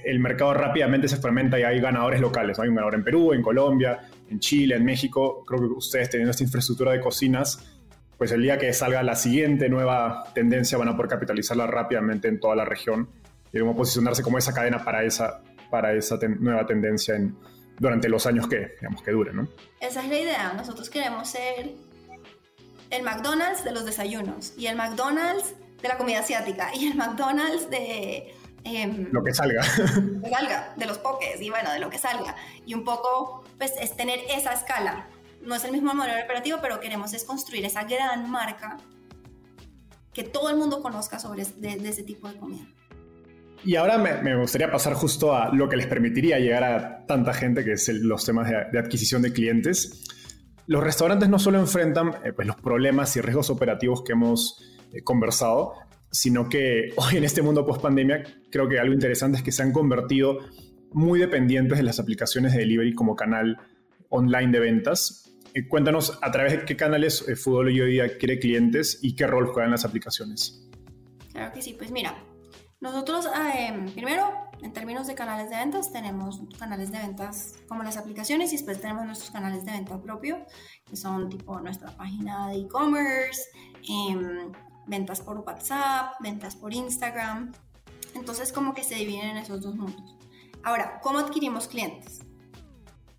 el 0.05 0.21
mercado 0.21 0.55
rápidamente 0.55 1.09
se 1.09 1.17
fermenta 1.17 1.59
y 1.59 1.65
hay 1.65 1.81
ganadores 1.81 2.21
locales. 2.21 2.59
Hay 2.61 2.69
un 2.69 2.77
ganador 2.77 2.95
en 2.95 3.05
Perú, 3.05 3.33
en 3.33 3.43
Colombia, 3.43 3.99
en 4.31 4.39
Chile, 4.39 4.77
en 4.77 4.85
México. 4.85 5.45
Creo 5.45 5.61
que 5.61 5.67
ustedes 5.67 6.11
teniendo 6.11 6.31
esta 6.31 6.45
infraestructura 6.45 6.93
de 6.93 7.01
cocinas, 7.01 7.78
pues 8.19 8.33
el 8.33 8.43
día 8.43 8.59
que 8.59 8.73
salga 8.73 9.03
la 9.03 9.15
siguiente 9.15 9.69
nueva 9.69 10.25
tendencia 10.35 10.77
van 10.77 10.89
a 10.89 10.97
poder 10.97 11.09
capitalizarla 11.11 11.67
rápidamente 11.67 12.29
en 12.29 12.41
toda 12.41 12.57
la 12.57 12.65
región 12.65 13.09
y 13.53 13.61
cómo 13.61 13.77
posicionarse 13.77 14.23
como 14.23 14.37
esa 14.37 14.53
cadena 14.53 14.85
para 14.85 15.05
esa, 15.05 15.41
para 15.71 15.95
esa 15.95 16.19
nueva 16.39 16.67
tendencia 16.67 17.15
en, 17.15 17.37
durante 17.79 18.09
los 18.09 18.27
años 18.27 18.49
que, 18.49 18.75
digamos, 18.81 19.03
que 19.03 19.13
dure, 19.13 19.33
¿no? 19.33 19.49
Esa 19.81 20.03
es 20.03 20.09
la 20.09 20.19
idea. 20.19 20.53
Nosotros 20.55 20.91
queremos 20.91 21.29
ser 21.29 21.71
el 22.91 23.03
McDonald's 23.03 23.65
de 23.65 23.73
los 23.73 23.87
desayunos 23.87 24.53
y 24.59 24.67
el 24.67 24.77
McDonald's 24.77 25.55
de 25.81 25.89
la 25.89 25.97
comida 25.97 26.19
asiática 26.19 26.71
y 26.75 26.89
el 26.89 26.97
McDonald's 26.97 27.71
de 27.71 28.35
Em, 28.65 29.09
lo 29.13 29.23
que 29.23 29.33
salga. 29.33 29.63
Que 30.23 30.31
salga, 30.31 30.75
de 30.77 30.87
los 30.87 30.99
pokés 30.99 31.41
y 31.41 31.51
bueno, 31.51 31.73
de 31.73 31.79
lo 31.79 31.91
que 31.91 31.99
salga. 31.99 32.35
Y 32.67 32.75
un 32.75 32.85
poco, 32.85 33.45
pues, 33.57 33.73
es 33.81 33.97
tener 33.97 34.21
esa 34.31 34.53
escala. 34.53 35.07
No 35.43 35.55
es 35.55 35.65
el 35.65 35.73
mismo 35.73 35.95
modelo 35.95 36.23
operativo, 36.23 36.59
pero 36.61 36.81
queremos 36.81 37.13
es 37.15 37.25
construir 37.25 37.65
esa 37.65 37.85
gran 37.85 38.31
marca 38.31 38.77
que 40.13 40.25
todo 40.25 40.51
el 40.51 40.57
mundo 40.57 40.83
conozca 40.83 41.19
sobre 41.19 41.43
ese 41.43 42.03
tipo 42.03 42.29
de 42.29 42.37
comida. 42.37 42.67
Y 43.65 43.77
ahora 43.77 43.99
me, 43.99 44.37
gustaría 44.37 44.71
pasar 44.71 44.95
justo 44.95 45.35
a 45.35 45.53
lo 45.55 45.69
que 45.69 45.77
les 45.77 45.87
permitiría 45.87 46.39
llegar 46.39 46.65
a 46.65 47.07
tanta 47.07 47.35
gente, 47.35 47.65
que 47.65 47.73
es 47.73 47.89
los 47.89 48.25
temas 48.25 48.49
de, 48.49 48.79
adquisición 48.79 49.23
de 49.23 49.33
clientes. 49.33 50.05
Los 50.67 50.83
restaurantes 50.85 51.29
no 51.29 51.39
solo 51.39 51.59
enfrentan 51.59 52.15
eh, 52.25 52.33
pues, 52.33 52.47
los 52.47 52.57
problemas 52.57 53.17
y 53.17 53.21
riesgos 53.21 53.51
operativos 53.51 54.03
que 54.05 54.13
hemos 54.13 54.63
eh, 54.93 55.03
conversado, 55.03 55.75
sino 56.11 56.49
que 56.49 56.93
hoy 56.97 57.17
en 57.17 57.25
este 57.25 57.43
mundo 57.43 57.67
post 57.67 57.83
pandemia 57.83 58.23
creo 58.51 58.69
que 58.69 58.79
algo 58.79 58.95
interesante 58.95 59.39
es 59.39 59.43
que 59.43 59.53
se 59.53 59.63
han 59.63 59.73
convertido 59.73 60.39
muy 60.93 61.19
dependientes 61.19 61.79
de 61.79 61.85
las 61.85 61.99
aplicaciones 61.99 62.53
de 62.53 62.61
delivery 62.61 62.95
como 62.95 63.17
canal 63.17 63.59
online 64.09 64.53
de 64.53 64.61
ventas. 64.61 65.33
Eh, 65.55 65.67
cuéntanos 65.67 66.19
a 66.23 66.31
través 66.31 66.53
de 66.53 66.65
qué 66.65 66.77
canales 66.77 67.27
eh, 67.29 67.37
Fútbol 67.37 67.69
hoy 67.69 67.91
día 67.91 68.19
quiere 68.19 68.39
clientes 68.39 68.99
y 69.03 69.15
qué 69.17 69.27
rol 69.27 69.47
juegan 69.47 69.71
las 69.71 69.85
aplicaciones. 69.85 70.69
Claro 71.33 71.53
que 71.53 71.63
sí, 71.63 71.75
pues 71.79 71.91
mira, 71.91 72.17
nosotros 72.81 73.27
eh, 73.27 73.87
primero 73.95 74.31
en 74.63 74.73
términos 74.73 75.07
de 75.07 75.15
canales 75.15 75.51
de 75.51 75.57
ventas 75.57 75.93
tenemos 75.93 76.41
canales 76.59 76.93
de 76.93 76.99
ventas 76.99 77.55
como 77.69 77.83
las 77.83 77.97
aplicaciones 77.97 78.53
y 78.53 78.57
después 78.57 78.81
tenemos 78.81 79.05
nuestros 79.05 79.31
canales 79.31 79.65
de 79.65 79.73
venta 79.73 80.01
propio 80.01 80.47
que 80.89 80.97
son 80.97 81.29
tipo 81.29 81.59
nuestra 81.61 81.97
página 81.97 82.49
de 82.49 82.59
e-commerce, 82.59 83.43
em, 83.89 84.53
ventas 84.87 85.21
por 85.21 85.39
WhatsApp, 85.39 86.15
ventas 86.21 86.57
por 86.57 86.73
Instagram. 86.73 87.53
Entonces 88.15 88.53
como 88.53 88.75
que 88.75 88.85
se 88.85 88.97
dividen 88.97 89.31
en 89.31 89.37
esos 89.39 89.61
dos 89.61 89.75
mundos. 89.75 90.17
Ahora, 90.63 91.01
¿cómo 91.03 91.19
adquirimos 91.19 91.69
clientes? 91.69 92.21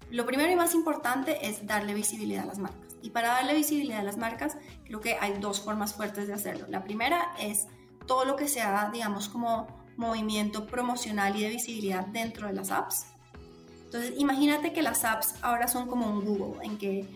Lo 0.09 0.25
primero 0.25 0.51
y 0.51 0.55
más 0.55 0.73
importante 0.73 1.47
es 1.47 1.65
darle 1.67 1.93
visibilidad 1.93 2.43
a 2.43 2.47
las 2.47 2.59
marcas. 2.59 2.95
Y 3.01 3.11
para 3.11 3.29
darle 3.29 3.53
visibilidad 3.53 3.99
a 3.99 4.03
las 4.03 4.17
marcas, 4.17 4.57
creo 4.85 4.99
que 4.99 5.17
hay 5.19 5.33
dos 5.39 5.61
formas 5.61 5.93
fuertes 5.93 6.27
de 6.27 6.33
hacerlo. 6.33 6.65
La 6.67 6.83
primera 6.83 7.33
es 7.39 7.67
todo 8.07 8.25
lo 8.25 8.35
que 8.35 8.47
sea, 8.47 8.89
digamos, 8.91 9.29
como 9.29 9.67
movimiento 9.97 10.65
promocional 10.65 11.35
y 11.35 11.43
de 11.43 11.49
visibilidad 11.49 12.05
dentro 12.07 12.47
de 12.47 12.53
las 12.53 12.71
apps. 12.71 13.05
Entonces, 13.85 14.13
imagínate 14.17 14.73
que 14.73 14.81
las 14.81 15.03
apps 15.03 15.35
ahora 15.41 15.67
son 15.67 15.87
como 15.87 16.07
un 16.07 16.25
Google, 16.25 16.63
en 16.65 16.77
que 16.77 17.07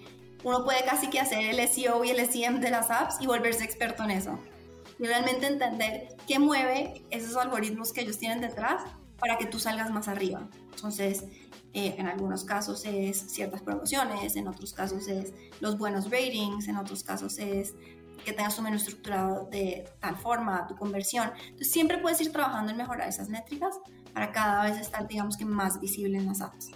uno 0.43 0.63
puede 0.63 0.83
casi 0.83 1.09
que 1.09 1.19
hacer 1.19 1.45
el 1.45 1.67
SEO 1.67 2.03
y 2.03 2.09
el 2.09 2.29
SEM 2.29 2.59
de 2.59 2.69
las 2.69 2.91
apps 2.91 3.17
y 3.21 3.27
volverse 3.27 3.63
experto 3.63 4.03
en 4.03 4.11
eso. 4.11 4.39
Y 4.99 5.05
realmente 5.05 5.47
entender 5.47 6.15
qué 6.27 6.39
mueve 6.39 7.03
esos 7.09 7.37
algoritmos 7.37 7.93
que 7.93 8.01
ellos 8.01 8.17
tienen 8.17 8.41
detrás 8.41 8.83
para 9.19 9.37
que 9.37 9.45
tú 9.45 9.59
salgas 9.59 9.91
más 9.91 10.07
arriba. 10.07 10.47
Entonces, 10.75 11.25
eh, 11.73 11.95
en 11.97 12.07
algunos 12.07 12.43
casos 12.43 12.85
es 12.85 13.19
ciertas 13.31 13.61
promociones, 13.61 14.35
en 14.35 14.47
otros 14.47 14.73
casos 14.73 15.07
es 15.07 15.33
los 15.59 15.77
buenos 15.77 16.05
ratings, 16.05 16.67
en 16.67 16.77
otros 16.77 17.03
casos 17.03 17.39
es 17.39 17.73
que 18.23 18.31
tengas 18.31 18.57
un 18.57 18.65
menú 18.65 18.77
estructurado 18.77 19.47
de 19.49 19.89
tal 19.99 20.15
forma, 20.17 20.67
tu 20.67 20.75
conversión. 20.75 21.31
Entonces, 21.43 21.71
siempre 21.71 21.97
puedes 21.97 22.21
ir 22.21 22.31
trabajando 22.31 22.71
en 22.71 22.77
mejorar 22.77 23.09
esas 23.09 23.27
métricas 23.27 23.75
para 24.13 24.31
cada 24.31 24.63
vez 24.63 24.79
estar, 24.79 25.07
digamos 25.07 25.35
que, 25.35 25.45
más 25.45 25.79
visible 25.79 26.17
en 26.17 26.27
las 26.27 26.41
apps. 26.41 26.71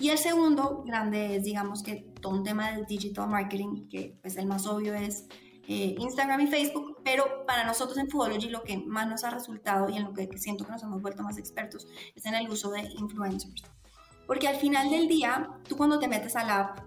Y 0.00 0.10
el 0.10 0.18
segundo 0.18 0.84
grande 0.84 1.36
es, 1.36 1.44
digamos 1.44 1.82
que 1.82 2.06
todo 2.20 2.34
un 2.34 2.44
tema 2.44 2.72
del 2.72 2.86
digital 2.86 3.28
marketing, 3.28 3.88
que 3.88 4.18
pues 4.20 4.36
el 4.36 4.46
más 4.46 4.66
obvio 4.66 4.94
es 4.94 5.26
eh, 5.66 5.96
Instagram 5.98 6.40
y 6.40 6.46
Facebook, 6.46 6.98
pero 7.04 7.44
para 7.46 7.64
nosotros 7.64 7.98
en 7.98 8.08
Foodology 8.08 8.48
lo 8.48 8.62
que 8.62 8.78
más 8.78 9.08
nos 9.08 9.24
ha 9.24 9.30
resultado 9.30 9.88
y 9.88 9.96
en 9.96 10.04
lo 10.04 10.12
que 10.12 10.28
siento 10.38 10.64
que 10.64 10.72
nos 10.72 10.82
hemos 10.82 11.02
vuelto 11.02 11.22
más 11.22 11.36
expertos 11.36 11.86
es 12.14 12.24
en 12.26 12.34
el 12.34 12.48
uso 12.48 12.70
de 12.70 12.82
influencers. 12.96 13.64
Porque 14.28 14.46
al 14.46 14.56
final 14.56 14.90
del 14.90 15.08
día, 15.08 15.48
tú 15.66 15.76
cuando 15.78 15.98
te 15.98 16.06
metes 16.06 16.36
a 16.36 16.44
la 16.44 16.60
app, 16.60 16.80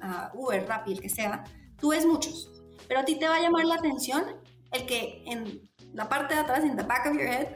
a 0.00 0.32
Uber, 0.34 0.66
Rappi, 0.66 0.92
el 0.92 1.00
que 1.00 1.10
sea, 1.10 1.44
tú 1.78 1.90
ves 1.90 2.06
muchos, 2.06 2.50
pero 2.88 3.00
a 3.00 3.04
ti 3.04 3.16
te 3.16 3.28
va 3.28 3.36
a 3.36 3.40
llamar 3.40 3.66
la 3.66 3.74
atención 3.74 4.24
el 4.72 4.86
que 4.86 5.22
en 5.26 5.68
la 5.92 6.08
parte 6.08 6.34
de 6.34 6.40
atrás, 6.40 6.64
en 6.64 6.74
the 6.74 6.82
back 6.82 7.06
of 7.06 7.12
your 7.12 7.26
head, 7.26 7.48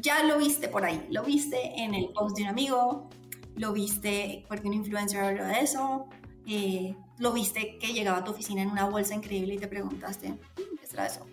ya 0.00 0.24
lo 0.24 0.38
viste 0.38 0.66
por 0.66 0.84
ahí, 0.84 1.06
lo 1.08 1.22
viste 1.22 1.80
en 1.80 1.94
el 1.94 2.08
post 2.08 2.36
de 2.36 2.42
un 2.42 2.48
amigo, 2.48 3.08
lo 3.54 3.72
viste 3.72 4.44
porque 4.48 4.66
un 4.66 4.74
influencer 4.74 5.20
habló 5.20 5.44
de 5.44 5.60
eso, 5.60 6.08
eh, 6.48 6.96
lo 7.18 7.32
viste 7.32 7.78
que 7.78 7.92
llegaba 7.92 8.18
a 8.18 8.24
tu 8.24 8.32
oficina 8.32 8.62
en 8.62 8.70
una 8.70 8.88
bolsa 8.88 9.14
increíble 9.14 9.54
y 9.54 9.58
te 9.58 9.68
preguntaste, 9.68 10.30
mm, 10.30 10.78
¿qué 10.80 10.86
será 10.86 11.06
eso? 11.06 11.24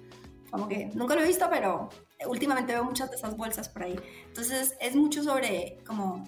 Como 0.51 0.67
que 0.67 0.91
nunca 0.93 1.15
lo 1.15 1.21
he 1.21 1.27
visto, 1.27 1.47
pero 1.49 1.89
últimamente 2.27 2.73
veo 2.73 2.83
muchas 2.83 3.09
de 3.09 3.15
esas 3.15 3.35
bolsas 3.35 3.67
por 3.67 3.81
ahí. 3.81 3.99
Entonces 4.27 4.75
es 4.79 4.95
mucho 4.95 5.23
sobre 5.23 5.79
como 5.87 6.23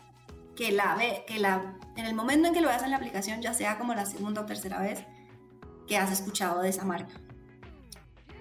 que 0.55 0.71
la 0.71 0.95
ve, 0.95 1.23
que 1.27 1.39
la, 1.39 1.77
en 1.95 2.05
el 2.05 2.15
momento 2.15 2.47
en 2.47 2.53
que 2.53 2.61
lo 2.61 2.67
veas 2.67 2.83
en 2.83 2.91
la 2.91 2.97
aplicación, 2.97 3.41
ya 3.41 3.53
sea 3.53 3.77
como 3.77 3.93
la 3.93 4.05
segunda 4.05 4.41
o 4.41 4.45
tercera 4.45 4.79
vez 4.79 5.03
que 5.87 5.97
has 5.97 6.11
escuchado 6.11 6.61
de 6.61 6.69
esa 6.69 6.85
marca. 6.85 7.13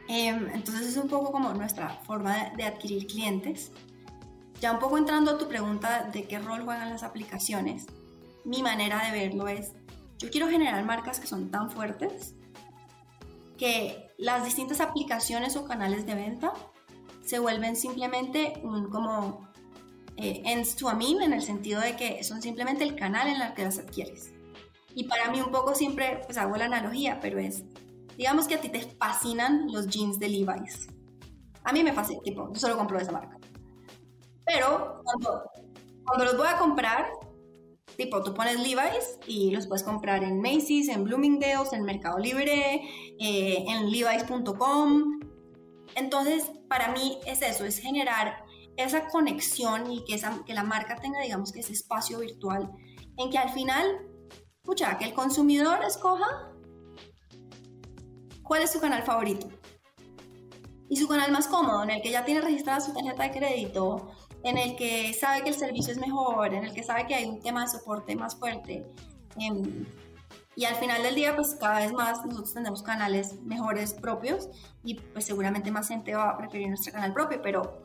Em, 0.08 0.48
entonces 0.52 0.88
es 0.88 0.96
un 0.96 1.08
poco 1.08 1.32
como 1.32 1.52
nuestra 1.54 1.88
forma 1.88 2.50
de 2.50 2.64
adquirir 2.64 3.06
clientes. 3.06 3.72
Ya 4.60 4.72
un 4.72 4.78
poco 4.78 4.98
entrando 4.98 5.32
a 5.32 5.38
tu 5.38 5.48
pregunta 5.48 6.08
de 6.12 6.24
qué 6.28 6.38
rol 6.38 6.62
juegan 6.62 6.90
las 6.90 7.02
aplicaciones, 7.02 7.86
mi 8.44 8.62
manera 8.62 9.04
de 9.04 9.12
verlo 9.12 9.48
es, 9.48 9.72
yo 10.18 10.30
quiero 10.30 10.48
generar 10.48 10.84
marcas 10.84 11.20
que 11.20 11.26
son 11.26 11.50
tan 11.50 11.70
fuertes 11.70 12.34
que 13.56 14.10
las 14.18 14.44
distintas 14.44 14.80
aplicaciones 14.80 15.56
o 15.56 15.64
canales 15.64 16.06
de 16.06 16.14
venta 16.14 16.52
se 17.24 17.38
vuelven 17.38 17.76
simplemente 17.76 18.60
un 18.64 18.90
como 18.90 19.48
eh, 20.22 20.40
ends 20.44 20.76
to 20.76 20.88
a 20.88 20.94
mean 20.94 21.20
en 21.20 21.32
el 21.32 21.42
sentido 21.42 21.80
de 21.80 21.96
que 21.96 22.22
son 22.22 22.40
simplemente 22.40 22.84
el 22.84 22.94
canal 22.94 23.26
en 23.26 23.42
el 23.42 23.54
que 23.54 23.64
las 23.64 23.80
adquieres. 23.80 24.32
Y 24.94 25.04
para 25.04 25.28
mí 25.32 25.40
un 25.40 25.50
poco 25.50 25.74
siempre, 25.74 26.20
pues 26.24 26.38
hago 26.38 26.56
la 26.56 26.66
analogía, 26.66 27.18
pero 27.20 27.40
es, 27.40 27.64
digamos 28.16 28.46
que 28.46 28.54
a 28.54 28.60
ti 28.60 28.68
te 28.68 28.82
fascinan 28.82 29.66
los 29.72 29.88
jeans 29.88 30.20
de 30.20 30.28
Levi's. 30.28 30.86
A 31.64 31.72
mí 31.72 31.82
me 31.82 31.92
fascina, 31.92 32.20
tipo, 32.22 32.52
yo 32.52 32.60
solo 32.60 32.76
compro 32.76 33.00
esa 33.00 33.10
marca. 33.10 33.36
Pero 34.46 35.02
cuando, 35.02 35.42
cuando 36.04 36.24
los 36.26 36.36
voy 36.36 36.46
a 36.46 36.56
comprar, 36.56 37.10
tipo, 37.96 38.22
tú 38.22 38.32
pones 38.32 38.60
Levi's 38.60 39.18
y 39.26 39.50
los 39.50 39.66
puedes 39.66 39.82
comprar 39.82 40.22
en 40.22 40.40
Macy's, 40.40 40.88
en 40.88 41.02
Bloomingdale's, 41.02 41.72
en 41.72 41.82
Mercado 41.82 42.20
Libre, 42.20 42.80
eh, 43.18 43.64
en 43.66 43.90
levi's.com. 43.90 45.18
Entonces, 45.96 46.52
para 46.68 46.92
mí 46.92 47.18
es 47.26 47.42
eso, 47.42 47.64
es 47.64 47.78
generar 47.78 48.41
esa 48.76 49.08
conexión 49.08 49.90
y 49.90 50.04
que, 50.04 50.14
esa, 50.14 50.42
que 50.44 50.54
la 50.54 50.62
marca 50.62 50.96
tenga, 50.96 51.20
digamos, 51.20 51.52
que 51.52 51.60
ese 51.60 51.72
espacio 51.72 52.20
virtual 52.20 52.70
en 53.16 53.30
que 53.30 53.38
al 53.38 53.50
final, 53.50 54.08
escucha, 54.62 54.96
que 54.98 55.04
el 55.04 55.14
consumidor 55.14 55.82
escoja 55.84 56.52
cuál 58.42 58.62
es 58.62 58.72
su 58.72 58.80
canal 58.80 59.02
favorito. 59.02 59.48
Y 60.88 60.96
su 60.96 61.08
canal 61.08 61.32
más 61.32 61.48
cómodo, 61.48 61.82
en 61.84 61.90
el 61.90 62.02
que 62.02 62.10
ya 62.10 62.24
tiene 62.24 62.42
registrada 62.42 62.80
su 62.80 62.92
tarjeta 62.92 63.22
de 63.22 63.30
crédito, 63.30 64.10
en 64.42 64.58
el 64.58 64.76
que 64.76 65.14
sabe 65.14 65.42
que 65.42 65.50
el 65.50 65.54
servicio 65.54 65.92
es 65.92 65.98
mejor, 65.98 66.52
en 66.52 66.64
el 66.64 66.74
que 66.74 66.82
sabe 66.82 67.06
que 67.06 67.14
hay 67.14 67.24
un 67.24 67.40
tema 67.40 67.62
de 67.62 67.68
soporte 67.68 68.14
más 68.16 68.36
fuerte. 68.36 68.86
Em, 69.38 69.86
y 70.54 70.64
al 70.66 70.74
final 70.74 71.02
del 71.02 71.14
día, 71.14 71.34
pues 71.34 71.56
cada 71.58 71.78
vez 71.78 71.92
más 71.92 72.24
nosotros 72.26 72.52
tenemos 72.52 72.82
canales 72.82 73.40
mejores 73.42 73.94
propios 73.94 74.50
y 74.84 74.96
pues 74.96 75.24
seguramente 75.24 75.70
más 75.70 75.88
gente 75.88 76.14
va 76.14 76.30
a 76.30 76.36
preferir 76.36 76.68
nuestro 76.68 76.92
canal 76.92 77.14
propio, 77.14 77.40
pero 77.40 77.82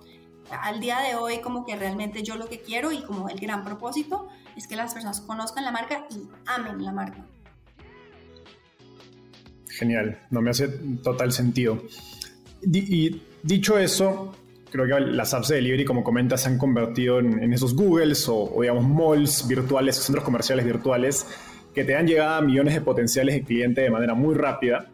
al 0.50 0.80
día 0.80 1.00
de 1.00 1.16
hoy 1.16 1.40
como 1.40 1.66
que 1.66 1.76
realmente 1.76 2.24
yo 2.24 2.36
lo 2.36 2.48
que 2.48 2.62
quiero 2.62 2.92
y 2.92 3.04
como 3.04 3.30
el 3.30 3.40
gran 3.40 3.64
propósito 3.64 4.28
es 4.56 4.68
que 4.68 4.76
las 4.76 4.94
personas 4.94 5.22
conozcan 5.22 5.64
la 5.64 5.72
marca 5.72 6.06
y 6.10 6.28
amen 6.46 6.84
la 6.84 6.92
marca. 6.92 7.26
Genial, 9.70 10.20
no 10.32 10.42
me 10.42 10.50
hace 10.50 10.68
total 11.04 11.32
sentido. 11.32 11.84
Y 12.64 13.22
dicho 13.44 13.78
eso, 13.78 14.34
creo 14.72 14.86
que 14.86 15.06
las 15.06 15.34
apps 15.34 15.50
de 15.50 15.56
delivery, 15.58 15.86
como 15.86 16.04
comentas, 16.04 16.42
se 16.42 16.50
han 16.50 16.58
convertido 16.58 17.20
en, 17.20 17.54
esos 17.54 17.76
Googles 17.76 18.28
o, 18.30 18.58
digamos, 18.62 18.88
malls 18.88 19.48
virtuales, 19.48 19.96
centros 19.96 20.24
comerciales 20.24 20.66
virtuales, 20.66 21.28
que 21.74 21.84
te 21.84 21.94
dan 21.94 22.08
llegada 22.08 22.38
a 22.38 22.42
millones 22.42 22.74
de 22.74 22.82
potenciales 22.82 23.36
de 23.36 23.44
clientes 23.44 23.84
de 23.84 23.90
manera 23.90 24.14
muy 24.14 24.36
rápida. 24.36 24.90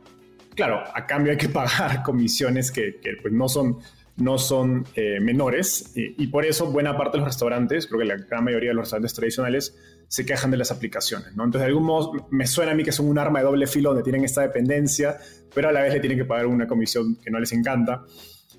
Claro, 0.55 0.83
a 0.93 1.05
cambio 1.05 1.31
hay 1.31 1.37
que 1.37 1.49
pagar 1.49 2.03
comisiones 2.05 2.71
que, 2.71 2.99
pues 3.21 3.33
no 3.33 3.47
son, 3.47 3.77
no 4.15 4.37
son 4.37 4.85
eh, 4.95 5.19
menores 5.19 5.91
y, 5.95 6.27
por 6.27 6.45
eso 6.45 6.71
buena 6.71 6.95
parte 6.95 7.17
de 7.17 7.19
los 7.19 7.29
restaurantes, 7.29 7.87
creo 7.87 7.99
que 7.99 8.05
la 8.05 8.17
gran 8.17 8.43
mayoría 8.43 8.69
de 8.69 8.75
los 8.75 8.83
restaurantes 8.83 9.13
tradicionales 9.13 9.75
se 10.07 10.25
quejan 10.25 10.51
de 10.51 10.57
las 10.57 10.71
aplicaciones. 10.71 11.35
¿no? 11.35 11.43
Entonces, 11.43 11.61
de 11.61 11.67
algún 11.67 11.85
modo, 11.85 12.27
me 12.29 12.45
suena 12.45 12.73
a 12.73 12.75
mí 12.75 12.83
que 12.83 12.91
son 12.91 13.07
un 13.07 13.17
arma 13.17 13.39
de 13.39 13.45
doble 13.45 13.65
filo 13.65 13.89
donde 13.89 14.03
tienen 14.03 14.23
esta 14.23 14.41
dependencia, 14.41 15.17
pero 15.53 15.69
a 15.69 15.71
la 15.71 15.81
vez 15.81 15.93
le 15.93 15.99
tienen 15.99 16.19
que 16.19 16.25
pagar 16.25 16.45
una 16.45 16.67
comisión 16.67 17.17
que 17.23 17.31
no 17.31 17.39
les 17.39 17.51
encanta. 17.53 18.03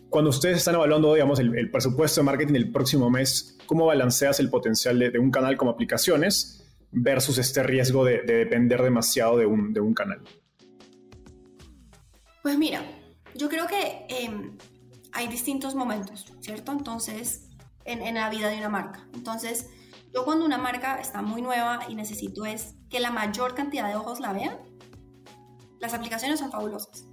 Cuando 0.09 0.30
ustedes 0.30 0.59
están 0.59 0.74
evaluando, 0.74 1.14
digamos, 1.14 1.38
el, 1.38 1.70
presupuesto 1.70 2.20
de 2.20 2.24
marketing 2.24 2.52
del 2.55 2.72
próximo 2.72 3.09
mes, 3.11 3.57
¿cómo 3.66 3.86
balanceas 3.86 4.40
el 4.40 4.50
potencial 4.50 4.98
de, 4.98 5.11
de 5.11 5.18
un 5.18 5.30
canal 5.30 5.57
como 5.57 5.70
aplicaciones? 5.70 6.64
versus 6.94 7.38
este 7.38 7.62
riesgo 7.62 8.05
de, 8.05 8.22
depender 8.22 8.82
demasiado 8.82 9.36
de 9.36 9.46
un, 9.46 9.72
de 9.72 9.80
un, 9.80 9.94
canal? 9.94 10.22
Pues 12.42 12.57
mira, 12.57 12.84
yo 13.34 13.48
creo 13.48 13.66
que 13.66 14.07
em, 14.09 14.57
hay 15.14 15.28
distintos 15.28 15.74
momentos, 15.74 16.26
¿cierto? 16.40 16.72
Entonces, 16.72 17.48
en, 17.84 18.02
en, 18.02 18.16
la 18.16 18.28
vida 18.28 18.48
de 18.48 18.58
una 18.58 18.68
marca. 18.68 19.06
Entonces, 19.14 19.70
yo 20.12 20.24
cuando 20.24 20.44
una 20.44 20.58
marca 20.58 21.00
está 21.00 21.22
muy 21.22 21.40
nueva 21.40 21.80
y 21.88 21.94
necesito 21.94 22.44
es 22.44 22.74
que 22.90 23.00
la 23.00 23.10
mayor 23.10 23.54
cantidad 23.54 23.88
de 23.88 23.96
ojos 23.96 24.20
la 24.20 24.32
vean, 24.32 24.58
las 25.80 25.94
aplicaciones 25.94 26.40
son 26.40 26.50
fabulosas. 26.50 27.04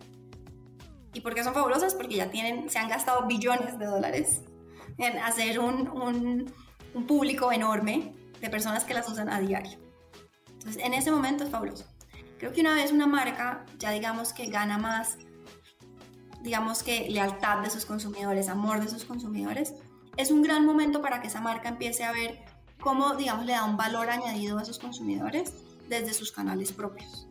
¿Y 1.13 1.21
por 1.21 1.35
qué 1.35 1.43
son 1.43 1.53
fabulosas? 1.53 1.93
Porque 1.93 2.15
ya 2.15 2.31
tienen, 2.31 2.69
se 2.69 2.79
han 2.79 2.89
gastado 2.89 3.27
billones 3.27 3.77
de 3.77 3.85
dólares 3.85 4.41
en 4.97 5.17
hacer 5.19 5.59
un, 5.59 5.87
un, 5.89 6.51
un 6.93 7.07
público 7.07 7.51
enorme 7.51 8.13
de 8.39 8.49
personas 8.49 8.83
que 8.83 8.93
las 8.93 9.07
usan 9.09 9.29
a 9.29 9.39
diario. 9.39 9.77
Entonces, 10.53 10.83
en 10.83 10.93
ese 10.93 11.11
momento 11.11 11.43
es 11.43 11.49
fabuloso. 11.49 11.85
Creo 12.39 12.53
que 12.53 12.61
una 12.61 12.73
vez 12.73 12.91
una 12.91 13.07
marca 13.07 13.65
ya 13.77 13.91
digamos 13.91 14.33
que 14.33 14.47
gana 14.47 14.77
más, 14.77 15.17
digamos 16.41 16.83
que 16.83 17.09
lealtad 17.09 17.61
de 17.61 17.69
sus 17.69 17.85
consumidores, 17.85 18.49
amor 18.49 18.81
de 18.81 18.89
sus 18.89 19.05
consumidores, 19.05 19.73
es 20.17 20.31
un 20.31 20.41
gran 20.41 20.65
momento 20.65 21.01
para 21.01 21.21
que 21.21 21.27
esa 21.27 21.41
marca 21.41 21.69
empiece 21.69 22.03
a 22.03 22.11
ver 22.11 22.43
cómo, 22.79 23.15
digamos, 23.15 23.45
le 23.45 23.53
da 23.53 23.65
un 23.65 23.77
valor 23.77 24.09
añadido 24.09 24.57
a 24.57 24.65
sus 24.65 24.79
consumidores 24.79 25.53
desde 25.87 26.13
sus 26.13 26.31
canales 26.31 26.71
propios. 26.71 27.27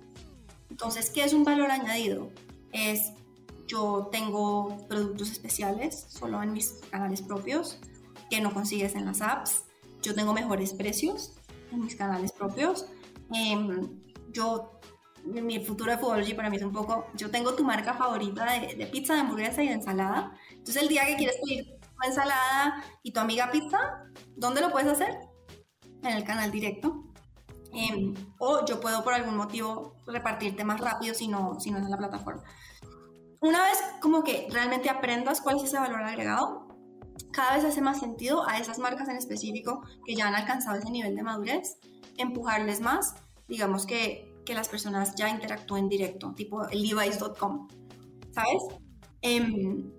Entonces, 0.70 1.10
¿qué 1.10 1.24
es 1.24 1.32
un 1.32 1.44
valor 1.44 1.70
añadido? 1.70 2.30
Es 2.72 3.12
yo 3.66 4.08
tengo 4.10 4.86
productos 4.88 5.30
especiales 5.30 6.06
solo 6.08 6.42
en 6.42 6.52
mis 6.52 6.72
canales 6.90 7.22
propios 7.22 7.78
que 8.28 8.40
no 8.40 8.52
consigues 8.52 8.94
en 8.94 9.06
las 9.06 9.20
apps 9.20 9.64
yo 10.02 10.14
tengo 10.14 10.32
mejores 10.32 10.72
precios 10.72 11.32
en 11.72 11.84
mis 11.84 11.94
canales 11.94 12.32
propios. 12.32 12.86
Eh, 13.34 13.56
yo, 14.32 14.79
mi 15.24 15.64
futuro 15.64 15.92
de 15.92 15.98
Foodology 15.98 16.34
para 16.34 16.50
mí 16.50 16.56
es 16.56 16.62
un 16.62 16.72
poco, 16.72 17.06
yo 17.14 17.30
tengo 17.30 17.54
tu 17.54 17.64
marca 17.64 17.94
favorita 17.94 18.44
de, 18.52 18.86
pizza, 18.86 19.14
de 19.14 19.20
hamburguesa 19.20 19.62
y 19.62 19.68
de 19.68 19.74
ensalada. 19.74 20.32
Entonces 20.50 20.82
el 20.82 20.88
día 20.88 21.06
que 21.06 21.16
quieres 21.16 21.36
pedir 21.44 21.78
tu 21.80 22.06
ensalada 22.06 22.84
y 23.02 23.12
tu 23.12 23.20
amiga 23.20 23.50
pizza, 23.50 24.04
¿dónde 24.36 24.60
lo 24.60 24.70
puedes 24.70 24.88
hacer? 24.88 25.18
En 26.02 26.16
el 26.16 26.24
canal 26.24 26.50
directo. 26.50 27.04
Eh, 27.72 28.12
o 28.38 28.64
yo 28.66 28.80
puedo 28.80 29.04
por 29.04 29.14
algún 29.14 29.36
motivo 29.36 29.94
repartirte 30.06 30.64
más 30.64 30.80
rápido 30.80 31.14
si 31.14 31.28
no, 31.28 31.60
si 31.60 31.70
no 31.70 31.78
es 31.78 31.84
en 31.84 31.90
la 31.90 31.98
plataforma. 31.98 32.42
Una 33.40 33.62
vez 33.62 33.78
como 34.00 34.24
que 34.24 34.48
realmente 34.50 34.90
aprendas 34.90 35.40
cuál 35.40 35.56
es 35.56 35.64
ese 35.64 35.78
valor 35.78 36.02
agregado, 36.02 36.68
cada 37.32 37.56
vez 37.56 37.64
hace 37.64 37.80
más 37.80 38.00
sentido 38.00 38.46
a 38.48 38.58
esas 38.58 38.78
marcas 38.78 39.08
en 39.08 39.16
específico 39.16 39.82
que 40.04 40.14
ya 40.14 40.28
han 40.28 40.34
alcanzado 40.34 40.78
ese 40.78 40.90
nivel 40.90 41.14
de 41.14 41.22
madurez, 41.22 41.78
empujarles 42.16 42.80
más, 42.80 43.14
digamos 43.48 43.86
que, 43.86 44.29
que 44.44 44.54
las 44.54 44.68
personas 44.68 45.14
ya 45.14 45.28
interactúen 45.28 45.88
directo, 45.88 46.32
tipo 46.34 46.64
Levi's.com, 46.64 47.68
¿sabes? 48.32 48.62
Em, 49.22 49.90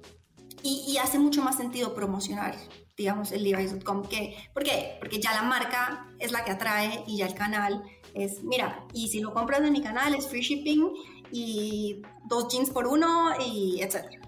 y, 0.64 0.86
y, 0.88 0.98
hace 0.98 1.20
mucho 1.20 1.44
más 1.44 1.58
sentido 1.58 1.94
promocionar, 1.94 2.56
digamos, 2.98 3.32
el 3.32 3.44
Levi's.com, 3.44 4.04
que, 4.04 4.36
¿por 4.54 4.64
qué? 4.64 4.98
Porque 5.00 5.20
ya 5.20 5.34
la 5.34 5.44
marca 5.44 6.08
es 6.20 6.32
la 6.32 6.44
que 6.44 6.52
atrae 6.52 7.04
y 7.08 7.18
ya 7.18 7.28
el 7.28 7.34
canal 7.34 7.84
es, 8.14 8.44
mira, 8.44 8.86
y 8.94 9.08
si 9.10 9.20
lo 9.20 9.34
compras 9.34 9.62
en 9.62 9.72
mi 9.72 9.82
canal 9.82 10.16
es 10.16 10.28
free 10.28 10.42
shipping 10.42 10.90
y 11.32 12.02
dos 12.28 12.48
jeans 12.50 12.70
por 12.70 12.88
uno 12.88 13.32
y 13.40 13.82
etcétera. 13.82 14.22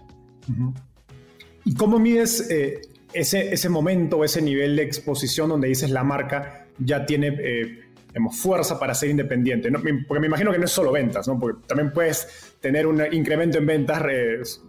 ¿Y 1.65 1.75
cómo 1.75 1.99
mides 1.99 2.49
eh, 2.49 2.81
ese, 3.13 3.53
ese 3.53 3.69
momento, 3.69 4.23
ese 4.23 4.41
nivel 4.41 4.75
de 4.75 4.83
exposición 4.83 5.49
donde 5.49 5.67
dices 5.67 5.89
la 5.89 6.03
marca 6.03 6.67
ya 6.79 7.05
tiene 7.05 7.27
eh, 7.39 7.92
fuerza 8.31 8.79
para 8.79 8.93
ser 8.93 9.09
independiente? 9.09 9.71
Porque 10.07 10.19
me 10.19 10.27
imagino 10.27 10.51
que 10.51 10.59
no 10.59 10.65
es 10.65 10.71
solo 10.71 10.91
ventas, 10.91 11.27
¿no? 11.27 11.39
porque 11.39 11.67
también 11.67 11.91
puedes 11.91 12.55
tener 12.59 12.87
un 12.87 13.01
incremento 13.13 13.57
en 13.57 13.65
ventas, 13.65 14.03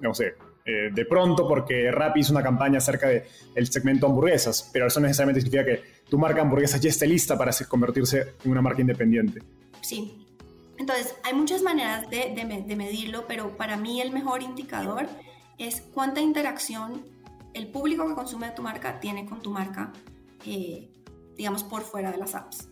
no 0.00 0.14
sé, 0.14 0.34
eh, 0.64 0.90
de 0.92 1.04
pronto 1.04 1.46
porque 1.46 1.90
Rappi 1.90 2.20
hizo 2.20 2.32
una 2.32 2.42
campaña 2.42 2.78
acerca 2.78 3.08
del 3.08 3.66
segmento 3.66 4.06
hamburguesas, 4.06 4.70
pero 4.72 4.86
eso 4.86 4.98
necesariamente 5.00 5.42
significa 5.42 5.64
que 5.64 5.82
tu 6.08 6.18
marca 6.18 6.40
hamburguesas 6.40 6.80
ya 6.80 6.88
esté 6.88 7.06
lista 7.06 7.36
para 7.36 7.52
convertirse 7.68 8.34
en 8.44 8.50
una 8.50 8.62
marca 8.62 8.80
independiente. 8.80 9.42
Sí. 9.82 10.26
Entonces, 10.78 11.14
hay 11.22 11.34
muchas 11.34 11.62
maneras 11.62 12.10
de, 12.10 12.34
de 12.34 12.76
medirlo, 12.76 13.26
pero 13.28 13.56
para 13.56 13.76
mí 13.76 14.00
el 14.00 14.10
mejor 14.10 14.42
indicador 14.42 15.06
es 15.58 15.82
cuánta 15.92 16.20
interacción 16.20 17.14
el 17.54 17.68
público 17.68 18.06
que 18.06 18.14
consume 18.14 18.50
tu 18.50 18.62
marca 18.62 19.00
tiene 19.00 19.24
con 19.26 19.40
tu 19.40 19.50
marca, 19.50 19.92
eh, 20.44 20.90
digamos, 21.36 21.62
por 21.62 21.82
fuera 21.82 22.10
de 22.10 22.18
las 22.18 22.34
apps. 22.34 22.68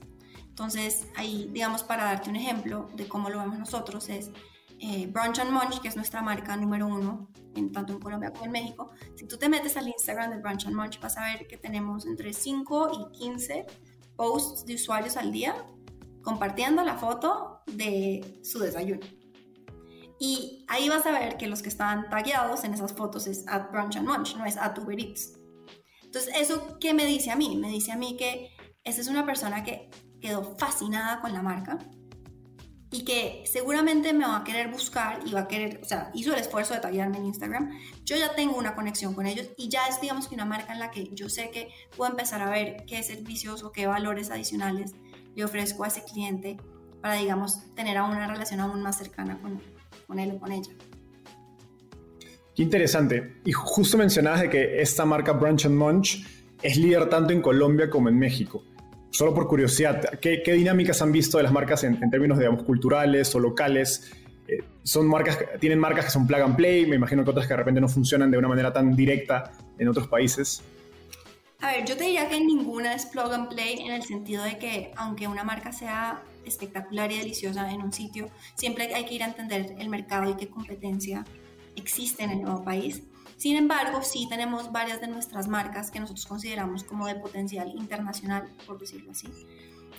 Entonces, 0.52 1.06
ahí, 1.16 1.48
digamos, 1.50 1.82
para 1.82 2.04
darte 2.04 2.28
un 2.28 2.36
ejemplo 2.36 2.90
de 2.94 3.08
cómo 3.08 3.30
lo 3.30 3.38
vemos 3.38 3.58
nosotros, 3.58 4.10
es 4.10 4.30
eh, 4.80 5.06
Brunch 5.06 5.38
and 5.38 5.50
Munch, 5.50 5.80
que 5.80 5.88
es 5.88 5.96
nuestra 5.96 6.20
marca 6.20 6.54
número 6.56 6.86
uno, 6.86 7.30
en, 7.54 7.72
tanto 7.72 7.94
en 7.94 8.00
Colombia 8.00 8.30
como 8.32 8.44
en 8.44 8.52
México. 8.52 8.90
Si 9.16 9.26
tú 9.26 9.38
te 9.38 9.48
metes 9.48 9.78
al 9.78 9.88
Instagram 9.88 10.30
de 10.30 10.36
Brunch 10.36 10.66
and 10.66 10.76
Munch, 10.76 11.00
vas 11.00 11.16
a 11.16 11.22
ver 11.22 11.46
que 11.46 11.56
tenemos 11.56 12.04
entre 12.04 12.34
5 12.34 13.08
y 13.12 13.18
15 13.18 13.64
posts 14.14 14.66
de 14.66 14.74
usuarios 14.74 15.16
al 15.16 15.32
día 15.32 15.56
compartiendo 16.20 16.84
la 16.84 16.98
foto 16.98 17.62
de 17.64 18.38
su 18.42 18.58
desayuno. 18.58 19.00
Y 20.20 20.66
ahí 20.68 20.90
vas 20.90 21.06
a 21.06 21.12
ver 21.12 21.38
que 21.38 21.46
los 21.46 21.62
que 21.62 21.70
están 21.70 22.10
tagueados 22.10 22.64
en 22.64 22.74
esas 22.74 22.92
fotos 22.92 23.26
es 23.26 23.48
at 23.48 23.70
brunch 23.70 23.96
and 23.96 24.06
munch, 24.06 24.36
no 24.36 24.44
es 24.44 24.58
at 24.58 24.78
Uber 24.78 25.00
Eats. 25.00 25.32
Entonces, 26.02 26.34
¿eso 26.36 26.76
qué 26.78 26.92
me 26.92 27.06
dice 27.06 27.30
a 27.30 27.36
mí? 27.36 27.56
Me 27.56 27.70
dice 27.70 27.90
a 27.90 27.96
mí 27.96 28.18
que 28.18 28.50
esa 28.84 29.00
es 29.00 29.08
una 29.08 29.24
persona 29.24 29.64
que 29.64 29.88
quedó 30.22 30.56
fascinada 30.56 31.20
con 31.20 31.34
la 31.34 31.42
marca 31.42 31.78
y 32.90 33.04
que 33.04 33.44
seguramente 33.50 34.14
me 34.14 34.24
va 34.24 34.38
a 34.38 34.44
querer 34.44 34.70
buscar 34.70 35.20
y 35.26 35.32
va 35.32 35.40
a 35.40 35.48
querer, 35.48 35.80
o 35.82 35.84
sea, 35.84 36.10
hizo 36.14 36.32
el 36.32 36.40
esfuerzo 36.40 36.72
de 36.72 36.80
taguearme 36.80 37.18
en 37.18 37.26
Instagram. 37.26 37.70
Yo 38.04 38.16
ya 38.16 38.34
tengo 38.34 38.56
una 38.56 38.74
conexión 38.74 39.12
con 39.14 39.26
ellos 39.26 39.48
y 39.58 39.68
ya 39.68 39.86
es, 39.88 40.00
digamos, 40.00 40.28
que 40.28 40.34
una 40.34 40.46
marca 40.46 40.72
en 40.72 40.78
la 40.78 40.90
que 40.90 41.10
yo 41.12 41.28
sé 41.28 41.50
que 41.50 41.68
puedo 41.96 42.10
empezar 42.10 42.40
a 42.40 42.48
ver 42.48 42.84
qué 42.86 43.02
servicios 43.02 43.62
o 43.62 43.72
qué 43.72 43.86
valores 43.86 44.30
adicionales 44.30 44.94
le 45.34 45.44
ofrezco 45.44 45.84
a 45.84 45.88
ese 45.88 46.04
cliente 46.04 46.58
para, 47.02 47.14
digamos, 47.16 47.74
tener 47.74 48.00
una 48.00 48.26
relación 48.26 48.60
aún 48.60 48.82
más 48.82 48.96
cercana 48.98 49.38
con 49.40 49.60
con 50.06 50.18
él 50.18 50.32
o 50.32 50.38
con 50.38 50.52
ella. 50.52 50.72
Qué 52.54 52.62
interesante. 52.62 53.40
Y 53.44 53.52
justo 53.52 53.96
mencionabas 53.96 54.42
de 54.42 54.50
que 54.50 54.82
esta 54.82 55.06
marca 55.06 55.32
Brunch 55.32 55.64
and 55.64 55.74
Munch 55.74 56.26
es 56.62 56.76
líder 56.76 57.08
tanto 57.08 57.32
en 57.32 57.40
Colombia 57.40 57.88
como 57.88 58.10
en 58.10 58.18
México. 58.18 58.62
Solo 59.12 59.34
por 59.34 59.46
curiosidad, 59.46 60.18
¿qué, 60.20 60.42
dinámicas 60.46 61.02
han 61.02 61.12
visto 61.12 61.36
de 61.36 61.42
las 61.42 61.52
marcas 61.52 61.84
en, 61.84 61.98
términos, 62.10 62.38
digamos, 62.38 62.62
culturales 62.62 63.34
o 63.34 63.40
locales? 63.40 64.10
Eh, 64.48 64.64
son 64.84 65.06
marcas, 65.06 65.38
tienen 65.60 65.78
marcas 65.78 66.06
que 66.06 66.10
son 66.10 66.26
plug 66.26 66.40
and 66.40 66.56
play, 66.56 66.86
me 66.86 66.96
imagino 66.96 67.22
que 67.22 67.30
otras 67.30 67.46
que 67.46 67.52
de 67.52 67.58
repente 67.58 67.78
no 67.78 67.88
funcionan 67.88 68.30
de 68.30 68.38
una 68.38 68.48
manera 68.48 68.72
tan 68.72 68.96
directa 68.96 69.52
en 69.78 69.88
otros 69.88 70.08
países. 70.08 70.62
A 71.60 71.72
ver, 71.72 71.84
yo 71.84 71.94
te 71.94 72.04
diría 72.04 72.26
que 72.30 72.40
ninguna 72.40 72.94
es 72.94 73.04
plug 73.04 73.30
and 73.34 73.50
play 73.50 73.80
en 73.80 73.92
el 73.92 74.02
sentido 74.02 74.44
de 74.44 74.56
que 74.56 74.92
aunque 74.96 75.28
una 75.28 75.44
marca 75.44 75.72
sea 75.72 76.22
espectacular 76.46 77.12
y 77.12 77.18
deliciosa 77.18 77.70
en 77.70 77.82
un 77.82 77.92
sitio, 77.92 78.30
siempre 78.54 78.94
hay 78.94 79.04
que 79.04 79.14
ir 79.14 79.22
a 79.24 79.26
entender 79.26 79.74
el 79.78 79.90
mercado 79.90 80.30
y 80.30 80.36
qué 80.36 80.48
competencia 80.48 81.26
existe 81.76 82.24
en 82.24 82.30
el 82.30 82.42
nuevo 82.42 82.64
país. 82.64 83.02
Sin 83.42 83.56
embargo, 83.56 84.02
sí 84.02 84.28
tenemos 84.28 84.70
varias 84.70 85.00
de 85.00 85.08
nuestras 85.08 85.48
marcas 85.48 85.90
que 85.90 85.98
nosotros 85.98 86.26
consideramos 86.26 86.84
como 86.84 87.08
de 87.08 87.16
potencial 87.16 87.72
internacional, 87.76 88.48
por 88.68 88.78
decirlo 88.78 89.10
así, 89.10 89.26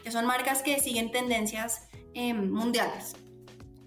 que 0.01 0.11
son 0.11 0.25
marcas 0.25 0.61
que 0.61 0.79
siguen 0.79 1.11
tendencias 1.11 1.89
em, 2.13 2.49
mundiales. 2.49 3.17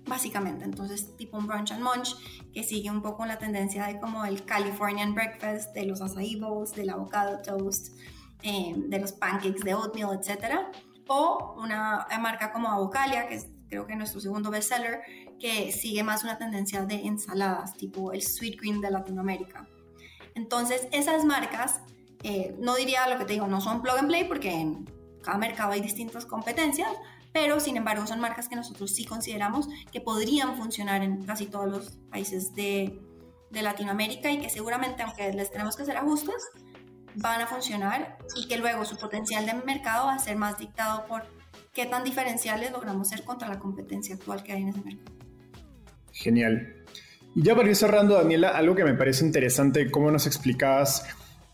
básicamente. 0.06 0.66
Entonces, 0.66 1.16
tipo 1.16 1.38
un 1.38 1.46
brunch 1.46 1.72
and 1.72 1.82
munch, 1.82 2.14
que 2.52 2.62
sigue 2.64 2.90
un 2.90 3.00
poco 3.00 3.24
la 3.24 3.38
tendencia 3.38 3.86
de 3.86 3.98
como 3.98 4.26
el 4.26 4.44
Californian 4.44 5.14
breakfast, 5.14 5.72
de 5.72 5.86
los 5.86 6.02
acai 6.02 6.36
bowls, 6.36 6.74
del 6.74 6.90
avocado 6.90 7.40
toast, 7.40 7.96
eh, 8.42 8.74
de 8.76 8.98
los 9.00 9.12
pancakes 9.12 9.64
de 9.64 9.74
oatmeal, 9.74 10.10
etc. 10.12 10.66
O 11.08 11.54
una 11.56 12.06
marca 12.20 12.52
como 12.52 12.68
Avocalia, 12.68 13.26
que 13.26 13.40
creo 13.68 13.86
que 13.86 13.96
nuestro 13.96 14.20
segundo 14.20 14.50
bestseller, 14.50 15.00
que 15.38 15.72
sigue 15.72 16.02
más 16.02 16.24
una 16.24 16.38
tendencia 16.38 16.84
de 16.84 17.06
ensaladas, 17.06 17.76
tipo 17.76 18.12
el 18.12 18.22
Sweet 18.22 18.60
Green 18.60 18.80
de 18.80 18.90
Latinoamérica. 18.90 19.68
Entonces, 20.34 20.88
esas 20.92 21.24
marcas, 21.24 21.80
eh, 22.22 22.54
no 22.58 22.74
diría 22.76 23.08
lo 23.08 23.18
que 23.18 23.24
te 23.24 23.34
digo, 23.34 23.46
no 23.46 23.60
son 23.60 23.82
plug 23.82 23.98
and 23.98 24.08
play 24.08 24.24
porque 24.24 24.52
en 24.52 24.90
cada 25.22 25.38
mercado 25.38 25.72
hay 25.72 25.80
distintas 25.80 26.26
competencias, 26.26 26.90
pero 27.32 27.60
sin 27.60 27.76
embargo 27.76 28.06
son 28.06 28.20
marcas 28.20 28.48
que 28.48 28.56
nosotros 28.56 28.94
sí 28.94 29.04
consideramos 29.04 29.68
que 29.92 30.00
podrían 30.00 30.56
funcionar 30.56 31.02
en 31.02 31.22
casi 31.24 31.46
todos 31.46 31.68
los 31.68 31.90
países 32.10 32.54
de, 32.54 33.00
de 33.50 33.62
Latinoamérica 33.62 34.30
y 34.30 34.40
que 34.40 34.48
seguramente, 34.48 35.02
aunque 35.02 35.32
les 35.32 35.50
tenemos 35.50 35.76
que 35.76 35.82
hacer 35.82 35.96
ajustes, 35.96 36.48
van 37.16 37.40
a 37.40 37.46
funcionar 37.46 38.18
y 38.36 38.46
que 38.46 38.58
luego 38.58 38.84
su 38.84 38.96
potencial 38.96 39.46
de 39.46 39.54
mercado 39.54 40.06
va 40.06 40.14
a 40.14 40.18
ser 40.18 40.36
más 40.36 40.58
dictado 40.58 41.06
por 41.06 41.24
qué 41.72 41.86
tan 41.86 42.04
diferenciales 42.04 42.72
logramos 42.72 43.08
ser 43.08 43.24
contra 43.24 43.48
la 43.48 43.58
competencia 43.58 44.14
actual 44.14 44.42
que 44.42 44.52
hay 44.52 44.62
en 44.62 44.68
ese 44.68 44.80
mercado. 44.80 45.25
Genial. 46.16 46.72
Y 47.34 47.42
ya 47.42 47.54
para 47.54 47.68
ir 47.68 47.76
cerrando, 47.76 48.14
Daniela, 48.14 48.48
algo 48.48 48.74
que 48.74 48.84
me 48.84 48.94
parece 48.94 49.24
interesante, 49.24 49.90
cómo 49.90 50.10
nos 50.10 50.26
explicabas 50.26 51.04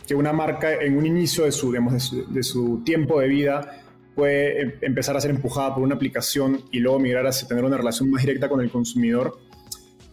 que 0.06 0.14
una 0.14 0.32
marca 0.32 0.74
en 0.74 0.96
un 0.96 1.04
inicio 1.04 1.44
de 1.44 1.52
su, 1.52 1.70
digamos, 1.70 1.92
de 1.94 2.00
su, 2.00 2.32
de 2.32 2.42
su 2.42 2.82
tiempo 2.84 3.20
de 3.20 3.28
vida 3.28 3.82
puede 4.14 4.62
em, 4.62 4.72
empezar 4.82 5.16
a 5.16 5.20
ser 5.20 5.32
empujada 5.32 5.74
por 5.74 5.82
una 5.82 5.96
aplicación 5.96 6.62
y 6.70 6.78
luego 6.78 7.00
migrar 7.00 7.26
hacia 7.26 7.48
tener 7.48 7.64
una 7.64 7.76
relación 7.76 8.10
más 8.10 8.22
directa 8.22 8.48
con 8.48 8.60
el 8.60 8.70
consumidor, 8.70 9.38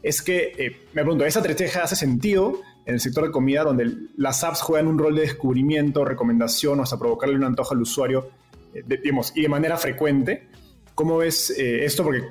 es 0.01 0.21
que, 0.21 0.53
eh, 0.57 0.71
me 0.93 1.03
pregunto, 1.03 1.25
¿esa 1.25 1.39
estrategia 1.39 1.83
hace 1.83 1.95
sentido 1.95 2.61
en 2.85 2.95
el 2.95 2.99
sector 2.99 3.25
de 3.25 3.31
comida 3.31 3.63
donde 3.63 3.91
las 4.17 4.43
apps 4.43 4.61
juegan 4.61 4.87
un 4.87 4.97
rol 4.97 5.15
de 5.15 5.21
descubrimiento, 5.21 6.03
recomendación 6.05 6.79
o 6.79 6.83
hasta 6.83 6.97
provocarle 6.97 7.35
un 7.35 7.43
antojo 7.43 7.75
al 7.75 7.81
usuario, 7.81 8.31
eh, 8.73 8.83
digamos, 9.03 9.33
y 9.35 9.43
de 9.43 9.49
manera 9.49 9.77
frecuente? 9.77 10.47
¿Cómo 10.95 11.17
ves 11.17 11.51
eh, 11.51 11.85
esto? 11.85 12.03
Porque 12.03 12.23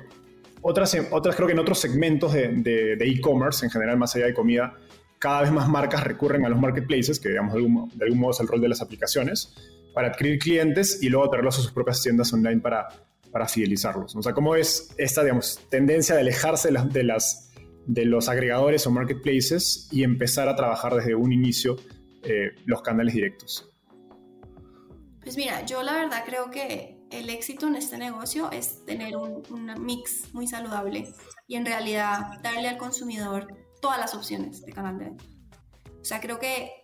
otras, 0.61 0.97
otras 1.11 1.35
creo 1.35 1.47
que 1.47 1.53
en 1.53 1.59
otros 1.59 1.79
segmentos 1.79 2.33
de 2.33 2.97
e-commerce, 2.99 3.65
en 3.65 3.71
general 3.71 3.97
más 3.97 4.15
allá 4.15 4.25
de 4.25 4.33
comida, 4.33 4.75
cada 5.19 5.41
vez 5.41 5.51
más 5.51 5.67
marcas 5.67 6.03
recurren 6.03 6.45
a 6.45 6.49
los 6.49 6.59
marketplaces, 6.59 7.19
que 7.19 7.29
digamos 7.29 7.53
de 7.53 7.59
algún, 7.59 7.91
de 7.93 8.05
algún 8.05 8.19
modo 8.19 8.31
es 8.31 8.39
el 8.39 8.47
rol 8.47 8.61
de 8.61 8.69
las 8.69 8.81
aplicaciones, 8.81 9.53
para 9.93 10.07
adquirir 10.07 10.39
clientes 10.39 11.03
y 11.03 11.09
luego 11.09 11.29
traerlos 11.29 11.59
a 11.59 11.61
sus 11.61 11.71
propias 11.71 12.01
tiendas 12.01 12.31
online 12.31 12.61
para, 12.61 12.87
para 13.31 13.47
fidelizarlos. 13.47 14.15
O 14.15 14.23
sea, 14.23 14.33
¿cómo 14.33 14.55
es 14.55 14.93
esta, 14.97 15.21
digamos, 15.21 15.59
tendencia 15.69 16.15
de 16.15 16.21
alejarse 16.21 16.69
de, 16.71 17.03
las, 17.03 17.51
de, 17.85 18.05
los 18.05 18.29
agregadores 18.29 18.87
o 18.87 18.91
marketplaces 18.91 19.89
y 19.91 20.03
empezar 20.03 20.47
a 20.47 20.55
trabajar 20.55 20.95
desde 20.95 21.15
un 21.15 21.33
inicio 21.33 21.75
eh, 22.23 22.51
los 22.65 22.81
canales 22.81 23.13
directos? 23.13 23.69
Pues 25.21 25.35
mira, 25.35 25.65
yo 25.65 25.83
la 25.83 25.93
verdad 25.93 26.23
creo 26.25 26.49
que 26.49 26.97
el 27.11 27.29
éxito 27.29 27.67
en 27.67 27.75
este 27.75 27.97
negocio 27.97 28.51
es 28.51 28.85
tener 28.85 29.17
un, 29.17 29.43
mix 29.79 30.33
muy 30.33 30.47
saludable 30.47 31.13
y 31.47 31.55
en 31.55 31.65
realidad 31.65 32.39
darle 32.43 32.69
al 32.69 32.77
consumidor 32.77 33.47
todas 33.81 33.99
las 33.99 34.13
opciones 34.13 34.65
de 34.65 34.71
canal 34.71 34.97
de 34.99 35.05
venta. 35.05 35.23
O 36.01 36.05
sea, 36.05 36.19
creo 36.19 36.39
que 36.39 36.83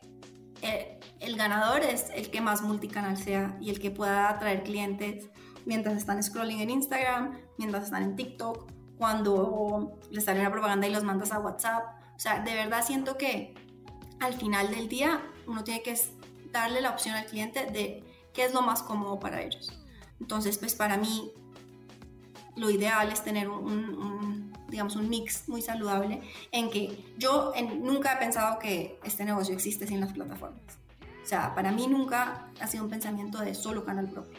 eh, 0.62 1.00
el 1.20 1.38
ganador 1.38 1.82
es 1.82 2.08
el 2.14 2.32
que 2.32 2.42
más 2.42 2.62
multicanal 2.62 3.18
sea 3.18 3.58
y 3.62 3.70
el 3.70 3.80
que 3.80 3.92
pueda 3.92 4.30
atraer 4.30 4.64
clientes 4.64 5.30
mientras 5.66 5.98
están 5.98 6.22
scrolling 6.22 6.62
en 6.62 6.70
Instagram, 6.70 7.38
mientras 7.58 7.86
están 7.86 8.04
en 8.04 8.16
TikTok, 8.16 8.72
cuando 8.98 10.00
les 10.10 10.26
sale 10.26 10.40
una 10.40 10.52
propaganda 10.52 10.88
y 10.88 10.92
los 10.92 11.04
mandas 11.04 11.32
a 11.32 11.40
WhatsApp. 11.40 11.84
O 12.16 12.20
sea, 12.20 12.40
de 12.40 12.54
verdad 12.54 12.84
siento 12.86 13.18
que 13.18 13.54
al 14.20 14.34
final 14.34 14.70
del 14.70 14.88
día 14.88 15.22
uno 15.48 15.64
tiene 15.64 15.84
que 15.84 16.00
darle 16.52 16.82
la 16.82 16.92
opción 16.92 17.16
al 17.16 17.26
cliente 17.26 17.66
de 17.66 18.04
qué 18.34 18.46
es 18.46 18.54
lo 18.54 18.62
más 18.62 18.82
cómodo 18.84 19.20
para 19.20 19.42
ellos. 19.42 19.85
Entonces, 20.20 20.58
pues 20.58 20.76
para 20.76 20.98
mí 20.98 21.32
lo 22.56 22.70
ideal 22.70 23.12
es 23.12 23.24
tener 23.24 23.50
un, 23.50 24.54
digamos, 24.70 24.96
un 24.96 25.10
mix 25.10 25.48
muy 25.48 25.62
saludable 25.62 26.22
en 26.52 26.70
que 26.70 27.04
yo 27.18 27.54
nunca 27.80 28.14
he 28.14 28.18
pensado 28.18 28.60
que 28.60 29.00
este 29.04 29.26
negocio 29.26 29.54
existe 29.54 29.88
sin 29.88 30.00
las 30.00 30.14
plataformas. 30.14 30.62
O 31.24 31.28
sea, 31.28 31.56
para 31.56 31.72
mí 31.72 31.88
nunca 31.88 32.52
ha 32.60 32.68
sido 32.68 32.84
un 32.84 32.90
pensamiento 32.90 33.40
de 33.40 33.56
solo 33.56 33.84
canal 33.84 34.08
propio. 34.08 34.38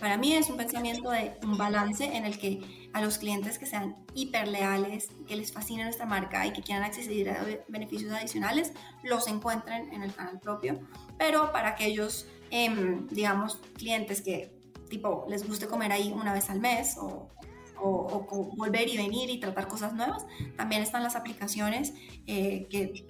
Para 0.00 0.16
mí 0.16 0.32
es 0.32 0.50
un 0.50 0.56
pensamiento 0.56 1.10
de 1.10 1.36
un 1.44 1.56
balance 1.56 2.04
en 2.04 2.24
el 2.24 2.36
que 2.36 2.88
a 2.92 3.00
los 3.00 3.18
clientes 3.18 3.58
que 3.58 3.66
sean 3.66 3.94
hiper 4.14 4.48
leales, 4.48 5.10
que 5.28 5.36
les 5.36 5.52
fascine 5.52 5.84
nuestra 5.84 6.06
marca 6.06 6.44
y 6.44 6.52
que 6.52 6.60
quieran 6.60 6.82
acceder 6.82 7.30
a 7.30 7.46
beneficios 7.68 8.12
adicionales, 8.12 8.72
los 9.04 9.28
encuentren 9.28 9.92
en 9.92 10.02
el 10.02 10.12
canal 10.12 10.40
propio. 10.40 10.80
Pero 11.18 11.52
para 11.52 11.68
aquellos, 11.68 12.26
em, 12.50 13.06
digamos, 13.08 13.60
clientes 13.76 14.22
que 14.22 14.61
tipo 14.92 15.26
les 15.28 15.46
guste 15.46 15.66
comer 15.66 15.90
ahí 15.90 16.12
una 16.12 16.32
vez 16.32 16.48
al 16.50 16.60
mes 16.60 16.96
o 17.00 17.30
o, 17.82 18.50
volver 18.56 18.88
y 18.88 18.96
venir 18.96 19.30
y 19.30 19.40
tratar 19.40 19.68
cosas 19.68 19.94
nuevas. 19.94 20.24
También 20.56 20.82
están 20.82 21.02
las 21.02 21.16
aplicaciones 21.16 21.92
eh, 22.26 22.66
que 22.70 23.06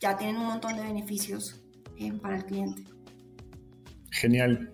ya 0.00 0.16
tienen 0.16 0.36
un 0.36 0.46
montón 0.46 0.76
de 0.76 0.82
beneficios 0.82 1.62
eh, 1.98 2.12
para 2.20 2.36
el 2.36 2.44
cliente. 2.44 2.84
Genial. 4.10 4.72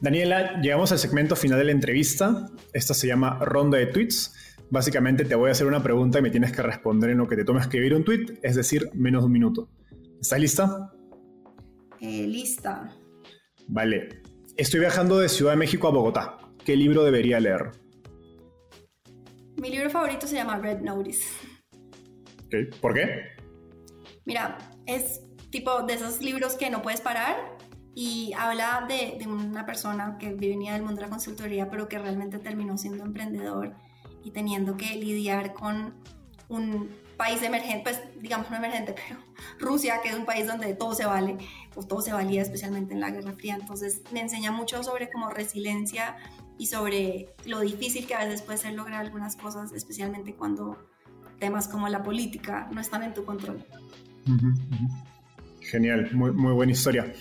Daniela, 0.00 0.60
llegamos 0.60 0.92
al 0.92 0.98
segmento 0.98 1.36
final 1.36 1.58
de 1.58 1.64
la 1.64 1.72
entrevista. 1.72 2.46
Esta 2.72 2.94
se 2.94 3.06
llama 3.06 3.38
ronda 3.40 3.78
de 3.78 3.86
tweets. 3.86 4.34
Básicamente 4.70 5.24
te 5.24 5.34
voy 5.34 5.48
a 5.48 5.52
hacer 5.52 5.66
una 5.66 5.82
pregunta 5.82 6.18
y 6.18 6.22
me 6.22 6.30
tienes 6.30 6.52
que 6.52 6.62
responder 6.62 7.10
en 7.10 7.18
lo 7.18 7.26
que 7.26 7.36
te 7.36 7.44
toma 7.44 7.60
escribir 7.60 7.94
un 7.94 8.04
tweet, 8.04 8.38
es 8.42 8.54
decir, 8.54 8.90
menos 8.94 9.22
de 9.22 9.26
un 9.26 9.32
minuto. 9.32 9.70
¿Estás 10.20 10.38
lista? 10.38 10.92
Eh, 12.00 12.26
lista. 12.26 12.94
Vale. 13.66 14.22
Estoy 14.58 14.80
viajando 14.80 15.20
de 15.20 15.28
Ciudad 15.28 15.52
de 15.52 15.56
México 15.56 15.86
a 15.86 15.92
Bogotá. 15.92 16.36
¿Qué 16.64 16.74
libro 16.74 17.04
debería 17.04 17.38
leer? 17.38 17.70
Mi 19.54 19.70
libro 19.70 19.88
favorito 19.88 20.26
se 20.26 20.34
llama 20.34 20.58
Red 20.58 20.80
Notice. 20.80 21.28
¿Por 22.80 22.92
qué? 22.92 23.36
Mira, 24.24 24.58
es 24.84 25.20
tipo 25.50 25.84
de 25.84 25.94
esos 25.94 26.20
libros 26.20 26.56
que 26.56 26.70
no 26.70 26.82
puedes 26.82 27.00
parar 27.00 27.56
y 27.94 28.32
habla 28.36 28.84
de, 28.88 29.16
de, 29.20 29.28
una 29.28 29.64
persona 29.64 30.18
que 30.18 30.34
venía 30.34 30.72
del 30.72 30.82
mundo 30.82 30.96
de 30.96 31.06
la 31.06 31.10
consultoría, 31.10 31.70
pero 31.70 31.86
que 31.86 32.00
realmente 32.00 32.40
terminó 32.40 32.76
siendo 32.76 33.04
emprendedor 33.04 33.76
y 34.24 34.32
teniendo 34.32 34.76
que 34.76 34.96
lidiar 34.96 35.54
con 35.54 35.94
un 36.48 36.90
país 37.18 37.42
emergente, 37.42 37.82
pues 37.82 38.00
digamos 38.22 38.50
no 38.50 38.56
emergente, 38.56 38.94
pero 39.08 39.20
Rusia, 39.58 40.00
que 40.02 40.08
es 40.08 40.14
un 40.14 40.24
país 40.24 40.46
donde 40.46 40.72
todo 40.72 40.94
se 40.94 41.04
vale, 41.04 41.36
o 41.74 41.82
todo 41.82 42.00
se 42.00 42.12
valía 42.14 42.40
especialmente 42.40 42.94
en 42.94 43.00
la 43.00 43.10
Guerra 43.10 43.32
Fría. 43.32 43.58
Entonces 43.60 44.00
me 44.10 44.20
enseña 44.20 44.50
mucho 44.50 44.82
sobre 44.82 45.10
como 45.10 45.28
resiliencia 45.28 46.16
y 46.56 46.66
sobre 46.66 47.34
lo 47.44 47.60
difícil 47.60 48.06
que 48.06 48.14
a 48.14 48.24
veces 48.24 48.40
puede 48.40 48.56
ser 48.56 48.72
lograr 48.72 49.04
algunas 49.04 49.36
cosas, 49.36 49.72
especialmente 49.72 50.34
cuando 50.34 50.78
temas 51.38 51.68
como 51.68 51.88
la 51.88 52.02
política 52.02 52.68
no 52.72 52.80
están 52.80 53.02
en 53.02 53.12
tu 53.12 53.24
control. 53.24 53.64
Genial, 55.60 56.08
muy, 56.12 56.32
muy 56.32 56.52
buena 56.52 56.72
historia. 56.72 57.12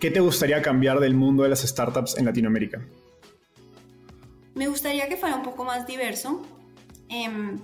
¿Qué 0.00 0.10
te 0.10 0.20
gustaría 0.20 0.60
cambiar 0.62 0.98
del 0.98 1.14
mundo 1.14 1.44
de 1.44 1.48
las 1.48 1.60
startups 1.60 2.18
en 2.18 2.24
Latinoamérica? 2.24 2.80
Me 4.54 4.66
gustaría 4.66 5.08
que 5.08 5.16
fuera 5.16 5.36
un 5.36 5.42
poco 5.42 5.64
más 5.64 5.86
diverso. 5.86 6.42
Em, 7.08 7.60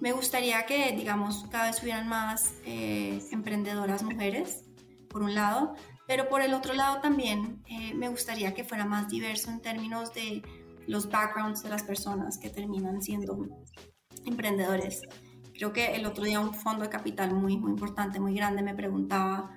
me 0.00 0.12
gustaría 0.12 0.64
que, 0.66 0.92
digamos, 0.92 1.46
cada 1.50 1.66
vez 1.66 1.82
hubieran 1.82 2.08
más 2.08 2.54
eh, 2.64 3.22
emprendedoras 3.30 4.02
mujeres, 4.02 4.64
por 5.08 5.22
un 5.22 5.34
lado, 5.34 5.74
pero 6.06 6.28
por 6.28 6.40
el 6.40 6.54
otro 6.54 6.72
lado 6.74 7.00
también 7.00 7.62
eh, 7.66 7.92
me 7.94 8.08
gustaría 8.08 8.54
que 8.54 8.64
fuera 8.64 8.84
más 8.84 9.08
diverso 9.08 9.50
en 9.50 9.60
términos 9.60 10.12
de 10.14 10.42
los 10.86 11.08
backgrounds 11.08 11.62
de 11.62 11.68
las 11.68 11.82
personas 11.82 12.38
que 12.38 12.48
terminan 12.48 13.02
siendo 13.02 13.46
emprendedores. 14.24 15.02
Creo 15.54 15.72
que 15.72 15.94
el 15.94 16.06
otro 16.06 16.24
día 16.24 16.40
un 16.40 16.54
fondo 16.54 16.84
de 16.84 16.88
capital 16.88 17.34
muy, 17.34 17.58
muy 17.58 17.72
importante, 17.72 18.18
muy 18.18 18.34
grande, 18.34 18.62
me 18.62 18.74
preguntaba 18.74 19.50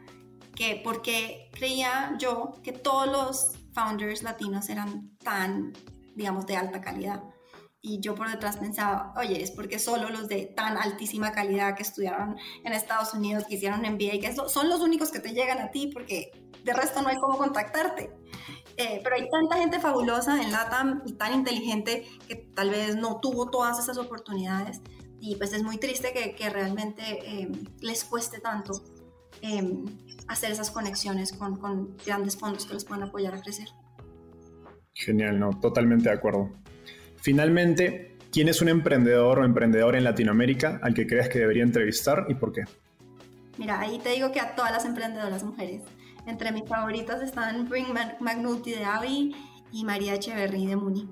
que 0.56 0.82
por 0.84 1.02
qué 1.02 1.50
creía 1.52 2.16
yo 2.20 2.52
que 2.62 2.72
todos 2.72 3.08
los 3.08 3.54
founders 3.74 4.22
latinos 4.22 4.70
eran 4.70 5.16
tan, 5.18 5.74
digamos, 6.16 6.46
de 6.46 6.58
alta 6.58 6.82
calidad. 6.82 7.24
Y 7.86 8.00
yo 8.00 8.16
por 8.16 8.30
detrás 8.30 8.56
pensaba, 8.56 9.14
oye, 9.18 9.44
es 9.44 9.52
porque 9.52 9.78
solo 9.78 10.10
los 10.10 10.30
de 10.30 10.46
tan 10.46 10.78
altísima 10.78 11.34
calidad 11.34 11.76
que 11.76 11.84
estudiaron 11.84 12.38
en 12.64 12.72
Estados 12.72 13.14
Unidos, 13.14 13.44
que 13.46 13.56
hicieron 13.56 13.82
MBA, 13.82 14.22
que 14.22 14.34
son 14.48 14.70
los 14.70 14.80
únicos 14.80 15.12
que 15.12 15.20
te 15.20 15.34
llegan 15.34 15.60
a 15.60 15.70
ti, 15.70 15.92
porque 15.94 16.32
de 16.64 16.74
resto 16.74 17.02
no 17.02 17.10
hay 17.10 17.18
cómo 17.18 17.38
contactarte. 17.38 18.10
Eh, 18.78 19.02
pero 19.04 19.18
hay 19.18 19.30
tanta 19.30 19.58
gente 19.58 19.82
fabulosa 19.82 20.42
en 20.42 20.54
LATAM 20.54 21.02
y 21.06 21.14
tan 21.14 21.34
inteligente 21.34 22.08
que 22.26 22.36
tal 22.36 22.70
vez 22.70 22.96
no 22.96 23.20
tuvo 23.20 23.50
todas 23.52 23.78
esas 23.78 23.98
oportunidades. 23.98 24.80
Y 25.20 25.36
pues 25.36 25.52
es 25.52 25.62
muy 25.62 25.78
triste 25.78 26.14
que, 26.14 26.36
que 26.36 26.50
realmente 26.50 27.04
eh, 27.04 27.52
les 27.82 28.06
cueste 28.06 28.40
tanto 28.40 28.82
eh, 29.42 29.84
hacer 30.30 30.54
esas 30.54 30.72
conexiones 30.72 31.34
con, 31.34 31.58
con 31.58 31.98
grandes 32.06 32.38
fondos 32.38 32.66
que 32.66 32.76
los 32.76 32.86
puedan 32.86 33.04
apoyar 33.04 33.36
a 33.36 33.42
crecer. 33.42 33.68
Genial, 34.94 35.38
no, 35.38 35.50
totalmente 35.60 36.08
de 36.08 36.16
acuerdo. 36.16 36.50
Finalmente, 37.24 38.18
¿quién 38.34 38.50
es 38.50 38.62
un 38.62 38.68
emprendedor 38.68 39.40
o 39.40 39.46
emprendedora 39.46 39.98
en 39.98 40.04
Latinoamérica 40.04 40.82
al 40.84 40.94
que 40.94 41.08
crees 41.08 41.30
que 41.30 41.40
debería 41.40 41.64
entrevistar 41.64 42.26
y 42.28 42.34
por 42.34 42.52
qué? 42.52 42.66
Mira, 43.58 43.80
ahí 43.80 43.98
te 44.00 44.10
digo 44.10 44.34
que 44.34 44.42
a 44.42 44.56
todas 44.56 44.74
las 44.74 44.84
emprendedoras 44.84 45.42
mujeres. 45.42 45.84
Entre 46.28 46.52
mis 46.52 46.68
favoritas 46.68 47.22
están 47.22 47.70
Bring 47.70 47.88
McNulty 48.20 48.72
de 48.72 48.84
Avi 48.84 49.34
y 49.72 49.86
María 49.86 50.16
Echeverry 50.16 50.66
de 50.66 50.76
Muni. 50.76 51.10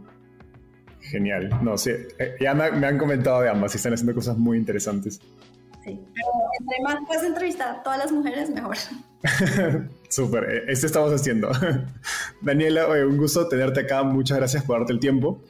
Genial. 1.00 1.50
No, 1.62 1.78
sí, 1.78 1.92
eh, 2.20 2.36
ya 2.42 2.54
me, 2.54 2.66
han 2.66 2.98
comentado 2.98 3.40
de 3.40 3.50
ambas 3.50 3.74
y 3.74 3.78
están 3.78 3.94
haciendo 3.94 4.14
cosas 4.14 4.38
muy 4.38 4.58
interesantes. 4.58 5.22
Sí, 5.82 5.98
pero 6.14 6.28
entre 6.60 6.84
más 6.84 6.98
puedes 7.08 7.24
entrevistar 7.24 7.78
a 7.78 7.84
todas 7.84 8.00
las 8.00 8.12
mujeres, 8.12 8.50
mejor. 8.50 8.76
Súper, 10.10 10.44
eh, 10.44 10.64
este 10.68 10.88
estamos 10.88 11.14
haciendo. 11.14 11.52
Daniela, 12.42 12.90
un 13.08 13.16
gusto 13.16 13.48
tenerte 13.48 13.80
acá. 13.80 14.04
Muchas 14.04 14.40
gracias 14.40 14.66
por 14.66 14.78
darte 14.78 14.92
el 14.92 15.00
tiempo. 15.00 15.42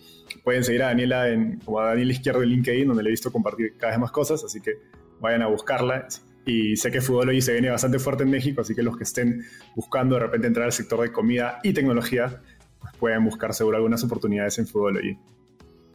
Pueden 0.43 0.63
seguir 0.63 0.83
a 0.83 0.87
Daniela 0.87 1.29
en, 1.29 1.59
como 1.59 1.79
a 1.79 1.89
Daniela 1.89 2.13
Izquierdo 2.13 2.43
en 2.43 2.49
LinkedIn, 2.49 2.87
donde 2.87 3.03
le 3.03 3.09
he 3.09 3.11
visto 3.11 3.31
compartir 3.31 3.75
cada 3.77 3.91
vez 3.91 3.99
más 3.99 4.11
cosas, 4.11 4.43
así 4.43 4.59
que 4.61 4.73
vayan 5.19 5.41
a 5.41 5.47
buscarla. 5.47 6.07
Y 6.45 6.75
sé 6.75 6.89
que 6.89 7.01
hoy 7.29 7.41
se 7.41 7.53
viene 7.53 7.69
bastante 7.69 7.99
fuerte 7.99 8.23
en 8.23 8.31
México, 8.31 8.61
así 8.61 8.73
que 8.73 8.81
los 8.81 8.97
que 8.97 9.03
estén 9.03 9.45
buscando 9.75 10.15
de 10.15 10.21
repente 10.21 10.47
entrar 10.47 10.65
al 10.65 10.71
sector 10.71 10.99
de 11.01 11.11
comida 11.11 11.59
y 11.63 11.73
tecnología, 11.73 12.41
pues 12.79 12.93
pueden 12.97 13.23
buscar 13.23 13.53
seguro 13.53 13.77
algunas 13.77 14.03
oportunidades 14.03 14.57
en 14.57 14.67
hoy. 14.73 15.17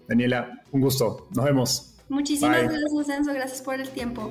Daniela, 0.08 0.62
un 0.70 0.80
gusto. 0.80 1.28
Nos 1.34 1.44
vemos. 1.44 1.96
Muchísimas 2.08 2.62
gracias, 2.62 3.08
Enzo. 3.08 3.32
Gracias 3.34 3.62
por 3.62 3.80
el 3.80 3.88
tiempo. 3.88 4.30